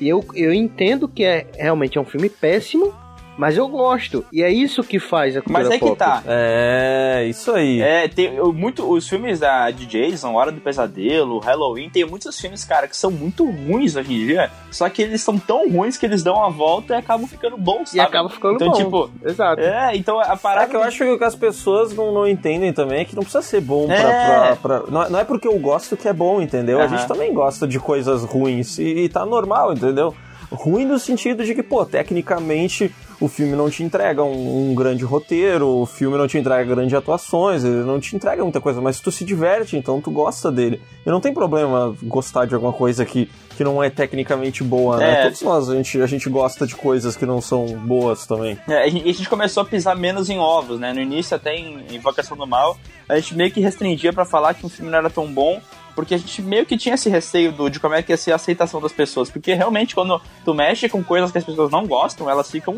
E 0.00 0.08
eu, 0.08 0.24
eu 0.34 0.52
entendo 0.52 1.06
que 1.08 1.24
é 1.24 1.46
realmente 1.56 1.96
é 1.96 2.00
um 2.00 2.04
filme 2.04 2.28
péssimo, 2.28 2.92
mas 3.36 3.56
eu 3.56 3.66
gosto. 3.68 4.24
E 4.32 4.42
é 4.42 4.50
isso 4.50 4.82
que 4.84 4.98
faz 4.98 5.36
a 5.36 5.40
cultura 5.42 5.64
Mas 5.64 5.74
é 5.74 5.78
que 5.78 5.84
pop. 5.86 5.96
tá. 5.98 6.22
É, 6.26 7.24
isso 7.28 7.50
aí. 7.52 7.80
É, 7.80 8.08
tem 8.08 8.34
eu- 8.34 8.52
muito, 8.52 8.88
os 8.90 9.08
filmes 9.08 9.40
da, 9.40 9.70
de 9.70 9.86
Jason, 9.86 10.32
Hora 10.34 10.52
do 10.52 10.60
Pesadelo, 10.60 11.38
Halloween, 11.38 11.88
tem 11.90 12.04
muitos 12.04 12.38
filmes, 12.38 12.64
cara, 12.64 12.86
que 12.86 12.96
são 12.96 13.10
muito 13.10 13.44
ruins 13.50 13.96
hoje 13.96 14.12
em 14.12 14.26
dia, 14.26 14.50
só 14.70 14.88
que 14.88 15.02
eles 15.02 15.20
são 15.22 15.38
tão 15.38 15.68
ruins 15.70 15.96
que 15.96 16.04
eles 16.06 16.22
dão 16.22 16.42
a 16.44 16.48
volta 16.50 16.94
e 16.94 16.96
acabam 16.96 17.26
ficando 17.26 17.56
bons, 17.56 17.92
E 17.92 17.96
sabe? 17.96 18.08
acaba 18.08 18.28
ficando 18.28 18.54
então, 18.56 18.68
bom. 18.68 18.74
tipo, 19.08 19.10
Exato. 19.24 19.60
é, 19.60 19.96
então 19.96 20.20
a 20.20 20.36
parada 20.36 20.66
É 20.66 20.68
que 20.70 20.76
eu 20.76 20.82
acho 20.82 20.98
que 20.98 21.04
o 21.10 21.18
que 21.18 21.24
as 21.24 21.34
pessoas 21.36 21.92
não, 21.94 22.12
não 22.12 22.28
entendem 22.28 22.72
também 22.72 23.00
é 23.00 23.04
que 23.04 23.14
não 23.16 23.22
precisa 23.22 23.42
ser 23.42 23.60
bom 23.60 23.86
pra. 23.86 23.96
É. 23.96 24.54
pra- 24.56 24.56
pra- 24.56 24.90
não, 24.90 25.10
não 25.10 25.18
é 25.18 25.24
porque 25.24 25.48
eu 25.48 25.58
gosto 25.58 25.96
que 25.96 26.06
é 26.08 26.12
bom, 26.12 26.40
entendeu? 26.42 26.80
A 26.80 26.84
Aham. 26.84 26.96
gente 26.96 27.08
também 27.08 27.32
gosta 27.32 27.66
de 27.66 27.78
coisas 27.80 28.24
ruins 28.24 28.78
e, 28.78 29.04
e 29.04 29.08
tá 29.08 29.24
normal, 29.24 29.72
entendeu? 29.72 30.14
Ruim 30.50 30.84
no 30.84 30.98
sentido 30.98 31.44
de 31.44 31.54
que, 31.54 31.62
pô, 31.62 31.84
tecnicamente 31.86 32.92
o 33.22 33.28
filme 33.28 33.54
não 33.54 33.70
te 33.70 33.84
entrega 33.84 34.24
um, 34.24 34.70
um 34.70 34.74
grande 34.74 35.04
roteiro, 35.04 35.68
o 35.68 35.86
filme 35.86 36.18
não 36.18 36.26
te 36.26 36.36
entrega 36.36 36.64
grandes 36.64 36.92
atuações, 36.92 37.62
ele 37.62 37.84
não 37.84 38.00
te 38.00 38.16
entrega 38.16 38.42
muita 38.42 38.60
coisa, 38.60 38.80
mas 38.80 38.98
tu 38.98 39.12
se 39.12 39.24
diverte, 39.24 39.76
então 39.76 40.00
tu 40.00 40.10
gosta 40.10 40.50
dele. 40.50 40.82
E 41.06 41.08
não 41.08 41.20
tem 41.20 41.32
problema 41.32 41.94
gostar 42.02 42.46
de 42.46 42.54
alguma 42.54 42.72
coisa 42.72 43.04
que, 43.04 43.30
que 43.56 43.62
não 43.62 43.80
é 43.80 43.88
tecnicamente 43.88 44.64
boa, 44.64 44.96
né? 44.96 45.20
É. 45.20 45.22
Todos 45.22 45.42
nós, 45.42 45.70
a 45.70 45.76
gente, 45.76 46.02
a 46.02 46.06
gente 46.06 46.28
gosta 46.28 46.66
de 46.66 46.74
coisas 46.74 47.16
que 47.16 47.24
não 47.24 47.40
são 47.40 47.64
boas 47.66 48.26
também. 48.26 48.58
É, 48.68 48.82
a 48.82 48.88
gente 48.88 49.08
a 49.08 49.12
gente 49.12 49.28
começou 49.28 49.62
a 49.62 49.66
pisar 49.66 49.94
menos 49.94 50.28
em 50.28 50.40
ovos, 50.40 50.80
né? 50.80 50.92
No 50.92 51.00
início, 51.00 51.36
até 51.36 51.54
em 51.54 51.94
Invocação 51.94 52.36
do 52.36 52.46
Mal, 52.46 52.76
a 53.08 53.14
gente 53.16 53.36
meio 53.36 53.52
que 53.52 53.60
restringia 53.60 54.12
pra 54.12 54.24
falar 54.24 54.54
que 54.54 54.66
um 54.66 54.68
filme 54.68 54.90
não 54.90 54.98
era 54.98 55.10
tão 55.10 55.32
bom, 55.32 55.60
porque 55.94 56.14
a 56.14 56.18
gente 56.18 56.42
meio 56.42 56.64
que 56.66 56.76
tinha 56.76 56.94
esse 56.94 57.08
receio 57.08 57.52
do, 57.52 57.68
de 57.68 57.78
como 57.78 57.94
é 57.94 58.02
que 58.02 58.12
ia 58.12 58.16
ser 58.16 58.32
a 58.32 58.36
aceitação 58.36 58.80
das 58.80 58.92
pessoas. 58.92 59.30
Porque 59.30 59.54
realmente, 59.54 59.94
quando 59.94 60.20
tu 60.44 60.54
mexe 60.54 60.88
com 60.88 61.02
coisas 61.02 61.30
que 61.30 61.38
as 61.38 61.44
pessoas 61.44 61.70
não 61.70 61.86
gostam, 61.86 62.28
elas 62.28 62.50
ficam, 62.50 62.74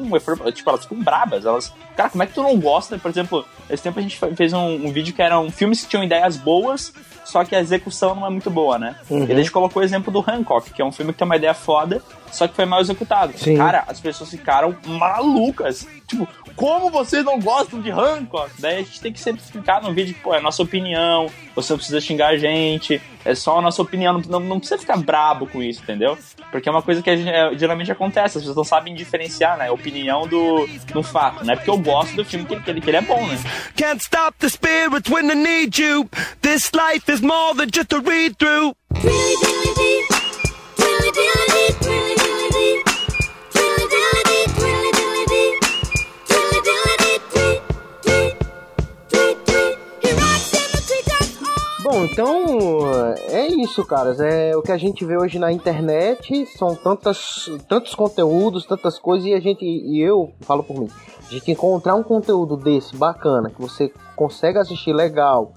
tipo, 0.52 0.70
elas 0.70 0.82
ficam 0.82 0.98
brabas. 1.02 1.44
Elas, 1.44 1.72
cara, 1.96 2.10
como 2.10 2.22
é 2.22 2.26
que 2.26 2.34
tu 2.34 2.42
não 2.42 2.58
gosta? 2.58 2.98
Por 2.98 3.10
exemplo, 3.10 3.44
esse 3.70 3.82
tempo 3.82 3.98
a 3.98 4.02
gente 4.02 4.18
fez 4.36 4.52
um, 4.52 4.86
um 4.86 4.92
vídeo 4.92 5.14
que 5.14 5.22
eram 5.22 5.50
filmes 5.50 5.82
que 5.82 5.88
tinham 5.88 6.04
ideias 6.04 6.36
boas, 6.36 6.92
só 7.24 7.44
que 7.44 7.54
a 7.54 7.60
execução 7.60 8.14
não 8.14 8.26
é 8.26 8.30
muito 8.30 8.50
boa, 8.50 8.78
né? 8.78 8.96
Uhum. 9.08 9.26
E 9.26 9.32
a 9.32 9.36
gente 9.36 9.50
colocou 9.50 9.80
o 9.82 9.84
exemplo 9.84 10.12
do 10.12 10.20
Hancock, 10.20 10.72
que 10.72 10.82
é 10.82 10.84
um 10.84 10.92
filme 10.92 11.12
que 11.12 11.18
tem 11.18 11.26
uma 11.26 11.36
ideia 11.36 11.54
foda, 11.54 12.02
só 12.34 12.46
que 12.48 12.54
foi 12.54 12.64
mal 12.64 12.80
executado. 12.80 13.32
Sim. 13.36 13.56
Cara, 13.56 13.84
as 13.86 14.00
pessoas 14.00 14.30
ficaram 14.30 14.76
malucas. 14.86 15.86
Tipo, 16.06 16.28
como 16.54 16.90
vocês 16.90 17.24
não 17.24 17.38
gostam 17.40 17.80
de 17.80 17.90
Hancock? 17.90 18.50
Daí 18.58 18.76
a 18.76 18.78
gente 18.82 19.00
tem 19.00 19.12
que 19.12 19.18
sempre 19.20 19.42
explicar 19.42 19.82
no 19.82 19.92
vídeo 19.94 20.14
que, 20.14 20.20
pô, 20.20 20.34
é 20.34 20.38
a 20.38 20.42
nossa 20.42 20.62
opinião, 20.62 21.26
você 21.54 21.72
não 21.72 21.78
precisa 21.78 22.00
xingar 22.00 22.28
a 22.28 22.36
gente, 22.36 23.00
é 23.24 23.34
só 23.34 23.58
a 23.58 23.62
nossa 23.62 23.80
opinião, 23.82 24.20
não, 24.28 24.38
não 24.40 24.58
precisa 24.58 24.78
ficar 24.78 24.96
brabo 24.98 25.46
com 25.46 25.62
isso, 25.62 25.82
entendeu? 25.82 26.16
Porque 26.52 26.68
é 26.68 26.72
uma 26.72 26.82
coisa 26.82 27.02
que 27.02 27.10
a 27.10 27.16
gente- 27.16 27.28
é, 27.30 27.56
geralmente 27.58 27.90
acontece, 27.90 28.36
as 28.38 28.42
pessoas 28.44 28.56
não 28.56 28.64
sabem 28.64 28.94
diferenciar, 28.94 29.56
né? 29.56 29.68
A 29.68 29.72
opinião 29.72 30.26
do, 30.28 30.66
do 30.92 31.02
fato, 31.02 31.44
né? 31.44 31.56
Porque 31.56 31.70
eu 31.70 31.78
gosto 31.78 32.14
do 32.14 32.24
filme 32.24 32.44
que, 32.44 32.60
que, 32.60 32.70
ele, 32.70 32.80
que 32.80 32.90
ele 32.90 32.98
é 32.98 33.02
bom, 33.02 33.26
né? 33.26 33.38
Can't 33.76 34.00
stop 34.02 34.36
the 34.38 34.48
spirits 34.48 35.10
when 35.10 35.26
they 35.26 35.34
need 35.36 35.80
you. 35.82 36.08
This 36.42 36.70
life 36.74 37.10
is 37.10 37.20
more 37.20 37.54
than 37.56 37.66
just 37.74 37.92
a 37.92 37.98
read 37.98 38.36
through. 38.38 38.74
Twilly 38.94 39.36
dilly 39.74 40.23
então 52.14 52.46
é 53.28 53.48
isso, 53.48 53.84
caras. 53.84 54.20
É 54.20 54.56
o 54.56 54.62
que 54.62 54.70
a 54.70 54.78
gente 54.78 55.04
vê 55.04 55.16
hoje 55.16 55.36
na 55.36 55.50
internet. 55.50 56.46
São 56.56 56.76
tantas, 56.76 57.50
tantos 57.68 57.92
conteúdos, 57.92 58.64
tantas 58.64 59.00
coisas 59.00 59.26
e 59.26 59.34
a 59.34 59.40
gente 59.40 59.64
e 59.64 60.00
eu 60.00 60.32
falo 60.42 60.62
por 60.62 60.78
mim. 60.78 60.88
A 61.26 61.32
gente 61.32 61.50
encontrar 61.50 61.96
um 61.96 62.04
conteúdo 62.04 62.56
desse 62.56 62.94
bacana 62.96 63.50
que 63.50 63.60
você 63.60 63.92
consegue 64.14 64.58
assistir 64.58 64.92
legal, 64.92 65.54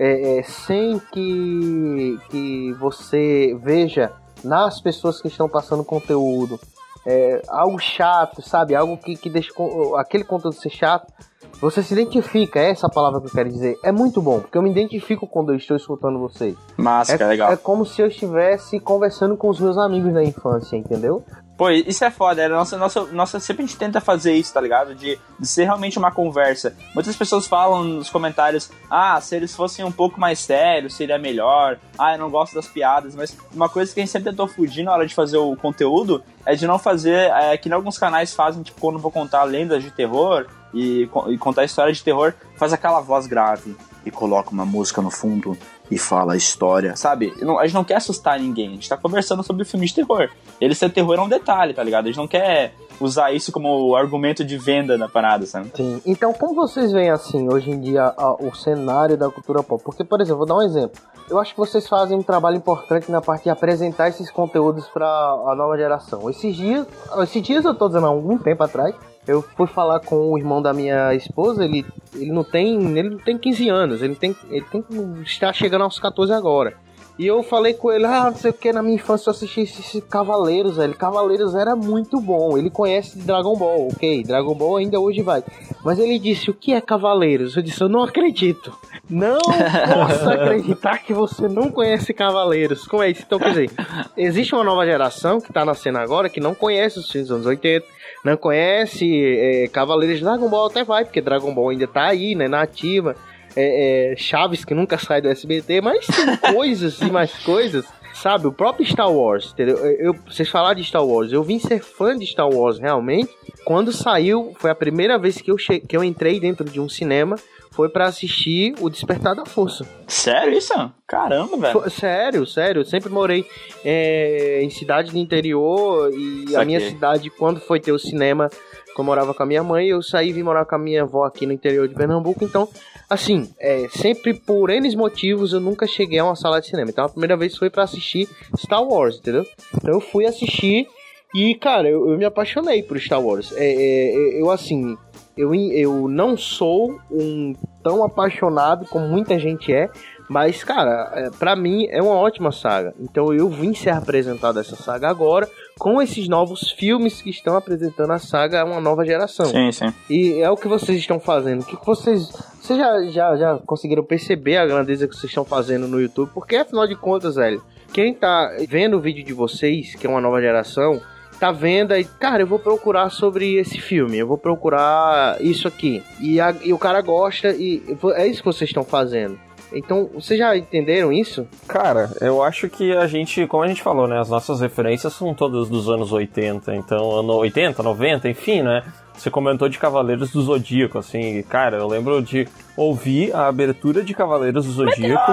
é, 0.00 0.38
é, 0.38 0.42
sem 0.42 0.98
que 0.98 2.18
que 2.30 2.72
você 2.80 3.56
veja 3.62 4.12
nas 4.42 4.80
pessoas 4.80 5.22
que 5.22 5.28
estão 5.28 5.48
passando 5.48 5.84
conteúdo. 5.84 6.58
É, 7.06 7.42
algo 7.46 7.78
chato, 7.78 8.42
sabe? 8.42 8.74
Algo 8.74 8.96
que, 8.96 9.16
que 9.16 9.30
deixa 9.30 9.52
aquele 9.96 10.24
conteúdo 10.24 10.56
ser 10.56 10.70
chato. 10.70 11.12
Você 11.60 11.82
se 11.82 11.92
identifica, 11.94 12.58
é 12.58 12.70
essa 12.70 12.88
palavra 12.88 13.20
que 13.20 13.26
eu 13.26 13.30
quero 13.30 13.48
dizer. 13.48 13.78
É 13.84 13.92
muito 13.92 14.20
bom, 14.20 14.40
porque 14.40 14.58
eu 14.58 14.62
me 14.62 14.70
identifico 14.70 15.26
quando 15.26 15.52
eu 15.52 15.56
estou 15.56 15.76
escutando 15.76 16.18
vocês. 16.18 16.56
Massa, 16.76 17.14
É, 17.14 17.26
legal. 17.26 17.52
é 17.52 17.56
como 17.56 17.86
se 17.86 18.02
eu 18.02 18.06
estivesse 18.08 18.80
conversando 18.80 19.36
com 19.36 19.48
os 19.48 19.60
meus 19.60 19.78
amigos 19.78 20.12
da 20.12 20.24
infância, 20.24 20.76
entendeu? 20.76 21.24
Pô, 21.56 21.70
isso 21.70 22.04
é 22.04 22.10
foda. 22.10 22.42
é, 22.42 22.48
Nossa, 22.48 22.76
nossa, 22.76 23.04
nossa, 23.12 23.38
sempre 23.38 23.62
a 23.62 23.66
gente 23.66 23.76
tenta 23.78 24.00
fazer 24.00 24.32
isso, 24.32 24.52
tá 24.52 24.60
ligado? 24.60 24.94
De, 24.96 25.16
de 25.38 25.46
ser 25.46 25.64
realmente 25.64 25.98
uma 25.98 26.10
conversa. 26.10 26.74
Muitas 26.94 27.14
pessoas 27.14 27.46
falam 27.46 27.84
nos 27.84 28.10
comentários: 28.10 28.70
ah, 28.90 29.20
se 29.20 29.36
eles 29.36 29.54
fossem 29.54 29.84
um 29.84 29.92
pouco 29.92 30.18
mais 30.18 30.40
sérios, 30.40 30.94
seria 30.94 31.18
melhor. 31.18 31.78
Ah, 31.96 32.14
eu 32.14 32.18
não 32.18 32.30
gosto 32.30 32.54
das 32.54 32.66
piadas. 32.66 33.14
Mas 33.14 33.36
uma 33.54 33.68
coisa 33.68 33.92
que 33.94 34.00
a 34.00 34.02
gente 34.02 34.10
sempre 34.10 34.30
tentou 34.30 34.48
fugir 34.48 34.82
na 34.82 34.92
hora 34.92 35.06
de 35.06 35.14
fazer 35.14 35.36
o 35.36 35.54
conteúdo 35.54 36.24
é 36.44 36.56
de 36.56 36.66
não 36.66 36.78
fazer. 36.78 37.30
É, 37.30 37.56
que 37.56 37.68
nem 37.68 37.76
alguns 37.76 37.98
canais 37.98 38.34
fazem, 38.34 38.62
tipo, 38.64 38.80
quando 38.80 38.96
eu 38.96 39.00
vou 39.02 39.12
contar 39.12 39.44
lendas 39.44 39.84
de 39.84 39.90
terror 39.92 40.46
e, 40.74 41.08
e 41.28 41.38
contar 41.38 41.64
história 41.64 41.92
de 41.92 42.02
terror, 42.02 42.32
faz 42.56 42.72
aquela 42.72 43.00
voz 43.00 43.26
grave 43.26 43.76
e 44.04 44.10
coloca 44.10 44.50
uma 44.50 44.64
música 44.66 45.00
no 45.00 45.10
fundo 45.10 45.56
e 45.90 45.98
fala 45.98 46.32
a 46.32 46.36
história, 46.36 46.96
sabe? 46.96 47.32
A 47.60 47.64
gente 47.66 47.74
não 47.74 47.84
quer 47.84 47.96
assustar 47.96 48.40
ninguém, 48.40 48.68
a 48.68 48.72
gente 48.72 48.88
tá 48.88 48.96
conversando 48.96 49.42
sobre 49.42 49.64
filme 49.64 49.86
de 49.86 49.94
terror. 49.94 50.28
Ele 50.60 50.74
ser 50.74 50.90
terror 50.90 51.14
é 51.16 51.20
um 51.20 51.28
detalhe, 51.28 51.74
tá 51.74 51.82
ligado? 51.82 52.04
A 52.04 52.08
gente 52.08 52.16
não 52.16 52.26
quer 52.26 52.74
usar 53.00 53.32
isso 53.32 53.52
como 53.52 53.94
argumento 53.94 54.44
de 54.44 54.56
venda 54.56 54.96
da 54.96 55.08
parada, 55.08 55.44
sabe? 55.46 55.70
Sim. 55.74 56.00
Então, 56.06 56.32
como 56.32 56.54
vocês 56.54 56.90
veem 56.92 57.10
assim, 57.10 57.48
hoje 57.52 57.70
em 57.70 57.80
dia, 57.80 58.12
a- 58.16 58.36
o 58.40 58.54
cenário 58.54 59.16
da 59.16 59.28
cultura 59.30 59.62
pop? 59.62 59.82
Porque, 59.84 60.02
por 60.02 60.20
exemplo, 60.20 60.38
vou 60.38 60.46
dar 60.46 60.56
um 60.56 60.62
exemplo. 60.62 61.00
Eu 61.28 61.38
acho 61.38 61.52
que 61.52 61.58
vocês 61.60 61.86
fazem 61.88 62.16
um 62.16 62.22
trabalho 62.22 62.56
importante 62.56 63.10
na 63.10 63.20
parte 63.20 63.44
de 63.44 63.50
apresentar 63.50 64.08
esses 64.08 64.30
conteúdos 64.30 64.86
para 64.88 65.06
a 65.06 65.54
nova 65.56 65.76
geração. 65.76 66.28
Esses 66.30 66.56
dias, 66.56 66.86
esses 67.22 67.42
dias 67.42 67.64
eu 67.64 67.74
tô 67.74 67.86
dizendo 67.88 68.06
há 68.06 68.10
algum 68.10 68.36
tempo 68.38 68.62
atrás, 68.62 68.94
eu 69.26 69.42
fui 69.42 69.66
falar 69.66 70.00
com 70.00 70.32
o 70.32 70.38
irmão 70.38 70.60
da 70.60 70.72
minha 70.72 71.14
esposa, 71.14 71.64
ele, 71.64 71.84
ele 72.14 72.32
não 72.32 72.44
tem, 72.44 72.98
ele 72.98 73.10
não 73.10 73.18
tem 73.18 73.38
15 73.38 73.68
anos, 73.68 74.02
ele 74.02 74.14
tem, 74.14 74.36
ele 74.50 74.64
tem 74.70 74.84
está 75.24 75.52
chegando 75.52 75.84
aos 75.84 75.98
14 75.98 76.32
agora. 76.32 76.76
E 77.18 77.26
eu 77.26 77.42
falei 77.42 77.74
com 77.74 77.92
ele, 77.92 78.06
ah, 78.06 78.30
não 78.30 78.34
sei 78.34 78.50
o 78.50 78.54
que, 78.54 78.72
na 78.72 78.82
minha 78.82 78.94
infância 78.94 79.28
eu 79.28 79.32
assisti 79.32 79.60
esse 79.60 80.00
Cavaleiros, 80.00 80.76
velho. 80.76 80.94
Cavaleiros 80.94 81.54
era 81.54 81.76
muito 81.76 82.18
bom. 82.18 82.56
Ele 82.56 82.70
conhece 82.70 83.18
Dragon 83.18 83.54
Ball, 83.54 83.88
ok. 83.88 84.22
Dragon 84.24 84.54
Ball 84.54 84.78
ainda 84.78 84.98
hoje 84.98 85.20
vai. 85.20 85.44
Mas 85.84 85.98
ele 85.98 86.18
disse, 86.18 86.50
o 86.50 86.54
que 86.54 86.72
é 86.72 86.80
Cavaleiros? 86.80 87.54
Eu 87.54 87.62
disse, 87.62 87.82
eu 87.82 87.88
não 87.88 88.02
acredito. 88.02 88.76
Não 89.10 89.38
posso 89.38 90.28
acreditar 90.30 90.98
que 90.98 91.12
você 91.12 91.48
não 91.48 91.70
conhece 91.70 92.14
Cavaleiros. 92.14 92.86
Como 92.86 93.02
é 93.02 93.10
isso? 93.10 93.22
Então, 93.26 93.38
quer 93.38 93.50
dizer, 93.50 93.70
existe 94.16 94.54
uma 94.54 94.64
nova 94.64 94.84
geração 94.86 95.38
que 95.38 95.52
tá 95.52 95.66
nascendo 95.66 95.98
agora 95.98 96.30
que 96.30 96.40
não 96.40 96.54
conhece 96.54 96.98
os 96.98 97.10
filmes 97.10 97.28
dos 97.28 97.36
anos 97.36 97.46
80, 97.46 97.86
não 98.24 98.36
conhece 98.36 99.08
é, 99.24 99.68
Cavaleiros 99.68 100.20
Dragon 100.20 100.48
Ball 100.48 100.66
até 100.66 100.84
vai, 100.84 101.04
porque 101.04 101.20
Dragon 101.20 101.52
Ball 101.54 101.70
ainda 101.70 101.86
tá 101.86 102.06
aí, 102.06 102.34
né, 102.34 102.48
na 102.48 102.62
ativa. 102.62 103.16
É, 103.54 104.12
é, 104.12 104.16
Chaves 104.16 104.64
que 104.64 104.72
nunca 104.74 104.96
sai 104.96 105.20
do 105.20 105.28
SBT, 105.28 105.80
mas 105.82 106.06
tem 106.06 106.36
coisas 106.54 107.00
e 107.00 107.10
mais 107.10 107.32
coisas. 107.44 107.84
Sabe, 108.14 108.46
o 108.46 108.52
próprio 108.52 108.86
Star 108.86 109.10
Wars, 109.10 109.52
entendeu? 109.52 109.76
Eu, 109.78 110.12
eu- 110.12 110.16
vocês 110.28 110.48
falaram 110.48 110.76
de 110.76 110.84
Star 110.84 111.04
Wars, 111.04 111.32
eu 111.32 111.42
vim 111.42 111.58
ser 111.58 111.80
fã 111.82 112.16
de 112.16 112.26
Star 112.26 112.48
Wars 112.48 112.78
realmente 112.78 113.30
quando 113.64 113.90
saiu, 113.92 114.52
foi 114.58 114.70
a 114.70 114.74
primeira 114.74 115.18
vez 115.18 115.40
que 115.40 115.50
eu, 115.50 115.56
che 115.56 115.80
que 115.80 115.96
eu 115.96 116.04
entrei 116.04 116.38
dentro 116.38 116.64
de 116.68 116.78
um 116.80 116.88
cinema, 116.88 117.36
foi 117.72 117.88
pra 117.88 118.06
assistir 118.06 118.74
O 118.80 118.88
Despertar 118.88 119.34
da 119.34 119.44
Força. 119.44 119.86
Sério 120.06 120.56
isso? 120.56 120.72
Caramba, 121.06 121.56
velho. 121.56 121.72
Foi- 121.80 121.90
sério, 121.90 122.46
sério, 122.46 122.80
eu 122.80 122.84
sempre 122.84 123.10
morei 123.10 123.44
é, 123.84 124.60
em 124.62 124.70
cidade 124.70 125.10
do 125.10 125.18
interior 125.18 126.10
e 126.12 126.44
a 126.48 126.50
Saquei. 126.52 126.64
minha 126.66 126.80
cidade, 126.80 127.30
quando 127.30 127.60
foi 127.60 127.80
ter 127.80 127.92
o 127.92 127.98
cinema, 127.98 128.48
que 128.94 129.00
eu 129.00 129.04
morava 129.04 129.32
com 129.34 129.42
a 129.42 129.46
minha 129.46 129.62
mãe, 129.62 129.88
eu 129.88 130.02
saí 130.02 130.28
e 130.28 130.32
vim 130.32 130.42
morar 130.42 130.64
com 130.66 130.74
a 130.74 130.78
minha 130.78 131.02
avó 131.02 131.24
aqui 131.24 131.46
no 131.46 131.52
interior 131.52 131.88
de 131.88 131.94
Pernambuco, 131.94 132.44
então, 132.44 132.68
assim, 133.08 133.50
é, 133.58 133.88
sempre 133.90 134.34
por 134.34 134.68
N 134.70 134.94
motivos 134.96 135.52
eu 135.52 135.60
nunca 135.60 135.86
cheguei 135.86 136.18
a 136.18 136.24
uma 136.24 136.36
sala 136.36 136.60
de 136.60 136.66
cinema. 136.68 136.90
Então 136.90 137.04
a 137.04 137.08
primeira 137.08 137.36
vez 137.36 137.56
foi 137.56 137.70
pra 137.70 137.84
assistir 137.84 138.28
Star 138.58 138.82
Wars, 138.84 139.16
entendeu? 139.18 139.46
Então 139.76 139.94
eu 139.94 140.00
fui 140.00 140.26
assistir 140.26 140.86
e, 141.34 141.54
cara, 141.54 141.88
eu, 141.88 142.10
eu 142.10 142.18
me 142.18 142.24
apaixonei 142.26 142.82
por 142.82 142.98
Star 143.00 143.20
Wars. 143.22 143.52
É, 143.56 143.64
é, 143.64 144.40
eu, 144.42 144.50
assim, 144.50 144.96
eu, 145.36 145.54
eu 145.54 146.08
não 146.08 146.36
sou 146.36 147.00
um 147.10 147.54
tão 147.82 148.04
apaixonado 148.04 148.86
como 148.86 149.08
muita 149.08 149.38
gente 149.38 149.72
é, 149.72 149.90
mas, 150.28 150.64
cara, 150.64 151.10
é, 151.14 151.30
pra 151.30 151.54
mim 151.54 151.86
é 151.90 152.00
uma 152.00 152.14
ótima 152.14 152.52
saga. 152.52 152.94
Então 152.98 153.32
eu 153.34 153.48
vim 153.50 153.74
ser 153.74 153.90
apresentado 153.90 154.58
essa 154.58 154.76
saga 154.76 155.08
agora 155.08 155.48
com 155.78 156.00
esses 156.00 156.28
novos 156.28 156.70
filmes 156.70 157.20
que 157.20 157.30
estão 157.30 157.56
apresentando 157.56 158.12
a 158.12 158.18
saga 158.18 158.62
a 158.62 158.64
uma 158.64 158.80
nova 158.80 159.04
geração. 159.04 159.46
Sim, 159.46 159.72
sim. 159.72 159.92
E 160.08 160.40
é 160.40 160.50
o 160.50 160.56
que 160.56 160.68
vocês 160.68 160.98
estão 160.98 161.20
fazendo. 161.20 161.62
O 161.62 161.66
que 161.66 161.76
que 161.76 161.84
vocês. 161.84 162.30
Vocês 162.60 162.78
já, 162.78 163.02
já, 163.10 163.36
já 163.36 163.58
conseguiram 163.66 164.04
perceber 164.04 164.56
a 164.56 164.66
grandeza 164.66 165.06
que 165.08 165.14
vocês 165.14 165.30
estão 165.30 165.44
fazendo 165.44 165.88
no 165.88 166.00
YouTube? 166.00 166.30
Porque 166.32 166.56
afinal 166.56 166.86
de 166.86 166.94
contas, 166.94 167.34
velho, 167.34 167.62
quem 167.92 168.14
tá 168.14 168.56
vendo 168.68 168.96
o 168.96 169.00
vídeo 169.00 169.24
de 169.24 169.32
vocês, 169.32 169.94
que 169.96 170.06
é 170.06 170.10
uma 170.10 170.20
nova 170.20 170.40
geração, 170.40 171.00
tá 171.42 171.50
vendo 171.50 171.90
aí, 171.90 172.04
cara, 172.04 172.44
eu 172.44 172.46
vou 172.46 172.60
procurar 172.60 173.10
sobre 173.10 173.56
esse 173.56 173.80
filme, 173.80 174.16
eu 174.16 174.28
vou 174.28 174.38
procurar 174.38 175.38
isso 175.40 175.66
aqui. 175.66 176.00
E, 176.20 176.40
a- 176.40 176.54
e 176.62 176.72
o 176.72 176.78
cara 176.78 177.00
gosta, 177.02 177.50
e 177.50 177.82
é 178.14 178.28
isso 178.28 178.38
que 178.40 178.46
vocês 178.46 178.70
estão 178.70 178.84
fazendo. 178.84 179.36
Então, 179.72 180.08
vocês 180.14 180.38
já 180.38 180.56
entenderam 180.56 181.10
isso? 181.12 181.48
Cara, 181.66 182.10
eu 182.20 182.42
acho 182.44 182.68
que 182.68 182.94
a 182.94 183.08
gente, 183.08 183.44
como 183.48 183.64
a 183.64 183.66
gente 183.66 183.82
falou, 183.82 184.06
né? 184.06 184.20
As 184.20 184.28
nossas 184.28 184.60
referências 184.60 185.14
são 185.14 185.34
todas 185.34 185.68
dos 185.68 185.88
anos 185.88 186.12
80, 186.12 186.76
então, 186.76 187.10
ano 187.18 187.32
80, 187.34 187.82
90, 187.82 188.28
enfim, 188.28 188.62
né? 188.62 188.84
Você 189.16 189.30
comentou 189.30 189.68
de 189.68 189.78
Cavaleiros 189.78 190.30
do 190.30 190.42
Zodíaco, 190.42 190.98
assim, 190.98 191.38
e, 191.38 191.42
cara, 191.42 191.76
eu 191.76 191.86
lembro 191.86 192.20
de 192.22 192.48
ouvir 192.76 193.34
a 193.34 193.46
abertura 193.46 194.02
de 194.02 194.14
Cavaleiros 194.14 194.66
do 194.66 194.72
Zodíaco. 194.72 195.32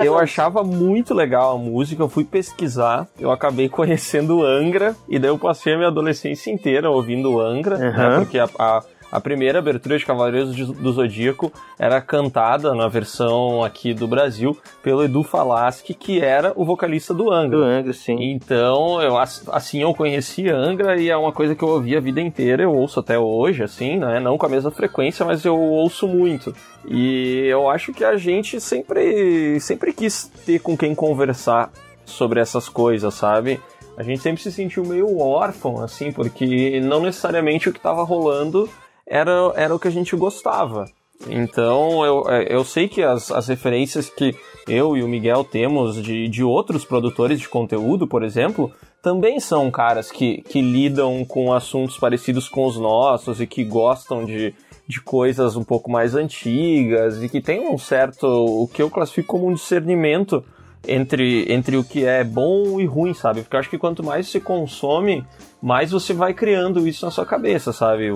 Eu 0.00 0.18
achava 0.18 0.64
muito 0.64 1.14
legal 1.14 1.54
a 1.54 1.58
música, 1.58 2.02
eu 2.02 2.08
fui 2.08 2.24
pesquisar, 2.24 3.06
eu 3.18 3.30
acabei 3.30 3.68
conhecendo 3.70 4.44
Angra, 4.44 4.96
e 5.08 5.18
daí 5.18 5.30
eu 5.30 5.38
passei 5.38 5.74
a 5.74 5.76
minha 5.76 5.88
adolescência 5.88 6.50
inteira 6.50 6.90
ouvindo 6.90 7.40
Angra, 7.40 7.78
né? 7.78 7.88
Aham. 7.88 8.20
Porque 8.20 8.38
a, 8.38 8.48
a, 8.58 8.82
a 9.12 9.20
primeira 9.20 9.58
abertura 9.58 9.98
de 9.98 10.06
Cavaleiros 10.06 10.56
do 10.56 10.92
Zodíaco 10.92 11.52
era 11.78 12.00
cantada 12.00 12.74
na 12.74 12.88
versão 12.88 13.62
aqui 13.62 13.92
do 13.92 14.08
Brasil 14.08 14.56
pelo 14.82 15.04
Edu 15.04 15.22
Falaschi, 15.22 15.92
que 15.92 16.18
era 16.20 16.52
o 16.56 16.64
vocalista 16.64 17.12
do 17.12 17.30
Angra. 17.30 17.58
Do 17.58 17.62
Angra, 17.62 17.92
sim. 17.92 18.16
Então, 18.18 19.02
eu, 19.02 19.18
ass- 19.18 19.46
assim 19.52 19.82
eu 19.82 19.94
conheci 19.94 20.48
Angra 20.48 20.98
e 20.98 21.10
é 21.10 21.16
uma 21.16 21.30
coisa 21.30 21.54
que 21.54 21.62
eu 21.62 21.68
ouvi 21.68 21.94
a 21.94 22.00
vida 22.00 22.22
inteira, 22.22 22.62
eu 22.62 22.74
ouço 22.74 23.00
até 23.00 23.18
hoje, 23.18 23.62
assim, 23.62 23.98
né? 23.98 24.18
Não 24.18 24.38
com 24.38 24.46
a 24.46 24.48
mesma 24.48 24.70
frequência, 24.70 25.26
mas 25.26 25.44
eu 25.44 25.58
ouço 25.58 26.08
muito. 26.08 26.54
E 26.88 27.44
eu 27.46 27.68
acho 27.68 27.92
que 27.92 28.04
a 28.04 28.16
gente 28.16 28.60
sempre, 28.60 29.60
sempre 29.60 29.92
quis 29.92 30.32
ter 30.46 30.58
com 30.60 30.74
quem 30.76 30.94
conversar 30.94 31.70
sobre 32.04 32.40
essas 32.40 32.68
coisas, 32.68 33.12
sabe? 33.12 33.60
A 33.96 34.02
gente 34.02 34.22
sempre 34.22 34.42
se 34.42 34.50
sentiu 34.50 34.84
meio 34.86 35.18
órfão, 35.20 35.82
assim, 35.82 36.10
porque 36.10 36.80
não 36.80 37.02
necessariamente 37.02 37.68
o 37.68 37.72
que 37.72 37.78
estava 37.78 38.02
rolando 38.02 38.68
era, 39.12 39.52
era 39.54 39.74
o 39.74 39.78
que 39.78 39.88
a 39.88 39.90
gente 39.90 40.16
gostava. 40.16 40.86
Então, 41.28 42.04
eu, 42.04 42.24
eu 42.48 42.64
sei 42.64 42.88
que 42.88 43.02
as, 43.02 43.30
as 43.30 43.46
referências 43.46 44.08
que 44.08 44.34
eu 44.66 44.96
e 44.96 45.02
o 45.02 45.08
Miguel 45.08 45.44
temos 45.44 46.02
de, 46.02 46.26
de 46.28 46.42
outros 46.42 46.84
produtores 46.84 47.38
de 47.38 47.48
conteúdo, 47.48 48.06
por 48.06 48.24
exemplo, 48.24 48.72
também 49.02 49.38
são 49.38 49.70
caras 49.70 50.10
que, 50.10 50.40
que 50.42 50.62
lidam 50.62 51.24
com 51.26 51.52
assuntos 51.52 51.98
parecidos 51.98 52.48
com 52.48 52.64
os 52.64 52.78
nossos 52.78 53.38
e 53.38 53.46
que 53.46 53.62
gostam 53.62 54.24
de, 54.24 54.54
de 54.88 55.00
coisas 55.00 55.56
um 55.56 55.62
pouco 55.62 55.90
mais 55.90 56.14
antigas 56.14 57.22
e 57.22 57.28
que 57.28 57.40
tem 57.40 57.68
um 57.68 57.76
certo, 57.76 58.26
o 58.26 58.66
que 58.66 58.82
eu 58.82 58.90
classifico 58.90 59.28
como 59.28 59.46
um 59.46 59.54
discernimento 59.54 60.42
entre, 60.86 61.52
entre 61.52 61.76
o 61.76 61.84
que 61.84 62.04
é 62.04 62.24
bom 62.24 62.80
e 62.80 62.86
ruim, 62.86 63.14
sabe? 63.14 63.42
Porque 63.42 63.56
eu 63.56 63.60
acho 63.60 63.70
que 63.70 63.78
quanto 63.78 64.02
mais 64.02 64.28
se 64.28 64.40
consome, 64.40 65.24
mais 65.60 65.90
você 65.90 66.12
vai 66.12 66.34
criando 66.34 66.86
isso 66.86 67.04
na 67.04 67.10
sua 67.10 67.24
cabeça, 67.24 67.72
sabe? 67.72 68.12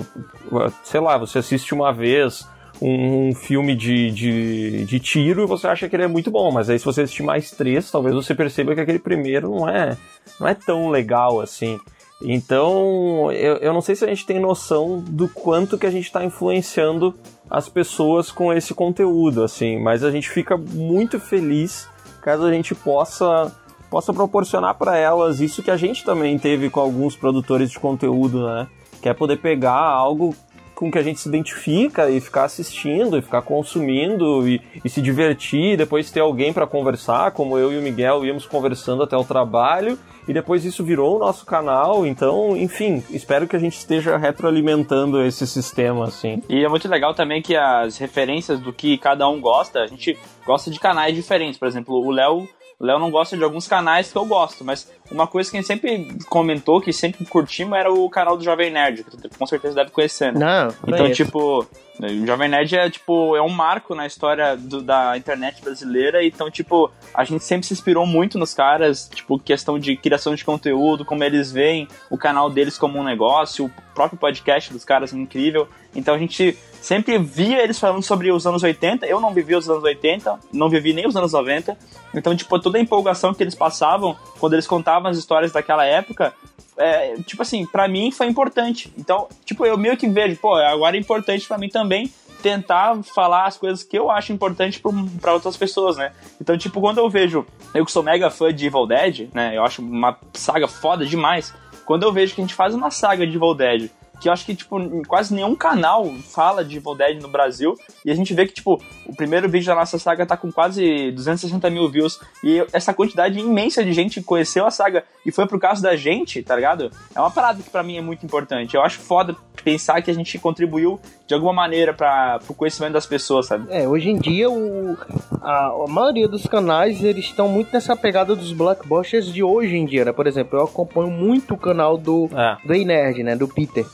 Sei 0.83 1.01
lá, 1.01 1.17
você 1.17 1.39
assiste 1.39 1.73
uma 1.73 1.93
vez 1.93 2.47
um, 2.81 3.29
um 3.29 3.35
filme 3.35 3.75
de, 3.75 4.11
de, 4.11 4.85
de 4.85 5.01
tiro 5.01 5.45
e 5.45 5.47
você 5.47 5.67
acha 5.69 5.89
que 5.89 5.97
ele 5.97 6.05
é 6.05 6.09
muito 6.09 6.31
bom, 6.31 6.51
mas 6.51 6.69
aí 6.69 6.79
se 6.79 6.85
você 6.85 7.03
assistir 7.03 7.23
mais 7.23 7.51
três, 7.51 7.91
talvez 7.91 8.15
você 8.15 8.35
perceba 8.35 8.75
que 8.75 8.81
aquele 8.81 8.99
primeiro 8.99 9.51
não 9.51 9.69
é, 9.69 9.97
não 10.41 10.49
é 10.49 10.55
tão 10.55 10.91
legal 10.91 11.41
assim. 11.41 11.79
Então, 12.23 13.31
eu, 13.31 13.57
eu 13.57 13.75
não 13.75 13.83
sei 13.83 13.95
se 13.95 14.05
a 14.05 14.09
gente 14.09 14.25
tem 14.25 14.41
noção 14.41 15.01
do 15.07 15.29
quanto 15.29 15.77
que 15.77 15.87
a 15.87 15.91
gente 15.91 16.07
está 16.07 16.25
influenciando 16.25 17.15
as 17.49 17.69
pessoas 17.69 18.33
com 18.33 18.53
esse 18.53 18.73
conteúdo, 18.73 19.45
assim, 19.45 19.79
mas 19.79 20.03
a 20.03 20.11
gente 20.11 20.29
fica 20.31 20.57
muito 20.57 21.21
feliz 21.21 21.89
caso 22.27 22.45
a 22.45 22.53
gente 22.53 22.75
possa 22.75 23.53
possa 23.89 24.13
proporcionar 24.13 24.75
para 24.75 24.97
elas 24.97 25.39
isso 25.39 25.63
que 25.63 25.71
a 25.71 25.77
gente 25.77 26.05
também 26.05 26.37
teve 26.37 26.69
com 26.69 26.81
alguns 26.81 27.15
produtores 27.15 27.71
de 27.71 27.79
conteúdo, 27.79 28.45
né? 28.45 28.67
Que 29.01 29.09
é 29.09 29.15
poder 29.15 29.37
pegar 29.37 29.79
algo 29.79 30.35
com 30.77 30.91
que 30.91 30.99
a 30.99 31.03
gente 31.03 31.19
se 31.19 31.29
identifica 31.29 32.09
e 32.11 32.21
ficar 32.21 32.45
assistindo, 32.45 33.17
e 33.17 33.23
ficar 33.23 33.43
consumindo 33.43 34.47
e, 34.47 34.61
e 34.85 34.89
se 34.89 35.01
divertir, 35.01 35.73
e 35.73 35.77
depois 35.77 36.11
ter 36.11 36.21
alguém 36.21 36.53
para 36.53 36.67
conversar, 36.67 37.33
como 37.33 37.59
eu 37.59 37.73
e 37.73 37.79
o 37.79 37.83
Miguel 37.83 38.25
íamos 38.25 38.47
conversando 38.47 39.03
até 39.03 39.17
o 39.17 39.25
trabalho, 39.25 39.99
e 40.29 40.35
depois 40.35 40.65
isso 40.65 40.85
virou 40.85 41.17
o 41.17 41.19
nosso 41.19 41.47
canal, 41.47 42.07
então, 42.07 42.55
enfim, 42.57 43.03
espero 43.11 43.49
que 43.49 43.57
a 43.57 43.59
gente 43.59 43.79
esteja 43.79 44.19
retroalimentando 44.19 45.23
esse 45.23 45.47
sistema, 45.47 46.05
assim. 46.05 46.43
E 46.49 46.63
é 46.63 46.69
muito 46.69 46.87
legal 46.89 47.15
também 47.15 47.41
que 47.41 47.57
as 47.57 47.97
referências 47.97 48.61
do 48.61 48.73
que 48.73 48.99
cada 48.99 49.27
um 49.29 49.41
gosta, 49.41 49.81
a 49.81 49.87
gente 49.87 50.19
gosta 50.45 50.71
de 50.71 50.79
canais 50.79 51.15
diferentes. 51.15 51.59
Por 51.59 51.67
exemplo, 51.67 51.95
o 51.95 52.11
Léo 52.11 52.47
Léo 52.79 52.99
não 52.99 53.11
gosta 53.11 53.37
de 53.37 53.43
alguns 53.43 53.67
canais 53.67 54.13
que 54.13 54.19
eu 54.19 54.27
gosto, 54.27 54.63
mas 54.63 54.93
uma 55.11 55.27
coisa 55.27 55.51
que 55.51 55.57
a 55.57 55.61
gente 55.61 55.67
sempre 55.69 56.09
comentou, 56.29 56.81
que 56.81 56.93
sempre 56.93 57.25
curtimos, 57.25 57.79
era 57.79 57.93
o 57.93 58.09
canal 58.11 58.37
do 58.37 58.45
Jovem 58.45 58.71
Nerd, 58.71 59.05
que 59.05 59.17
tu 59.17 59.39
com 59.39 59.47
certeza 59.47 59.75
deve 59.75 59.91
conhecer, 59.91 60.33
né? 60.33 60.41
Não, 60.41 60.75
Então, 60.95 61.07
tipo, 61.13 61.67
o 62.01 62.27
Jovem 62.27 62.49
Nerd 62.49 62.75
é, 62.77 62.91
tipo, 62.91 63.35
é 63.37 63.41
um 63.43 63.49
marco 63.49 63.95
na 63.95 64.07
história 64.07 64.57
do- 64.57 64.83
da 64.83 65.17
internet 65.17 65.63
brasileira. 65.63 66.25
Então, 66.25 66.51
tipo, 66.51 66.91
a 67.15 67.25
gente 67.25 67.43
sempre 67.45 67.67
se 67.67 67.73
inspirou 67.73 68.07
muito 68.07 68.39
nos 68.39 68.53
caras, 68.53 69.09
tipo, 69.15 69.39
questão 69.39 69.79
de 69.79 69.97
criação 69.97 70.35
de 70.35 70.45
conteúdo, 70.45 71.05
como 71.05 71.25
eles 71.25 71.51
veem 71.51 71.89
o 72.11 72.19
canal 72.19 72.51
deles 72.51 72.77
como 72.77 72.99
um 72.99 73.05
negócio, 73.05 73.67
o 73.67 73.95
próprio 73.95 74.19
podcast 74.19 74.73
dos 74.73 74.85
caras 74.85 75.13
é 75.15 75.17
incrível. 75.17 75.67
Então 75.95 76.15
a 76.15 76.19
gente 76.19 76.57
sempre 76.83 77.19
via 77.19 77.63
eles 77.65 77.79
falando 77.79 78.03
sobre 78.03 78.31
os 78.31 78.47
anos 78.47 78.63
80. 78.63 79.07
Eu 79.07 79.19
não 79.19 79.33
vivi 79.33 79.55
os 79.57 79.69
anos 79.69 79.83
80, 79.83 80.39
não 80.53 80.69
vivi 80.69 80.93
nem 80.93 81.07
os 81.07 81.17
anos 81.17 81.33
90. 81.33 81.77
Então, 82.15 82.37
tipo, 82.37 82.59
toda 82.61 82.77
a 82.77 82.81
empolgação 82.81 83.33
que 83.33 83.43
eles 83.43 83.55
passavam 83.55 84.15
quando 84.39 84.53
eles 84.53 84.67
contavam 84.67 84.96
as 85.05 85.17
histórias 85.17 85.53
daquela 85.53 85.85
época 85.85 86.33
é, 86.77 87.17
tipo 87.23 87.43
assim, 87.43 87.67
pra 87.67 87.89
mim 87.89 88.11
foi 88.11 88.27
importante. 88.27 88.93
Então, 88.99 89.29
tipo, 89.45 89.65
eu 89.65 89.79
meio 89.79 89.97
que 89.97 90.09
vejo, 90.09 90.37
pô, 90.37 90.55
agora 90.55 90.97
é 90.97 91.01
importante 91.01 91.47
pra 91.47 91.59
mim 91.59 91.69
também 91.69 92.13
tentar 92.43 93.03
falar 93.03 93.47
as 93.47 93.57
coisas 93.57 93.83
que 93.83 93.99
eu 93.99 94.11
acho 94.11 94.33
importante 94.33 94.81
pra 95.21 95.33
outras 95.33 95.57
pessoas, 95.57 95.97
né? 95.97 96.13
Então, 96.41 96.57
tipo, 96.57 96.81
quando 96.81 96.99
eu 96.99 97.09
vejo, 97.09 97.47
eu 97.75 97.85
que 97.85 97.91
sou 97.91 98.03
mega 98.03 98.31
fã 98.31 98.53
de 98.53 98.67
Evil 98.67 98.87
Dead, 98.87 99.29
né? 99.33 99.57
Eu 99.57 99.65
acho 99.65 99.83
uma 99.83 100.17
saga 100.35 100.69
foda 100.69 101.05
demais. 101.05 101.53
Quando 101.85 102.03
eu 102.03 102.13
vejo 102.13 102.35
que 102.35 102.41
a 102.41 102.45
gente 102.45 102.55
faz 102.55 102.75
uma 102.75 102.91
saga 102.91 103.27
de 103.27 103.37
Evil 103.37 103.55
Dead 103.55 103.91
que 104.21 104.29
eu 104.29 104.33
acho 104.33 104.47
que, 104.47 104.55
tipo, 104.55 104.79
quase 105.07 105.35
nenhum 105.35 105.55
canal 105.55 106.07
fala 106.33 106.65
de 106.65 106.77
Evil 106.79 106.95
Dead 106.95 107.21
no 107.21 107.29
Brasil. 107.29 107.75
E 108.05 108.11
a 108.11 108.15
gente 108.15 108.33
vê 108.35 108.47
que, 108.47 108.55
tipo, 108.55 108.81
o 109.07 109.15
primeiro 109.15 109.49
vídeo 109.49 109.67
da 109.67 109.75
nossa 109.75 109.99
saga 109.99 110.25
tá 110.25 110.37
com 110.37 110.51
quase 110.51 111.11
260 111.13 111.69
mil 111.71 111.89
views. 111.89 112.19
E 112.43 112.65
essa 112.73 112.95
quantidade 112.95 113.39
imensa 113.39 113.85
de 113.85 113.93
gente 113.93 114.23
conheceu 114.23 114.65
a 114.67 114.71
saga 114.71 115.05
e 115.25 115.31
foi 115.31 115.47
por 115.47 115.59
causa 115.61 115.83
da 115.83 115.97
gente, 115.97 116.43
tá 116.43 116.57
ligado? 116.57 116.91
É 117.15 117.21
uma 117.21 117.31
parada 117.31 117.63
que 117.63 117.69
pra 117.71 117.83
mim 117.83 117.97
é 117.99 118.01
muito 118.01 118.25
importante. 118.25 118.75
Eu 118.75 118.83
acho 118.83 118.99
foda 119.01 119.37
pensar 119.63 120.01
que 120.01 120.11
a 120.11 120.15
gente 120.15 120.39
contribuiu 120.39 121.01
de 121.27 121.35
alguma 121.35 121.53
maneira 121.53 121.93
para 121.93 122.39
pro 122.39 122.55
conhecimento 122.55 122.93
das 122.93 123.05
pessoas, 123.07 123.47
sabe? 123.47 123.67
É, 123.71 123.87
hoje 123.89 124.09
em 124.11 124.17
dia 124.19 124.49
o, 124.49 124.97
a, 125.43 125.67
a 125.67 125.87
maioria 125.89 126.29
dos 126.29 126.47
canais 126.47 127.03
eles 127.03 127.25
estão 127.25 127.49
muito 127.49 127.73
nessa 127.73 127.97
pegada 127.97 128.37
dos 128.37 128.53
blockbusters 128.53 129.27
de 129.33 129.43
hoje 129.43 129.77
em 129.77 129.85
dia, 129.85 130.05
né? 130.05 130.13
Por 130.13 130.27
exemplo, 130.27 130.59
eu 130.59 130.65
acompanho 130.65 131.11
muito 131.11 131.55
o 131.55 131.59
canal 131.59 131.99
do, 131.99 132.31
É. 132.33 132.57
do 132.65 132.73
Ei 132.75 132.85
Nerd, 132.85 133.23
né? 133.25 133.35
Do 133.35 133.49
Peter. 133.49 133.85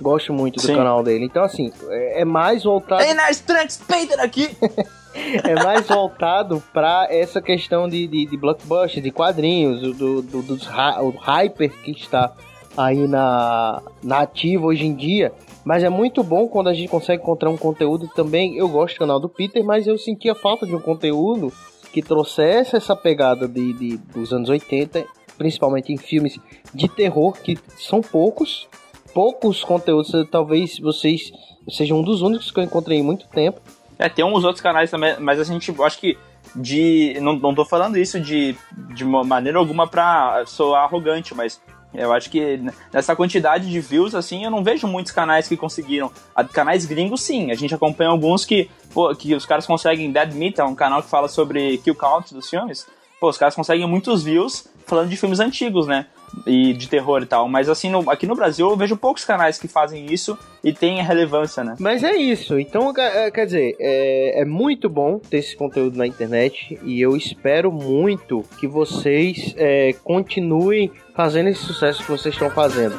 Gosto 0.00 0.32
muito 0.32 0.56
do 0.56 0.62
Sim. 0.62 0.74
canal 0.74 1.02
dele. 1.02 1.24
Então, 1.24 1.42
assim, 1.42 1.72
é, 1.88 2.20
é 2.20 2.24
mais 2.24 2.64
voltado. 2.64 3.02
Nerd 3.02 3.42
Trunks 3.42 3.80
Peter 3.86 4.20
aqui! 4.20 4.56
é 5.44 5.54
mais 5.54 5.86
voltado 5.86 6.62
pra 6.72 7.06
essa 7.10 7.40
questão 7.40 7.88
de, 7.88 8.06
de, 8.06 8.26
de 8.26 8.36
blockbuster, 8.36 9.02
de 9.02 9.10
quadrinhos, 9.10 9.80
do, 9.96 10.20
do, 10.22 10.42
dos 10.42 10.66
o 10.66 11.10
hyper 11.18 11.70
que 11.82 11.92
está 11.92 12.32
aí 12.76 13.08
na, 13.08 13.80
na 14.02 14.20
ativa 14.20 14.66
hoje 14.66 14.84
em 14.84 14.94
dia. 14.94 15.32
Mas 15.64 15.82
é 15.82 15.88
muito 15.88 16.22
bom 16.22 16.46
quando 16.46 16.68
a 16.68 16.74
gente 16.74 16.88
consegue 16.88 17.22
encontrar 17.22 17.50
um 17.50 17.56
conteúdo 17.56 18.08
também. 18.14 18.56
Eu 18.56 18.68
gosto 18.68 18.94
do 18.96 18.98
canal 19.00 19.18
do 19.18 19.28
Peter, 19.28 19.64
mas 19.64 19.86
eu 19.86 19.98
sentia 19.98 20.34
falta 20.34 20.66
de 20.66 20.74
um 20.76 20.80
conteúdo 20.80 21.52
que 21.92 22.02
trouxesse 22.02 22.76
essa 22.76 22.94
pegada 22.94 23.48
de, 23.48 23.72
de- 23.72 23.96
dos 23.96 24.32
anos 24.32 24.48
80, 24.48 25.04
principalmente 25.38 25.92
em 25.92 25.96
filmes 25.96 26.38
de 26.72 26.88
terror, 26.88 27.32
que 27.32 27.58
são 27.78 28.00
poucos. 28.00 28.68
Poucos 29.16 29.64
conteúdos, 29.64 30.12
talvez 30.30 30.78
vocês 30.78 31.32
sejam 31.70 32.00
um 32.00 32.02
dos 32.02 32.20
únicos 32.20 32.50
que 32.50 32.60
eu 32.60 32.64
encontrei 32.64 32.98
em 32.98 33.02
muito 33.02 33.26
tempo. 33.28 33.58
É, 33.98 34.10
tem 34.10 34.22
uns 34.22 34.44
outros 34.44 34.60
canais 34.60 34.90
também, 34.90 35.16
mas 35.18 35.40
a 35.40 35.44
gente, 35.44 35.74
eu 35.74 35.84
acho 35.86 35.98
que 35.98 36.18
de. 36.54 37.16
Não, 37.22 37.32
não 37.36 37.54
tô 37.54 37.64
falando 37.64 37.96
isso 37.96 38.20
de, 38.20 38.54
de 38.94 39.06
maneira 39.06 39.58
alguma 39.58 39.88
pra 39.88 40.44
soar 40.44 40.84
arrogante, 40.84 41.34
mas 41.34 41.58
eu 41.94 42.12
acho 42.12 42.28
que 42.28 42.60
nessa 42.92 43.16
quantidade 43.16 43.70
de 43.70 43.80
views, 43.80 44.14
assim, 44.14 44.44
eu 44.44 44.50
não 44.50 44.62
vejo 44.62 44.86
muitos 44.86 45.12
canais 45.12 45.48
que 45.48 45.56
conseguiram. 45.56 46.12
Canais 46.52 46.84
gringos, 46.84 47.22
sim, 47.22 47.50
a 47.50 47.54
gente 47.54 47.74
acompanha 47.74 48.10
alguns 48.10 48.44
que, 48.44 48.70
pô, 48.92 49.14
que 49.14 49.34
os 49.34 49.46
caras 49.46 49.66
conseguem. 49.66 50.12
Dead 50.12 50.34
Meat 50.34 50.60
é 50.60 50.64
um 50.64 50.74
canal 50.74 51.02
que 51.02 51.08
fala 51.08 51.26
sobre 51.26 51.78
kill 51.78 51.94
count 51.94 52.34
dos 52.34 52.50
filmes. 52.50 52.86
Pô, 53.18 53.30
os 53.30 53.38
caras 53.38 53.54
conseguem 53.54 53.88
muitos 53.88 54.22
views 54.22 54.68
falando 54.84 55.08
de 55.08 55.16
filmes 55.16 55.40
antigos, 55.40 55.86
né? 55.86 56.04
E 56.46 56.72
de 56.72 56.88
terror 56.88 57.22
e 57.22 57.26
tal. 57.26 57.48
Mas 57.48 57.68
assim, 57.68 57.90
no- 57.90 58.08
aqui 58.10 58.26
no 58.26 58.34
Brasil 58.34 58.68
eu 58.68 58.76
vejo 58.76 58.96
poucos 58.96 59.24
canais 59.24 59.58
que 59.58 59.66
fazem 59.68 60.06
isso 60.12 60.38
e 60.62 60.72
tem 60.72 61.02
relevância, 61.02 61.64
né? 61.64 61.74
Mas 61.78 62.02
é 62.04 62.14
isso. 62.16 62.58
Então, 62.58 62.92
ca- 62.92 63.02
é, 63.02 63.30
quer 63.30 63.46
dizer, 63.46 63.76
é, 63.80 64.42
é 64.42 64.44
muito 64.44 64.88
bom 64.88 65.18
ter 65.18 65.38
esse 65.38 65.56
conteúdo 65.56 65.96
na 65.96 66.06
internet 66.06 66.78
e 66.84 67.00
eu 67.00 67.16
espero 67.16 67.72
muito 67.72 68.42
que 68.58 68.66
vocês 68.66 69.54
é, 69.56 69.92
continuem 70.04 70.90
fazendo 71.14 71.48
esse 71.48 71.60
sucesso 71.62 72.02
que 72.04 72.10
vocês 72.10 72.34
estão 72.34 72.50
fazendo. 72.50 72.98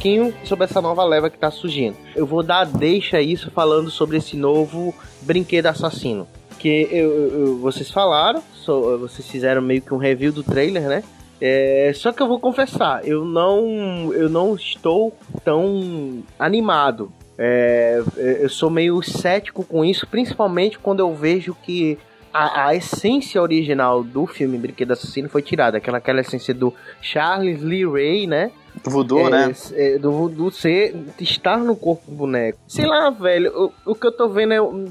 Pouquinho 0.00 0.32
sobre 0.44 0.64
essa 0.64 0.80
nova 0.80 1.04
leva 1.04 1.28
que 1.28 1.36
tá 1.38 1.50
surgindo. 1.50 1.94
Eu 2.16 2.24
vou 2.24 2.42
dar 2.42 2.64
deixa 2.64 3.20
isso 3.20 3.50
falando 3.50 3.90
sobre 3.90 4.16
esse 4.16 4.34
novo 4.34 4.94
brinquedo 5.20 5.66
assassino. 5.66 6.26
Que 6.58 6.88
eu, 6.90 7.10
eu- 7.10 7.58
vocês 7.58 7.90
falaram, 7.90 8.42
so- 8.54 8.96
vocês 8.98 9.28
fizeram 9.28 9.60
meio 9.60 9.82
que 9.82 9.92
um 9.92 9.98
review 9.98 10.32
do 10.32 10.42
trailer, 10.42 10.84
né? 10.88 11.04
É, 11.38 11.92
só 11.94 12.12
que 12.12 12.22
eu 12.22 12.26
vou 12.28 12.38
confessar, 12.40 13.06
eu 13.06 13.24
não, 13.24 14.10
eu 14.12 14.28
não 14.30 14.54
estou 14.54 15.14
tão 15.44 16.22
animado. 16.38 17.12
É, 17.38 18.02
eu 18.16 18.48
sou 18.48 18.68
meio 18.70 19.02
cético 19.02 19.64
com 19.64 19.82
isso, 19.84 20.06
principalmente 20.06 20.78
quando 20.78 21.00
eu 21.00 21.14
vejo 21.14 21.54
que 21.62 21.98
a, 22.32 22.68
a 22.68 22.74
essência 22.74 23.40
original 23.40 24.04
do 24.04 24.26
filme 24.26 24.56
Brinquedo 24.58 24.92
Assassino 24.92 25.28
foi 25.30 25.40
tirada. 25.42 25.78
Aquela, 25.78 25.96
aquela 25.98 26.20
essência 26.20 26.52
do 26.54 26.72
Charles 27.00 27.62
Lee 27.62 27.86
Ray, 27.86 28.26
né? 28.26 28.50
Voodoo, 28.84 29.28
é, 29.28 29.30
né? 29.30 29.54
é, 29.72 29.98
do, 29.98 30.28
do 30.28 30.50
ser 30.50 30.94
estar 31.20 31.58
no 31.58 31.76
corpo 31.76 32.10
do 32.10 32.16
boneco. 32.16 32.58
Sei 32.66 32.86
lá, 32.86 33.10
velho, 33.10 33.72
o, 33.84 33.92
o 33.92 33.94
que 33.94 34.06
eu 34.06 34.12
tô 34.12 34.28
vendo 34.28 34.54
é 34.54 34.62
um, 34.62 34.86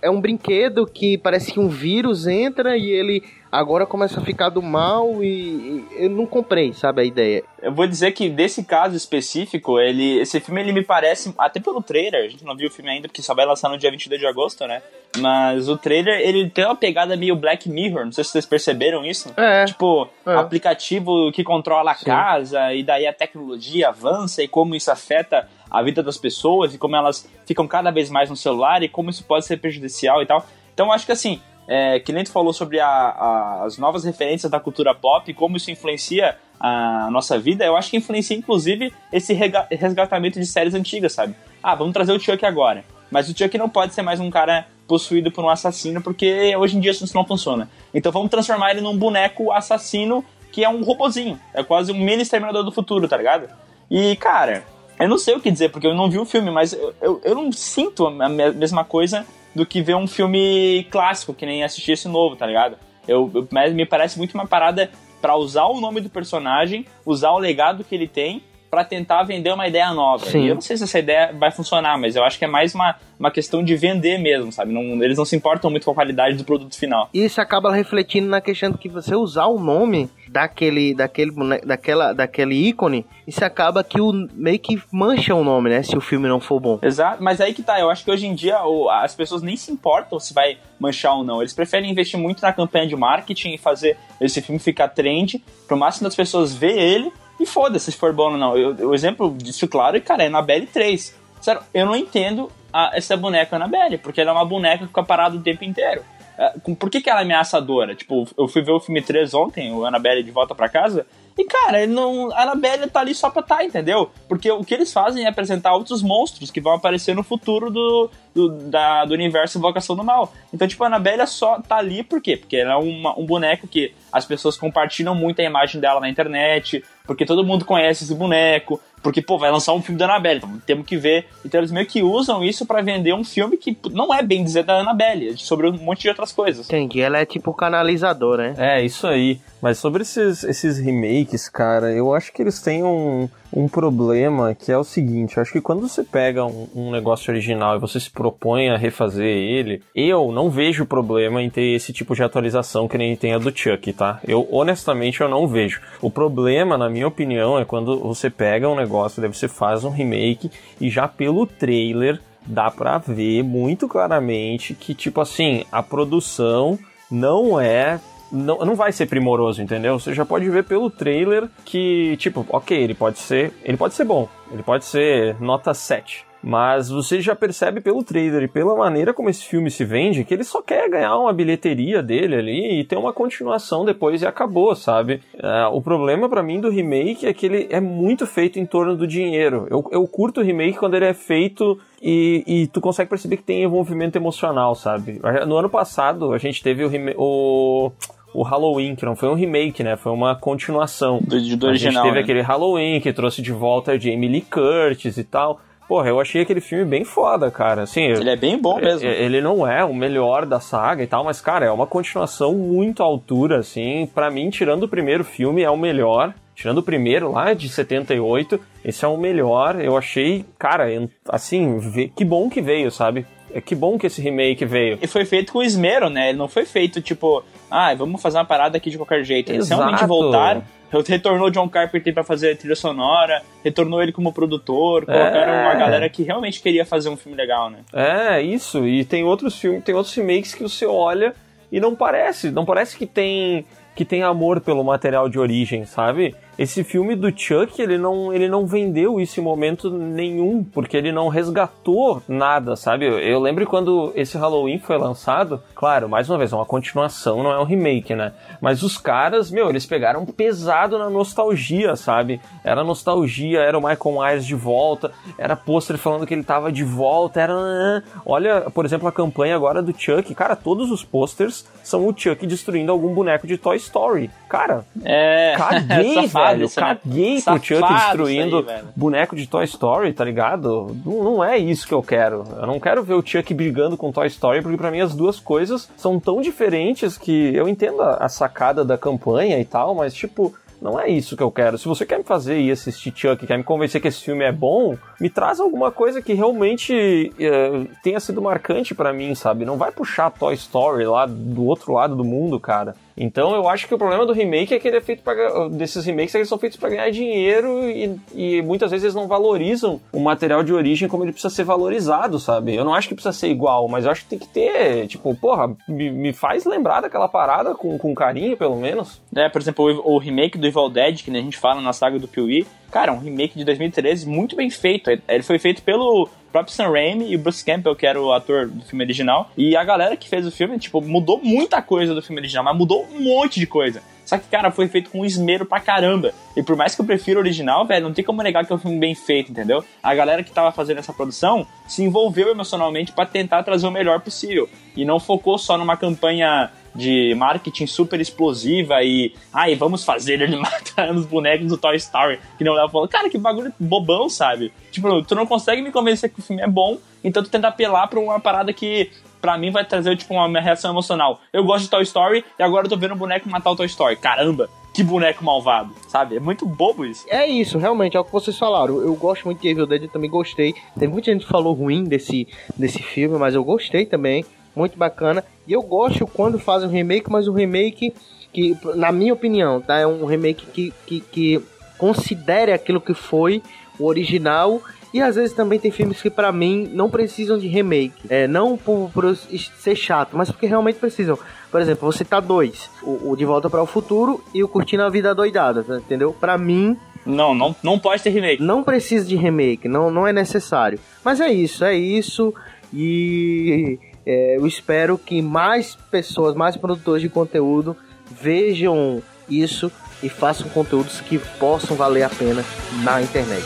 é 0.00 0.10
um 0.10 0.20
brinquedo 0.20 0.86
que 0.86 1.18
parece 1.18 1.52
que 1.52 1.60
um 1.60 1.68
vírus 1.68 2.26
entra 2.26 2.76
e 2.76 2.90
ele 2.90 3.22
agora 3.52 3.84
começa 3.84 4.18
a 4.18 4.24
ficar 4.24 4.48
do 4.48 4.62
mal 4.62 5.22
e, 5.22 5.28
e 5.28 6.04
eu 6.04 6.10
não 6.10 6.24
comprei, 6.24 6.72
sabe, 6.72 7.02
a 7.02 7.04
ideia. 7.04 7.44
Eu 7.60 7.72
vou 7.72 7.86
dizer 7.86 8.10
que 8.12 8.28
desse 8.30 8.64
caso 8.64 8.96
específico, 8.96 9.78
ele, 9.78 10.18
esse 10.18 10.40
filme 10.40 10.60
ele 10.62 10.72
me 10.72 10.82
parece, 10.82 11.32
até 11.38 11.60
pelo 11.60 11.82
trailer, 11.82 12.24
a 12.24 12.28
gente 12.28 12.44
não 12.44 12.56
viu 12.56 12.68
o 12.68 12.70
filme 12.72 12.90
ainda 12.90 13.06
porque 13.08 13.20
só 13.22 13.34
vai 13.34 13.44
lançar 13.44 13.68
no 13.68 13.76
dia 13.76 13.90
22 13.90 14.18
de 14.20 14.26
agosto, 14.26 14.66
né? 14.66 14.82
Mas 15.18 15.68
o 15.68 15.76
trailer, 15.76 16.18
ele 16.20 16.48
tem 16.48 16.64
uma 16.64 16.74
pegada 16.74 17.14
meio 17.16 17.36
Black 17.36 17.68
Mirror, 17.68 18.06
não 18.06 18.12
sei 18.12 18.24
se 18.24 18.30
vocês 18.30 18.46
perceberam 18.46 19.04
isso. 19.04 19.30
É. 19.36 19.66
Tipo, 19.66 20.08
É. 20.26 20.34
aplicativo 20.34 21.30
que 21.32 21.44
controla 21.44 21.90
a 21.92 21.94
Sim. 21.94 22.06
casa 22.06 22.72
e 22.72 22.82
daí 22.82 23.06
a 23.06 23.12
tecnologia 23.12 23.88
avança 23.88 24.42
e 24.42 24.48
como 24.48 24.74
isso 24.74 24.90
afeta 24.90 25.46
a 25.70 25.82
vida 25.82 26.02
das 26.02 26.16
pessoas 26.16 26.74
e 26.74 26.78
como 26.78 26.96
elas 26.96 27.28
ficam 27.46 27.66
cada 27.68 27.90
vez 27.90 28.08
mais 28.08 28.30
no 28.30 28.36
celular 28.36 28.82
e 28.82 28.88
como 28.88 29.10
isso 29.10 29.24
pode 29.24 29.44
ser 29.44 29.58
prejudicial 29.58 30.22
e 30.22 30.26
tal. 30.26 30.46
Então 30.72 30.86
eu 30.86 30.92
acho 30.92 31.04
que 31.04 31.12
assim, 31.12 31.40
é, 31.68 32.00
que 32.00 32.12
nem 32.12 32.24
tu 32.24 32.30
falou 32.32 32.52
sobre 32.52 32.80
a- 32.80 32.86
a- 32.88 33.64
as 33.64 33.78
novas 33.78 34.04
referências 34.04 34.50
da 34.50 34.58
cultura 34.60 34.94
pop 34.94 35.30
e 35.30 35.34
como 35.34 35.56
isso 35.56 35.70
influencia 35.70 36.36
a 36.60 37.08
nossa 37.10 37.38
vida, 37.38 37.64
eu 37.64 37.76
acho 37.76 37.90
que 37.90 37.96
influencia 37.96 38.36
inclusive 38.36 38.92
esse 39.12 39.32
resgatamento 39.34 40.38
de 40.38 40.46
séries 40.46 40.74
antigas, 40.74 41.12
sabe? 41.12 41.34
Ah, 41.62 41.74
vamos 41.74 41.92
trazer 41.92 42.12
o 42.12 42.20
Chuck 42.20 42.44
agora. 42.46 42.84
Mas 43.10 43.28
o 43.28 43.36
Chuck 43.36 43.56
não 43.58 43.68
pode 43.68 43.92
ser 43.94 44.02
mais 44.02 44.20
um 44.20 44.30
cara 44.30 44.66
possuído 44.86 45.30
por 45.30 45.44
um 45.44 45.48
assassino, 45.48 46.00
porque 46.02 46.54
hoje 46.56 46.76
em 46.76 46.80
dia 46.80 46.90
isso 46.92 47.14
não 47.14 47.24
funciona. 47.26 47.68
Então 47.92 48.12
vamos 48.12 48.30
transformar 48.30 48.70
ele 48.70 48.80
num 48.80 48.96
boneco 48.96 49.50
assassino 49.52 50.24
que 50.52 50.62
é 50.64 50.68
um 50.68 50.82
robozinho. 50.82 51.38
É 51.54 51.62
quase 51.64 51.90
um 51.92 51.96
mini 51.98 52.22
exterminador 52.22 52.62
do 52.62 52.70
futuro, 52.72 53.08
tá 53.08 53.16
ligado? 53.16 53.48
E, 53.90 54.14
cara, 54.16 54.64
eu 55.00 55.08
não 55.08 55.18
sei 55.18 55.34
o 55.34 55.40
que 55.40 55.50
dizer, 55.50 55.70
porque 55.70 55.86
eu 55.86 55.94
não 55.94 56.08
vi 56.10 56.18
o 56.18 56.24
filme, 56.24 56.50
mas 56.50 56.72
eu, 56.74 56.94
eu, 57.00 57.20
eu 57.24 57.34
não 57.34 57.50
sinto 57.52 58.06
a 58.06 58.28
me- 58.28 58.52
mesma 58.52 58.84
coisa 58.84 59.26
do 59.54 59.66
que 59.66 59.82
ver 59.82 59.96
um 59.96 60.06
filme 60.06 60.86
clássico, 60.90 61.34
que 61.34 61.44
nem 61.46 61.62
assistir 61.62 61.92
esse 61.92 62.08
novo, 62.08 62.36
tá 62.36 62.46
ligado? 62.46 62.76
Eu, 63.06 63.30
eu- 63.34 63.48
me 63.74 63.84
parece 63.86 64.16
muito 64.18 64.34
uma 64.34 64.46
parada 64.46 64.90
pra 65.20 65.36
usar 65.36 65.66
o 65.66 65.80
nome 65.80 66.00
do 66.00 66.08
personagem, 66.08 66.84
usar 67.04 67.30
o 67.32 67.38
legado 67.38 67.84
que 67.84 67.94
ele 67.94 68.08
tem, 68.08 68.42
pra 68.72 68.84
tentar 68.84 69.22
vender 69.24 69.52
uma 69.52 69.68
ideia 69.68 69.92
nova. 69.92 70.24
Sim. 70.24 70.44
E 70.44 70.48
eu 70.48 70.54
não 70.54 70.62
sei 70.62 70.78
se 70.78 70.84
essa 70.84 70.98
ideia 70.98 71.30
vai 71.38 71.50
funcionar, 71.50 71.98
mas 71.98 72.16
eu 72.16 72.24
acho 72.24 72.38
que 72.38 72.44
é 72.46 72.48
mais 72.48 72.74
uma, 72.74 72.96
uma 73.20 73.30
questão 73.30 73.62
de 73.62 73.76
vender 73.76 74.16
mesmo, 74.16 74.50
sabe? 74.50 74.72
Não, 74.72 74.80
eles 75.04 75.18
não 75.18 75.26
se 75.26 75.36
importam 75.36 75.70
muito 75.70 75.84
com 75.84 75.90
a 75.90 75.94
qualidade 75.94 76.38
do 76.38 76.44
produto 76.44 76.74
final. 76.78 77.10
Isso 77.12 77.38
acaba 77.38 77.70
refletindo 77.70 78.28
na 78.28 78.40
questão 78.40 78.70
de 78.70 78.78
que 78.78 78.88
você 78.88 79.14
usar 79.14 79.44
o 79.44 79.60
nome 79.60 80.08
daquele, 80.26 80.94
daquele, 80.94 81.32
daquela, 81.66 82.14
daquele 82.14 82.54
ícone, 82.54 83.04
isso 83.28 83.44
acaba 83.44 83.84
que 83.84 84.00
o, 84.00 84.10
meio 84.32 84.58
que 84.58 84.82
mancha 84.90 85.34
o 85.34 85.44
nome, 85.44 85.68
né? 85.68 85.82
Se 85.82 85.94
o 85.94 86.00
filme 86.00 86.26
não 86.26 86.40
for 86.40 86.58
bom. 86.58 86.78
Exato, 86.80 87.22
mas 87.22 87.42
aí 87.42 87.52
que 87.52 87.62
tá, 87.62 87.78
eu 87.78 87.90
acho 87.90 88.02
que 88.02 88.10
hoje 88.10 88.26
em 88.26 88.34
dia 88.34 88.64
o- 88.64 88.88
as 88.88 89.14
pessoas 89.14 89.42
nem 89.42 89.54
se 89.54 89.70
importam 89.70 90.18
se 90.18 90.32
vai 90.32 90.56
manchar 90.80 91.12
ou 91.14 91.22
não. 91.22 91.42
Eles 91.42 91.52
preferem 91.52 91.90
investir 91.90 92.18
muito 92.18 92.40
na 92.40 92.54
campanha 92.54 92.86
de 92.86 92.96
marketing 92.96 93.50
e 93.52 93.58
fazer 93.58 93.98
esse 94.18 94.40
filme 94.40 94.58
ficar 94.58 94.88
trend, 94.88 95.44
pro 95.68 95.76
máximo 95.76 96.04
das 96.06 96.16
pessoas 96.16 96.54
ver 96.54 96.78
ele 96.78 97.12
e 97.40 97.46
foda-se 97.46 97.90
se 97.92 97.98
for 97.98 98.12
bom 98.12 98.32
ou 98.32 98.38
não. 98.38 98.56
Eu- 98.56 98.88
o 98.90 98.94
exemplo 98.94 99.34
disso, 99.36 99.66
claro, 99.68 100.00
cara, 100.00 100.22
é 100.24 100.26
Annabelle 100.26 100.66
3. 100.66 101.14
Sério, 101.40 101.62
eu 101.74 101.84
não 101.86 101.96
entendo 101.96 102.50
a- 102.72 102.90
essa 102.94 103.16
boneca 103.16 103.56
Annabelle, 103.56 103.98
porque 103.98 104.20
ela 104.20 104.30
é 104.30 104.34
uma 104.34 104.44
boneca 104.44 104.78
que 104.78 104.86
fica 104.86 105.02
parada 105.02 105.36
o 105.36 105.40
tempo 105.42 105.64
inteiro. 105.64 106.02
É, 106.38 106.50
Por 106.78 106.88
que, 106.90 107.02
que 107.02 107.10
ela 107.10 107.20
é 107.20 107.24
ameaçadora? 107.24 107.94
Tipo, 107.94 108.26
eu 108.38 108.48
fui 108.48 108.62
ver 108.62 108.72
o 108.72 108.80
filme 108.80 109.02
3 109.02 109.34
ontem, 109.34 109.70
o 109.72 109.84
Annabelle 109.84 110.22
de 110.22 110.30
volta 110.30 110.54
pra 110.54 110.66
casa, 110.68 111.06
e 111.36 111.44
cara, 111.44 111.86
não, 111.86 112.32
a 112.32 112.42
Annabelle 112.44 112.88
tá 112.88 113.00
ali 113.00 113.14
só 113.14 113.28
pra 113.28 113.42
tá, 113.42 113.62
entendeu? 113.62 114.10
Porque 114.28 114.50
o 114.50 114.64
que 114.64 114.72
eles 114.72 114.90
fazem 114.92 115.24
é 115.24 115.28
apresentar 115.28 115.74
outros 115.74 116.02
monstros 116.02 116.50
que 116.50 116.58
vão 116.60 116.72
aparecer 116.72 117.14
no 117.14 117.22
futuro 117.22 117.70
do, 117.70 118.10
do, 118.34 118.48
da- 118.70 119.04
do 119.04 119.12
universo 119.12 119.58
Invocação 119.58 119.94
do 119.94 120.02
Mal. 120.02 120.32
Então, 120.54 120.66
tipo, 120.66 120.82
a 120.82 120.86
Annabelle 120.86 121.26
só 121.26 121.60
tá 121.60 121.76
ali 121.76 122.02
por 122.02 122.20
quê? 122.22 122.36
Porque 122.38 122.56
ela 122.56 122.72
é 122.72 122.76
uma- 122.76 123.18
um 123.18 123.26
boneco 123.26 123.68
que 123.68 123.92
as 124.10 124.24
pessoas 124.24 124.56
compartilham 124.56 125.14
muito 125.14 125.40
a 125.40 125.44
imagem 125.44 125.80
dela 125.82 126.00
na 126.00 126.08
internet, 126.08 126.82
porque 127.06 127.26
todo 127.26 127.44
mundo 127.44 127.64
conhece 127.64 128.04
esse 128.04 128.14
boneco, 128.14 128.80
porque, 129.02 129.20
pô, 129.20 129.36
vai 129.36 129.50
lançar 129.50 129.72
um 129.72 129.82
filme 129.82 129.98
da 129.98 130.04
Annabelle, 130.04 130.38
então 130.38 130.62
temos 130.64 130.86
que 130.86 130.96
ver. 130.96 131.26
Então 131.44 131.60
eles 131.60 131.72
meio 131.72 131.86
que 131.86 132.02
usam 132.02 132.42
isso 132.44 132.64
pra 132.64 132.80
vender 132.82 133.12
um 133.12 133.24
filme 133.24 133.56
que 133.56 133.76
não 133.90 134.14
é 134.14 134.22
bem 134.22 134.44
dizer 134.44 134.62
da 134.62 134.80
Annabelle, 134.80 135.30
é 135.30 135.36
sobre 135.36 135.68
um 135.68 135.72
monte 135.72 136.02
de 136.02 136.08
outras 136.08 136.32
coisas. 136.32 136.66
Entendi, 136.66 137.00
ela 137.00 137.18
é 137.18 137.24
tipo 137.24 137.52
canalizador, 137.52 138.38
né? 138.38 138.54
É, 138.56 138.84
isso 138.84 139.06
aí. 139.06 139.40
Mas 139.62 139.78
sobre 139.78 140.02
esses, 140.02 140.42
esses 140.42 140.78
remakes, 140.78 141.48
cara, 141.48 141.92
eu 141.92 142.12
acho 142.12 142.32
que 142.32 142.42
eles 142.42 142.60
têm 142.60 142.82
um, 142.82 143.28
um 143.54 143.68
problema 143.68 144.56
que 144.56 144.72
é 144.72 144.76
o 144.76 144.82
seguinte: 144.82 145.36
eu 145.36 145.42
acho 145.42 145.52
que 145.52 145.60
quando 145.60 145.88
você 145.88 146.02
pega 146.02 146.44
um, 146.44 146.66
um 146.74 146.90
negócio 146.90 147.30
original 147.30 147.76
e 147.76 147.80
você 147.80 148.00
se 148.00 148.10
propõe 148.10 148.70
a 148.70 148.76
refazer 148.76 149.24
ele, 149.24 149.80
eu 149.94 150.32
não 150.32 150.50
vejo 150.50 150.84
problema 150.84 151.40
em 151.40 151.48
ter 151.48 151.76
esse 151.76 151.92
tipo 151.92 152.12
de 152.16 152.24
atualização 152.24 152.88
que 152.88 152.98
nem 152.98 153.14
tem 153.14 153.34
a 153.34 153.38
do 153.38 153.56
Chuck, 153.56 153.92
tá? 153.92 154.20
Eu, 154.26 154.48
honestamente, 154.50 155.20
eu 155.20 155.28
não 155.28 155.46
vejo. 155.46 155.80
O 156.00 156.10
problema, 156.10 156.76
na 156.76 156.90
minha 156.90 157.06
opinião, 157.06 157.56
é 157.56 157.64
quando 157.64 158.00
você 158.00 158.28
pega 158.28 158.68
um 158.68 158.74
negócio, 158.74 159.22
daí 159.22 159.32
você 159.32 159.46
faz 159.46 159.84
um 159.84 159.90
remake 159.90 160.50
e 160.80 160.90
já 160.90 161.06
pelo 161.06 161.46
trailer 161.46 162.20
dá 162.44 162.68
pra 162.68 162.98
ver 162.98 163.44
muito 163.44 163.86
claramente 163.86 164.74
que, 164.74 164.92
tipo 164.92 165.20
assim, 165.20 165.64
a 165.70 165.84
produção 165.84 166.76
não 167.10 167.60
é. 167.60 168.00
Não, 168.32 168.58
não 168.60 168.74
vai 168.74 168.90
ser 168.92 169.06
primoroso, 169.06 169.60
entendeu? 169.62 169.98
Você 169.98 170.14
já 170.14 170.24
pode 170.24 170.48
ver 170.48 170.64
pelo 170.64 170.88
trailer 170.88 171.48
que, 171.64 172.16
tipo, 172.16 172.46
ok, 172.48 172.76
ele 172.76 172.94
pode 172.94 173.18
ser. 173.18 173.52
Ele 173.62 173.76
pode 173.76 173.92
ser 173.94 174.04
bom. 174.04 174.26
Ele 174.50 174.62
pode 174.62 174.84
ser 174.86 175.36
nota 175.40 175.74
7. 175.74 176.24
Mas 176.44 176.88
você 176.88 177.20
já 177.20 177.36
percebe 177.36 177.80
pelo 177.80 178.02
trailer 178.02 178.42
e 178.42 178.48
pela 178.48 178.74
maneira 178.74 179.14
como 179.14 179.30
esse 179.30 179.44
filme 179.44 179.70
se 179.70 179.84
vende 179.84 180.24
que 180.24 180.34
ele 180.34 180.42
só 180.42 180.60
quer 180.60 180.90
ganhar 180.90 181.16
uma 181.16 181.32
bilheteria 181.32 182.02
dele 182.02 182.34
ali 182.34 182.80
e 182.80 182.84
ter 182.84 182.96
uma 182.96 183.12
continuação 183.12 183.84
depois 183.84 184.22
e 184.22 184.26
acabou, 184.26 184.74
sabe? 184.74 185.20
É, 185.38 185.66
o 185.66 185.80
problema 185.80 186.28
pra 186.28 186.42
mim 186.42 186.60
do 186.60 186.68
remake 186.68 187.26
é 187.28 187.32
que 187.32 187.46
ele 187.46 187.68
é 187.70 187.78
muito 187.80 188.26
feito 188.26 188.58
em 188.58 188.66
torno 188.66 188.96
do 188.96 189.06
dinheiro. 189.06 189.68
Eu, 189.70 189.86
eu 189.92 190.04
curto 190.08 190.40
o 190.40 190.42
remake 190.42 190.78
quando 190.78 190.94
ele 190.94 191.04
é 191.06 191.14
feito 191.14 191.78
e, 192.02 192.42
e 192.44 192.66
tu 192.66 192.80
consegue 192.80 193.08
perceber 193.08 193.36
que 193.36 193.44
tem 193.44 193.62
envolvimento 193.62 194.18
emocional, 194.18 194.74
sabe? 194.74 195.20
No 195.46 195.56
ano 195.56 195.70
passado 195.70 196.32
a 196.32 196.38
gente 196.38 196.60
teve 196.60 196.82
o, 196.82 196.88
reme- 196.88 197.14
o, 197.16 197.92
o 198.34 198.42
Halloween, 198.42 198.94
que 198.94 199.04
não 199.04 199.14
foi 199.16 199.28
um 199.28 199.34
remake, 199.34 199.82
né? 199.82 199.96
Foi 199.96 200.12
uma 200.12 200.34
continuação. 200.34 201.20
Do, 201.22 201.56
do 201.56 201.66
a 201.66 201.70
original. 201.70 201.92
gente 201.92 202.02
teve 202.02 202.14
né? 202.14 202.20
aquele 202.20 202.40
Halloween 202.40 203.00
que 203.00 203.12
trouxe 203.12 203.42
de 203.42 203.52
volta 203.52 203.92
a 203.92 203.98
Jamie 203.98 204.28
Lee 204.28 204.40
Curtis 204.42 205.16
e 205.18 205.24
tal. 205.24 205.60
Porra, 205.88 206.08
eu 206.08 206.18
achei 206.20 206.40
aquele 206.42 206.60
filme 206.60 206.84
bem 206.86 207.04
foda, 207.04 207.50
cara. 207.50 207.82
Assim, 207.82 208.02
Ele 208.04 208.30
é 208.30 208.36
bem 208.36 208.56
bom 208.56 208.76
mesmo. 208.80 209.06
é- 209.06 209.22
Ele 209.22 209.40
não 209.42 209.66
é 209.66 209.84
o 209.84 209.92
melhor 209.92 210.46
da 210.46 210.58
saga 210.60 211.02
e 211.02 211.06
tal, 211.06 211.22
mas, 211.24 211.40
cara, 211.40 211.66
é 211.66 211.70
uma 211.70 211.86
continuação 211.86 212.54
muito 212.54 213.02
à 213.02 213.06
altura, 213.06 213.58
assim. 213.58 214.08
Pra 214.14 214.30
mim, 214.30 214.48
tirando 214.48 214.84
o 214.84 214.88
primeiro 214.88 215.22
filme, 215.24 215.62
é 215.62 215.68
o 215.70 215.76
melhor. 215.76 216.32
Tirando 216.54 216.78
o 216.78 216.82
primeiro 216.82 217.32
lá 217.32 217.52
de 217.52 217.68
78, 217.68 218.58
esse 218.84 219.04
é 219.04 219.08
o 219.08 219.16
melhor. 219.18 219.80
Eu 219.82 219.96
achei, 219.96 220.44
cara, 220.58 220.86
assim, 221.28 221.78
que 222.16 222.24
bom 222.24 222.48
que 222.48 222.60
veio, 222.62 222.90
sabe? 222.90 223.26
É 223.54 223.60
que 223.60 223.74
bom 223.74 223.98
que 223.98 224.06
esse 224.06 224.20
remake 224.20 224.64
veio. 224.64 224.98
E 225.02 225.06
foi 225.06 225.24
feito 225.24 225.52
com 225.52 225.62
esmero, 225.62 226.08
né? 226.08 226.30
Ele 226.30 226.38
não 226.38 226.48
foi 226.48 226.64
feito 226.64 227.00
tipo, 227.00 227.44
ah, 227.70 227.94
vamos 227.94 228.20
fazer 228.22 228.38
uma 228.38 228.44
parada 228.44 228.76
aqui 228.76 228.90
de 228.90 228.96
qualquer 228.96 229.22
jeito. 229.24 229.50
Eles 229.52 229.66
Exato. 229.66 229.80
realmente 229.82 230.06
voltaram, 230.06 230.62
retornou 231.06 231.50
John 231.50 231.68
Carpenter 231.68 232.12
pra 232.14 232.24
fazer 232.24 232.52
a 232.52 232.56
trilha 232.56 232.76
sonora, 232.76 233.42
retornou 233.64 234.02
ele 234.02 234.12
como 234.12 234.32
produtor, 234.32 235.04
colocaram 235.06 235.52
É. 235.52 235.62
uma 235.66 235.74
galera 235.74 236.08
que 236.08 236.22
realmente 236.22 236.60
queria 236.62 236.84
fazer 236.84 237.08
um 237.08 237.16
filme 237.16 237.36
legal, 237.36 237.70
né? 237.70 237.78
É, 237.92 238.40
isso. 238.40 238.86
E 238.86 239.04
tem 239.04 239.22
outros 239.24 239.58
filmes, 239.58 239.84
tem 239.84 239.94
outros 239.94 240.14
remakes 240.14 240.54
que 240.54 240.62
você 240.62 240.86
olha 240.86 241.34
e 241.70 241.78
não 241.80 241.94
parece, 241.94 242.50
não 242.50 242.64
parece 242.64 242.96
que 242.96 243.06
tem 243.06 243.64
que 243.94 244.06
tem 244.06 244.22
amor 244.22 244.62
pelo 244.62 244.82
material 244.82 245.28
de 245.28 245.38
origem, 245.38 245.84
sabe? 245.84 246.34
Esse 246.58 246.84
filme 246.84 247.16
do 247.16 247.28
Chuck, 247.36 247.80
ele 247.80 247.96
não, 247.98 248.32
ele 248.32 248.48
não 248.48 248.66
vendeu 248.66 249.20
isso 249.20 249.40
em 249.40 249.42
momento 249.42 249.90
nenhum, 249.90 250.62
porque 250.62 250.96
ele 250.96 251.10
não 251.10 251.28
resgatou 251.28 252.22
nada, 252.28 252.76
sabe? 252.76 253.06
Eu, 253.06 253.18
eu 253.18 253.40
lembro 253.40 253.66
quando 253.66 254.12
esse 254.14 254.36
Halloween 254.36 254.78
foi 254.78 254.98
lançado, 254.98 255.62
claro, 255.74 256.08
mais 256.08 256.28
uma 256.28 256.38
vez, 256.38 256.52
é 256.52 256.56
uma 256.56 256.66
continuação, 256.66 257.42
não 257.42 257.50
é 257.52 257.58
um 257.58 257.64
remake, 257.64 258.14
né? 258.14 258.32
Mas 258.60 258.82
os 258.82 258.98
caras, 258.98 259.50
meu, 259.50 259.68
eles 259.70 259.86
pegaram 259.86 260.24
pesado 260.26 260.98
na 260.98 261.08
nostalgia, 261.08 261.96
sabe? 261.96 262.40
Era 262.62 262.84
nostalgia, 262.84 263.60
era 263.60 263.78
o 263.78 263.82
Michael 263.82 264.20
Myers 264.20 264.46
de 264.46 264.54
volta, 264.54 265.10
era 265.38 265.56
pôster 265.56 265.96
falando 265.98 266.26
que 266.26 266.34
ele 266.34 266.44
tava 266.44 266.70
de 266.70 266.84
volta, 266.84 267.40
era... 267.40 268.02
Olha, 268.24 268.62
por 268.70 268.84
exemplo, 268.84 269.08
a 269.08 269.12
campanha 269.12 269.56
agora 269.56 269.82
do 269.82 269.92
Chuck, 269.96 270.34
cara, 270.34 270.54
todos 270.54 270.90
os 270.90 271.04
posters 271.04 271.64
são 271.82 272.06
o 272.06 272.14
Chuck 272.16 272.46
destruindo 272.46 272.92
algum 272.92 273.12
boneco 273.12 273.46
de 273.46 273.56
Toy 273.56 273.76
Story. 273.76 274.30
Cara, 274.48 274.84
É. 275.04 275.54
caguei, 275.56 276.28
velho, 276.48 276.64
isso, 276.64 276.80
né? 276.80 276.86
caguei 277.02 277.42
pro 277.42 277.54
Chuck 277.54 277.80
Safado 277.80 277.94
destruindo 277.94 278.66
aí, 278.68 278.82
boneco 278.94 279.36
de 279.36 279.46
Toy 279.46 279.64
Story, 279.64 280.12
tá 280.12 280.24
ligado? 280.24 280.96
Não, 281.04 281.22
não 281.22 281.44
é 281.44 281.58
isso 281.58 281.86
que 281.86 281.94
eu 281.94 282.02
quero. 282.02 282.44
Eu 282.58 282.66
não 282.66 282.80
quero 282.80 283.02
ver 283.02 283.14
o 283.14 283.22
Chuck 283.24 283.52
brigando 283.54 283.96
com 283.96 284.12
Toy 284.12 284.26
Story, 284.26 284.62
porque 284.62 284.76
pra 284.76 284.90
mim 284.90 285.00
as 285.00 285.14
duas 285.14 285.38
coisas 285.38 285.90
são 285.96 286.18
tão 286.20 286.40
diferentes 286.40 287.18
que 287.18 287.54
eu 287.54 287.68
entendo 287.68 288.02
a, 288.02 288.16
a 288.16 288.28
sacada 288.28 288.84
da 288.84 288.98
campanha 288.98 289.58
e 289.58 289.64
tal, 289.64 289.94
mas 289.94 290.14
tipo. 290.14 290.54
Não 290.82 290.98
é 290.98 291.08
isso 291.08 291.36
que 291.36 291.42
eu 291.44 291.50
quero. 291.50 291.78
Se 291.78 291.86
você 291.86 292.04
quer 292.04 292.18
me 292.18 292.24
fazer 292.24 292.58
ir 292.58 292.72
assistir 292.72 293.12
Chuck, 293.14 293.46
quer 293.46 293.56
me 293.56 293.62
convencer 293.62 294.00
que 294.00 294.08
esse 294.08 294.20
filme 294.20 294.42
é 294.42 294.50
bom, 294.50 294.98
me 295.20 295.30
traz 295.30 295.60
alguma 295.60 295.92
coisa 295.92 296.20
que 296.20 296.34
realmente 296.34 297.32
eh, 297.38 297.86
tenha 298.02 298.18
sido 298.18 298.42
marcante 298.42 298.92
pra 298.92 299.12
mim, 299.12 299.32
sabe? 299.36 299.64
Não 299.64 299.76
vai 299.76 299.92
puxar 299.92 300.28
Toy 300.30 300.54
Story 300.54 301.04
lá 301.04 301.24
do 301.24 301.64
outro 301.64 301.92
lado 301.92 302.16
do 302.16 302.24
mundo, 302.24 302.58
cara. 302.58 302.96
Então 303.16 303.54
eu 303.54 303.68
acho 303.68 303.86
que 303.86 303.94
o 303.94 303.98
problema 303.98 304.26
do 304.26 304.32
remake 304.32 304.74
é 304.74 304.78
que 304.78 304.88
ele 304.88 304.96
é 304.96 305.00
feito 305.00 305.22
para 305.22 305.68
desses 305.68 306.04
remakes 306.04 306.34
é 306.34 306.38
eles 306.38 306.48
são 306.48 306.58
feitos 306.58 306.78
pra 306.78 306.88
ganhar 306.88 307.10
dinheiro 307.10 307.88
e, 307.88 308.18
e 308.34 308.62
muitas 308.62 308.90
vezes 308.90 309.04
eles 309.04 309.14
não 309.14 309.28
valorizam 309.28 310.00
o 310.12 310.20
material 310.20 310.62
de 310.62 310.72
origem 310.72 311.08
como 311.08 311.24
ele 311.24 311.32
precisa 311.32 311.54
ser 311.54 311.64
valorizado, 311.64 312.38
sabe? 312.38 312.74
Eu 312.74 312.84
não 312.84 312.94
acho 312.94 313.08
que 313.08 313.14
precisa 313.14 313.32
ser 313.32 313.48
igual, 313.48 313.88
mas 313.88 314.04
eu 314.04 314.10
acho 314.10 314.22
que 314.22 314.30
tem 314.30 314.38
que 314.38 314.48
ter, 314.48 315.06
tipo, 315.06 315.34
porra, 315.34 315.74
me, 315.88 316.10
me 316.10 316.32
faz 316.32 316.64
lembrar 316.64 317.00
daquela 317.00 317.28
parada 317.28 317.74
com, 317.74 317.96
com 317.98 318.14
carinho, 318.14 318.56
pelo 318.56 318.76
menos. 318.76 319.20
É, 319.34 319.48
por 319.48 319.60
exemplo, 319.60 320.02
o, 320.04 320.14
o 320.14 320.18
remake 320.18 320.58
do 320.58 320.66
Evil 320.66 320.88
Dead, 320.88 321.22
que 321.22 321.30
a 321.30 321.34
gente 321.34 321.58
fala 321.58 321.80
na 321.80 321.92
saga 321.92 322.18
do 322.18 322.28
Pee-wee, 322.28 322.66
cara, 322.90 323.10
é 323.10 323.14
um 323.14 323.18
remake 323.18 323.58
de 323.58 323.64
2013 323.64 324.28
muito 324.28 324.56
bem 324.56 324.70
feito. 324.70 325.10
Ele 325.10 325.42
foi 325.42 325.58
feito 325.58 325.82
pelo 325.82 326.28
próprio 326.52 326.74
Sam 326.74 326.90
Raimi 326.90 327.32
e 327.32 327.36
o 327.36 327.38
Bruce 327.38 327.64
Campbell, 327.64 327.96
que 327.96 328.06
era 328.06 328.20
o 328.20 328.32
ator 328.32 328.68
do 328.68 328.84
filme 328.84 329.02
original. 329.02 329.50
E 329.56 329.74
a 329.76 329.82
galera 329.82 330.16
que 330.16 330.28
fez 330.28 330.46
o 330.46 330.50
filme, 330.50 330.78
tipo, 330.78 331.00
mudou 331.00 331.40
muita 331.42 331.80
coisa 331.80 332.14
do 332.14 332.22
filme 332.22 332.40
original, 332.40 332.62
mas 332.62 332.76
mudou 332.76 333.08
um 333.12 333.20
monte 333.20 333.58
de 333.58 333.66
coisa. 333.66 334.02
Só 334.24 334.38
que, 334.38 334.48
cara, 334.48 334.70
foi 334.70 334.88
feito 334.88 335.10
com 335.10 335.24
esmero 335.24 335.66
pra 335.66 335.80
caramba. 335.80 336.32
E 336.56 336.62
por 336.62 336.76
mais 336.76 336.94
que 336.94 337.00
eu 337.00 337.04
prefira 337.04 337.38
o 337.38 337.42
original, 337.42 337.86
velho, 337.86 338.06
não 338.06 338.14
tem 338.14 338.24
como 338.24 338.42
negar 338.42 338.64
que 338.64 338.72
é 338.72 338.76
um 338.76 338.78
filme 338.78 338.98
bem 338.98 339.14
feito, 339.14 339.50
entendeu? 339.50 339.84
A 340.02 340.14
galera 340.14 340.42
que 340.44 340.52
tava 340.52 340.70
fazendo 340.70 340.98
essa 340.98 341.12
produção 341.12 341.66
se 341.88 342.02
envolveu 342.02 342.48
emocionalmente 342.48 343.12
pra 343.12 343.26
tentar 343.26 343.62
trazer 343.62 343.86
o 343.86 343.90
melhor 343.90 344.20
possível. 344.20 344.68
E 344.96 345.04
não 345.04 345.18
focou 345.18 345.58
só 345.58 345.76
numa 345.76 345.96
campanha 345.96 346.70
de 346.94 347.34
marketing 347.34 347.86
super 347.86 348.20
explosiva 348.20 349.02
e 349.02 349.34
ai, 349.52 349.74
vamos 349.74 350.04
fazer 350.04 350.40
ele 350.40 350.56
matar 350.60 351.10
os 351.14 351.26
bonecos 351.26 351.68
do 351.68 351.76
Toy 351.76 351.96
Story. 351.96 352.38
Que 352.58 352.64
não 352.64 352.74
Léo 352.74 352.88
falou, 352.88 353.08
cara, 353.08 353.30
que 353.30 353.38
bagulho 353.38 353.72
bobão, 353.78 354.28
sabe? 354.28 354.72
Tipo, 354.90 355.22
tu 355.22 355.34
não 355.34 355.46
consegue 355.46 355.82
me 355.82 355.90
convencer 355.90 356.30
que 356.30 356.40
o 356.40 356.42
filme 356.42 356.62
é 356.62 356.68
bom, 356.68 356.98
então 357.22 357.42
tu 357.42 357.50
tenta 357.50 357.68
apelar 357.68 358.06
pra 358.06 358.20
uma 358.20 358.40
parada 358.40 358.72
que 358.72 359.10
pra 359.40 359.58
mim 359.58 359.70
vai 359.70 359.84
trazer, 359.84 360.16
tipo, 360.16 360.32
uma 360.34 360.60
reação 360.60 360.92
emocional. 360.92 361.40
Eu 361.52 361.64
gosto 361.64 361.84
de 361.84 361.90
Toy 361.90 362.02
Story 362.04 362.44
e 362.58 362.62
agora 362.62 362.86
eu 362.86 362.90
tô 362.90 362.96
vendo 362.96 363.12
o 363.12 363.16
boneco 363.16 363.48
matar 363.48 363.70
o 363.70 363.76
Toy 363.76 363.86
Story. 363.86 364.16
Caramba, 364.16 364.70
que 364.94 365.02
boneco 365.02 365.44
malvado, 365.44 365.92
sabe? 366.08 366.36
É 366.36 366.40
muito 366.40 366.64
bobo 366.64 367.04
isso. 367.04 367.26
É 367.28 367.46
isso, 367.46 367.78
realmente, 367.78 368.16
é 368.16 368.20
o 368.20 368.24
que 368.24 368.32
vocês 368.32 368.56
falaram. 368.56 369.00
Eu 369.00 369.14
gosto 369.16 369.44
muito 369.44 369.60
de 369.60 369.68
Evil 369.68 369.86
Dead, 369.86 370.02
eu 370.02 370.08
também 370.08 370.30
gostei. 370.30 370.74
Tem 370.98 371.08
muita 371.08 371.32
gente 371.32 371.44
que 371.44 371.50
falou 371.50 371.72
ruim 371.72 372.04
desse, 372.04 372.46
desse 372.76 373.02
filme, 373.02 373.36
mas 373.38 373.54
eu 373.54 373.64
gostei 373.64 374.06
também. 374.06 374.44
Muito 374.74 374.96
bacana. 374.98 375.44
E 375.66 375.72
eu 375.72 375.82
gosto 375.82 376.26
quando 376.26 376.58
fazem 376.58 376.88
um 376.88 376.92
remake, 376.92 377.30
mas 377.30 377.46
um 377.48 377.52
remake 377.52 378.12
que, 378.52 378.76
na 378.96 379.12
minha 379.12 379.32
opinião, 379.32 379.80
tá? 379.80 379.98
É 379.98 380.06
um 380.06 380.24
remake 380.24 380.66
que, 380.66 380.92
que, 381.06 381.20
que 381.20 381.60
considere 381.98 382.72
aquilo 382.72 383.00
que 383.00 383.14
foi 383.14 383.62
o 383.98 384.06
original. 384.06 384.80
E 385.14 385.20
às 385.20 385.36
vezes 385.36 385.52
também 385.54 385.78
tem 385.78 385.90
filmes 385.90 386.22
que 386.22 386.30
pra 386.30 386.50
mim 386.50 386.88
não 386.92 387.10
precisam 387.10 387.58
de 387.58 387.66
remake. 387.68 388.14
É, 388.30 388.46
não 388.48 388.78
por, 388.78 389.10
por 389.12 389.36
ser 389.36 389.94
chato, 389.94 390.36
mas 390.36 390.50
porque 390.50 390.66
realmente 390.66 390.96
precisam. 390.98 391.38
Por 391.70 391.80
exemplo, 391.82 392.10
você 392.10 392.24
tá 392.24 392.40
dois. 392.40 392.88
O, 393.02 393.30
o 393.30 393.36
De 393.36 393.44
Volta 393.44 393.68
para 393.68 393.82
o 393.82 393.86
Futuro 393.86 394.42
e 394.54 394.64
o 394.64 394.68
Curtindo 394.68 395.02
a 395.02 395.10
Vida 395.10 395.34
Doidada, 395.34 395.82
tá? 395.84 395.96
entendeu? 395.98 396.32
Pra 396.38 396.56
mim, 396.56 396.96
Não, 397.26 397.54
não, 397.54 397.76
não 397.82 397.98
pode 397.98 398.22
ter 398.22 398.30
remake. 398.30 398.62
não 398.62 398.82
precisa 398.82 399.26
de 399.26 399.36
remake, 399.36 399.86
não, 399.86 400.10
não 400.10 400.26
é 400.26 400.32
necessário. 400.32 400.98
Mas 401.22 401.40
é 401.42 401.52
isso, 401.52 401.84
é 401.84 401.94
isso. 401.94 402.54
E 402.92 403.98
é, 404.24 404.56
eu 404.56 404.66
espero 404.66 405.18
que 405.18 405.42
mais 405.42 405.96
pessoas, 406.10 406.54
mais 406.54 406.76
produtores 406.76 407.22
de 407.22 407.28
conteúdo 407.28 407.96
vejam 408.30 409.22
isso 409.48 409.90
e 410.22 410.28
façam 410.28 410.68
conteúdos 410.68 411.20
que 411.20 411.38
possam 411.58 411.96
valer 411.96 412.22
a 412.22 412.30
pena 412.30 412.64
na 413.02 413.20
internet. 413.20 413.64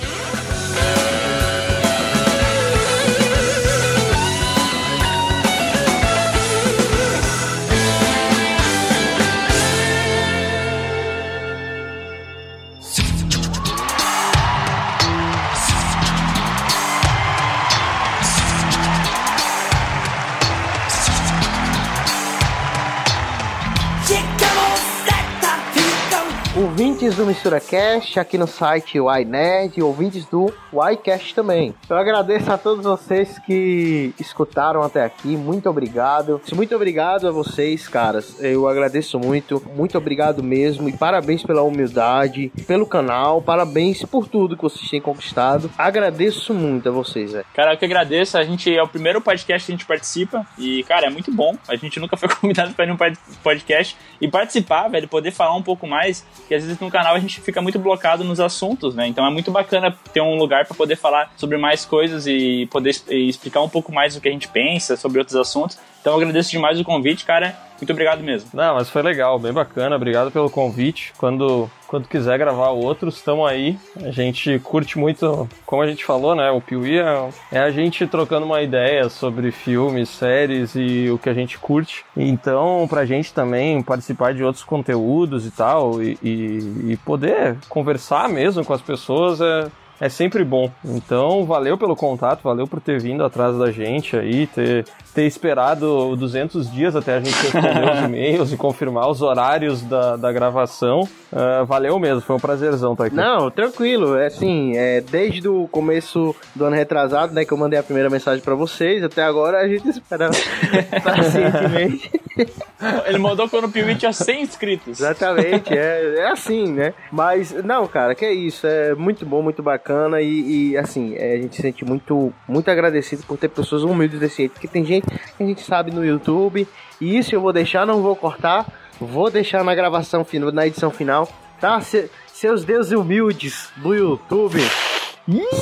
Ouvintes 26.79 27.15
do 27.15 27.25
Mistura 27.25 27.59
Cast, 27.59 28.21
aqui 28.21 28.37
no 28.37 28.47
site 28.47 28.99
YNerd, 28.99 29.79
e 29.79 29.83
ouvintes 29.83 30.27
do 30.27 30.53
YCast 30.93 31.35
também. 31.35 31.75
Eu 31.89 31.97
agradeço 31.97 32.53
a 32.53 32.59
todos 32.59 32.85
vocês 32.85 33.39
que 33.47 34.13
escutaram 34.21 34.83
até 34.83 35.03
aqui, 35.03 35.39
muito 35.39 35.71
obrigado. 35.71 36.39
Muito 36.53 36.77
obrigado 36.77 37.27
a 37.27 37.31
vocês, 37.33 37.89
caras. 37.89 38.37
Eu 38.45 38.69
agradeço 38.69 39.19
muito, 39.19 39.63
muito 39.75 39.97
obrigado 39.97 40.43
mesmo. 40.43 40.87
E 40.87 40.93
parabéns 40.93 41.43
pela 41.43 41.63
humildade, 41.63 42.53
pelo 42.67 42.85
canal, 42.85 43.41
parabéns 43.41 44.03
por 44.05 44.29
tudo 44.29 44.55
que 44.55 44.63
vocês 44.63 44.91
têm 44.91 45.01
conquistado. 45.01 45.71
Agradeço 45.79 46.53
muito 46.53 46.91
a 46.91 46.93
vocês, 46.93 47.33
velho. 47.33 47.47
Cara, 47.55 47.73
eu 47.73 47.79
que 47.79 47.87
agradeço. 47.87 48.37
A 48.37 48.45
gente 48.45 48.77
é 48.77 48.83
o 48.83 48.89
primeiro 48.89 49.23
podcast 49.23 49.65
que 49.65 49.73
a 49.73 49.75
gente 49.77 49.87
participa. 49.87 50.47
E, 50.59 50.83
cara, 50.83 51.07
é 51.07 51.11
muito 51.11 51.33
bom. 51.33 51.57
A 51.67 51.75
gente 51.75 51.99
nunca 51.99 52.19
foi 52.19 52.29
convidado 52.37 52.75
para 52.75 52.95
pod- 52.95 53.19
podcast 53.43 53.97
e 54.21 54.29
participar, 54.29 54.89
velho, 54.89 55.09
poder 55.09 55.31
falar 55.31 55.57
um 55.57 55.63
pouco 55.63 55.87
mais. 55.87 56.23
Que 56.47 56.55
às 56.55 56.61
vezes 56.61 56.66
no 56.81 56.91
canal 56.91 57.15
a 57.15 57.19
gente 57.19 57.41
fica 57.41 57.61
muito 57.61 57.79
blocado 57.79 58.25
nos 58.25 58.41
assuntos, 58.41 58.95
né? 58.95 59.07
Então 59.07 59.27
é 59.27 59.31
muito 59.31 59.51
bacana 59.51 59.97
ter 60.13 60.21
um 60.21 60.37
lugar 60.37 60.67
para 60.67 60.77
poder 60.77 60.97
falar 60.97 61.33
sobre 61.37 61.57
mais 61.57 61.85
coisas 61.85 62.27
e 62.27 62.67
poder 62.71 62.91
explicar 63.09 63.61
um 63.63 63.69
pouco 63.69 63.93
mais 63.93 64.17
o 64.17 64.21
que 64.21 64.29
a 64.29 64.33
gente 64.33 64.49
pensa 64.49 64.97
sobre 64.97 65.19
outros 65.19 65.37
assuntos. 65.37 65.79
Então 66.01 66.15
eu 66.15 66.21
agradeço 66.21 66.51
demais 66.51 66.79
o 66.79 66.85
convite, 66.85 67.25
cara. 67.25 67.57
Muito 67.81 67.93
obrigado 67.93 68.23
mesmo. 68.23 68.49
Não, 68.55 68.75
mas 68.75 68.89
foi 68.89 69.03
legal, 69.03 69.39
bem 69.39 69.53
bacana. 69.53 69.97
Obrigado 69.97 70.31
pelo 70.31 70.49
convite. 70.49 71.13
Quando, 71.19 71.71
quando 71.87 72.09
quiser 72.09 72.39
gravar 72.39 72.71
outros, 72.71 73.17
estamos 73.17 73.47
aí. 73.47 73.79
A 74.03 74.11
gente 74.11 74.59
curte 74.61 74.99
muito, 74.99 75.49
como 75.67 75.83
a 75.83 75.87
gente 75.87 76.05
falou, 76.05 76.35
né? 76.35 76.51
O 76.51 76.61
Piuí 76.61 76.99
é, 76.99 77.29
é 77.53 77.59
a 77.59 77.71
gente 77.71 78.07
trocando 78.07 78.47
uma 78.47 78.63
ideia 78.63 79.09
sobre 79.11 79.51
filmes, 79.51 80.09
séries 80.09 80.75
e 80.75 81.11
o 81.11 81.19
que 81.19 81.29
a 81.29 81.35
gente 81.35 81.59
curte. 81.59 82.05
Então, 82.17 82.87
pra 82.89 83.05
gente 83.05 83.33
também 83.35 83.83
participar 83.83 84.33
de 84.33 84.43
outros 84.43 84.65
conteúdos 84.65 85.47
e 85.47 85.51
tal, 85.51 86.03
e, 86.03 86.19
e, 86.23 86.93
e 86.93 86.97
poder 87.05 87.57
conversar 87.69 88.29
mesmo 88.29 88.65
com 88.65 88.73
as 88.73 88.81
pessoas 88.81 89.41
é, 89.41 89.69
é 90.01 90.09
sempre 90.09 90.45
bom. 90.45 90.71
Então, 90.85 91.45
valeu 91.45 91.77
pelo 91.77 91.97
contato, 91.97 92.43
valeu 92.43 92.67
por 92.67 92.81
ter 92.81 93.01
vindo 93.01 93.25
atrás 93.25 93.57
da 93.59 93.71
gente 93.71 94.17
aí, 94.17 94.47
ter, 94.47 94.87
ter 95.17 95.25
esperado 95.25 96.15
200 96.15 96.71
dias 96.71 96.95
até 96.95 97.15
a 97.17 97.21
gente 97.21 97.35
responder 97.35 97.91
os 97.91 98.01
e-mails 98.05 98.53
e 98.53 98.57
confirmar 98.59 99.09
os 99.09 99.23
horários 99.23 99.81
da, 99.81 100.15
da 100.15 100.31
gravação. 100.31 101.09
Ah, 101.33 101.65
valeu 101.65 101.99
mesmo, 101.99 102.21
foi 102.21 102.37
um 102.37 102.39
prazerzão 102.39 102.93
estar 102.93 103.07
aqui. 103.07 103.17
Não, 103.17 103.51
tranquilo. 103.51 104.15
É 104.17 104.27
assim, 104.27 104.77
é, 104.77 105.01
desde 105.01 105.49
o 105.49 105.67
começo 105.69 106.37
do 106.55 106.67
ano 106.67 106.77
retrasado, 106.77 107.33
né, 107.33 107.47
que 107.47 107.53
eu 107.53 107.57
mandei 107.57 107.79
a 107.79 107.83
primeira 107.83 108.11
mensagem 108.11 108.45
pra 108.45 108.55
vocês, 108.55 109.03
até 109.03 109.23
agora 109.23 109.61
a 109.61 109.67
gente 109.67 109.89
espera 109.89 110.29
pacientemente. 111.03 112.11
Ele 113.07 113.19
mandou 113.19 113.49
quando 113.49 113.65
o 113.65 113.71
Piuí 113.71 113.95
tinha 113.95 114.13
100 114.13 114.43
inscritos. 114.43 115.01
Exatamente, 115.01 115.73
é, 115.73 116.19
é 116.19 116.31
assim, 116.31 116.73
né? 116.73 116.93
Mas, 117.11 117.53
não, 117.65 117.87
cara, 117.87 118.15
que 118.15 118.25
é 118.25 118.33
isso, 118.33 118.67
é 118.67 118.95
muito 118.95 119.25
bom, 119.25 119.41
muito 119.41 119.63
bacana 119.63 120.21
e, 120.21 120.73
e, 120.73 120.77
assim, 120.77 121.15
é, 121.17 121.35
a 121.35 121.37
gente 121.39 121.57
se 121.57 121.63
sente 121.63 121.85
muito, 121.87 122.33
muito 122.47 122.71
agradecido 122.71 123.23
por 123.27 123.39
ter 123.39 123.49
pessoas 123.49 123.83
humildes 123.83 124.21
desse 124.21 124.37
jeito, 124.37 124.53
porque 124.53 124.69
tem 124.69 124.85
gente 124.85 125.06
que 125.37 125.43
a 125.43 125.47
gente 125.47 125.63
sabe 125.63 125.91
no 125.91 126.05
YouTube, 126.05 126.67
e 127.01 127.17
isso 127.19 127.35
eu 127.35 127.41
vou 127.41 127.53
deixar, 127.53 127.87
não 127.87 128.03
vou 128.03 128.15
cortar, 128.17 128.67
vou 129.01 129.31
deixar 129.31 129.63
na 129.65 129.75
gravação 129.75 130.25
final, 130.25 130.51
na 130.53 130.67
edição 130.67 130.91
final, 130.91 131.29
tá? 131.61 131.81
Se- 131.81 132.11
seus 132.33 132.65
deuses 132.65 132.93
humildes 132.93 133.71
do 133.77 133.95
YouTube, 133.95 134.61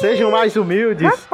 sejam 0.00 0.30
mais 0.30 0.56
humildes. 0.56 1.26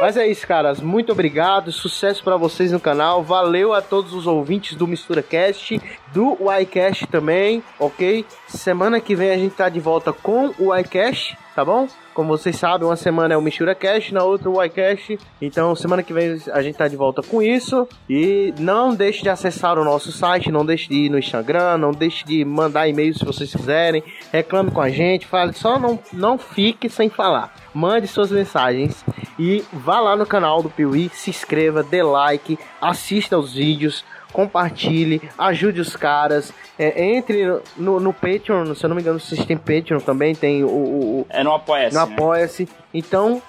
Mas 0.00 0.16
é 0.16 0.28
isso, 0.28 0.46
caras. 0.46 0.80
Muito 0.80 1.10
obrigado. 1.10 1.72
Sucesso 1.72 2.22
pra 2.22 2.36
vocês 2.36 2.70
no 2.70 2.78
canal. 2.78 3.20
Valeu 3.24 3.74
a 3.74 3.82
todos 3.82 4.12
os 4.14 4.28
ouvintes 4.28 4.76
do 4.76 4.86
Mistura 4.86 5.24
Cast, 5.24 5.80
do 6.12 6.38
YCast 6.60 7.08
também, 7.08 7.64
ok? 7.80 8.24
Semana 8.46 9.00
que 9.00 9.16
vem 9.16 9.30
a 9.32 9.36
gente 9.36 9.56
tá 9.56 9.68
de 9.68 9.80
volta 9.80 10.12
com 10.12 10.54
o 10.56 10.72
YCast, 10.72 11.36
tá 11.58 11.64
bom? 11.64 11.88
Como 12.14 12.28
vocês 12.28 12.54
sabem, 12.54 12.86
uma 12.86 12.94
semana 12.94 13.34
é 13.34 13.36
o 13.36 13.42
Mistura 13.42 13.74
Cast, 13.74 14.14
na 14.14 14.22
outra 14.22 14.48
o 14.48 14.62
YCast. 14.62 15.18
Então, 15.42 15.74
semana 15.74 16.04
que 16.04 16.12
vem 16.12 16.40
a 16.52 16.62
gente 16.62 16.76
tá 16.76 16.86
de 16.86 16.94
volta 16.94 17.20
com 17.20 17.42
isso. 17.42 17.88
E 18.08 18.54
não 18.60 18.94
deixe 18.94 19.24
de 19.24 19.28
acessar 19.28 19.76
o 19.76 19.84
nosso 19.84 20.12
site, 20.12 20.52
não 20.52 20.64
deixe 20.64 20.88
de 20.88 20.94
ir 20.94 21.08
no 21.08 21.18
Instagram, 21.18 21.76
não 21.76 21.90
deixe 21.90 22.24
de 22.24 22.44
mandar 22.44 22.86
e-mail 22.86 23.12
se 23.12 23.24
vocês 23.24 23.52
quiserem. 23.52 24.04
Reclame 24.32 24.70
com 24.70 24.80
a 24.80 24.88
gente, 24.88 25.26
fale, 25.26 25.52
só 25.52 25.80
não, 25.80 25.98
não 26.12 26.38
fique 26.38 26.88
sem 26.88 27.10
falar. 27.10 27.52
Mande 27.74 28.06
suas 28.06 28.30
mensagens 28.30 29.04
e 29.36 29.64
vá 29.72 29.98
lá 29.98 30.14
no 30.14 30.26
canal 30.26 30.62
do 30.62 30.70
Piuí, 30.70 31.10
se 31.12 31.30
inscreva, 31.30 31.82
dê 31.82 32.04
like, 32.04 32.56
assista 32.80 33.34
aos 33.34 33.54
vídeos, 33.54 34.04
compartilhe, 34.32 35.22
ajude 35.38 35.80
os 35.80 35.96
caras. 35.96 36.52
É, 36.78 37.04
entre 37.04 37.44
no, 37.76 37.98
no, 37.98 38.12
Patreon, 38.12 38.74
se 38.74 38.84
eu 38.84 38.88
não 38.88 38.96
me 38.96 39.02
engano, 39.02 39.18
vocês 39.18 39.44
têm 39.44 39.56
Patreon 39.56 39.98
também, 39.98 40.34
tem 40.34 40.62
o, 40.64 40.68
o, 40.68 41.26
É 41.28 41.42
no 41.42 41.52
Apoia-se. 41.52 41.96
no 41.96 42.06
né? 42.06 42.14
Apoia-se. 42.14 42.68
Então, 42.94 43.42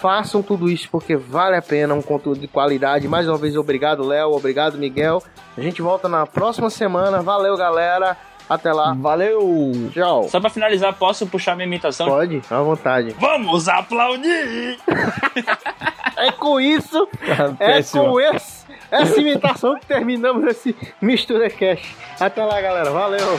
façam 0.00 0.42
tudo 0.42 0.68
isso 0.68 0.88
porque 0.90 1.16
vale 1.16 1.56
a 1.56 1.62
pena, 1.62 1.94
um 1.94 2.02
conteúdo 2.02 2.40
de 2.40 2.48
qualidade. 2.48 3.06
Mais 3.08 3.28
uma 3.28 3.38
vez, 3.38 3.56
obrigado, 3.56 4.04
Léo, 4.04 4.32
obrigado, 4.32 4.76
Miguel. 4.76 5.22
A 5.56 5.60
gente 5.60 5.80
volta 5.80 6.08
na 6.08 6.26
próxima 6.26 6.68
semana. 6.68 7.22
Valeu, 7.22 7.56
galera. 7.56 8.16
Até 8.48 8.72
lá. 8.72 8.94
Valeu! 8.94 9.72
Tchau. 9.92 10.28
Só 10.28 10.38
pra 10.38 10.50
finalizar, 10.50 10.92
posso 10.94 11.26
puxar 11.26 11.56
minha 11.56 11.66
imitação? 11.66 12.06
Pode, 12.06 12.42
à 12.50 12.60
vontade. 12.60 13.14
Vamos 13.18 13.68
aplaudir! 13.68 14.78
É 16.16 16.30
com 16.30 16.60
isso, 16.60 17.08
é 17.20 17.52
Péssimo. 17.54 18.04
com 18.04 18.20
esse, 18.20 18.63
essa 18.90 19.20
imitação 19.20 19.78
que 19.78 19.86
terminamos 19.86 20.46
esse 20.46 20.74
Mistura 21.00 21.50
Cash. 21.50 21.94
Até 22.18 22.44
lá, 22.44 22.60
galera. 22.60 22.90
Valeu. 22.90 23.38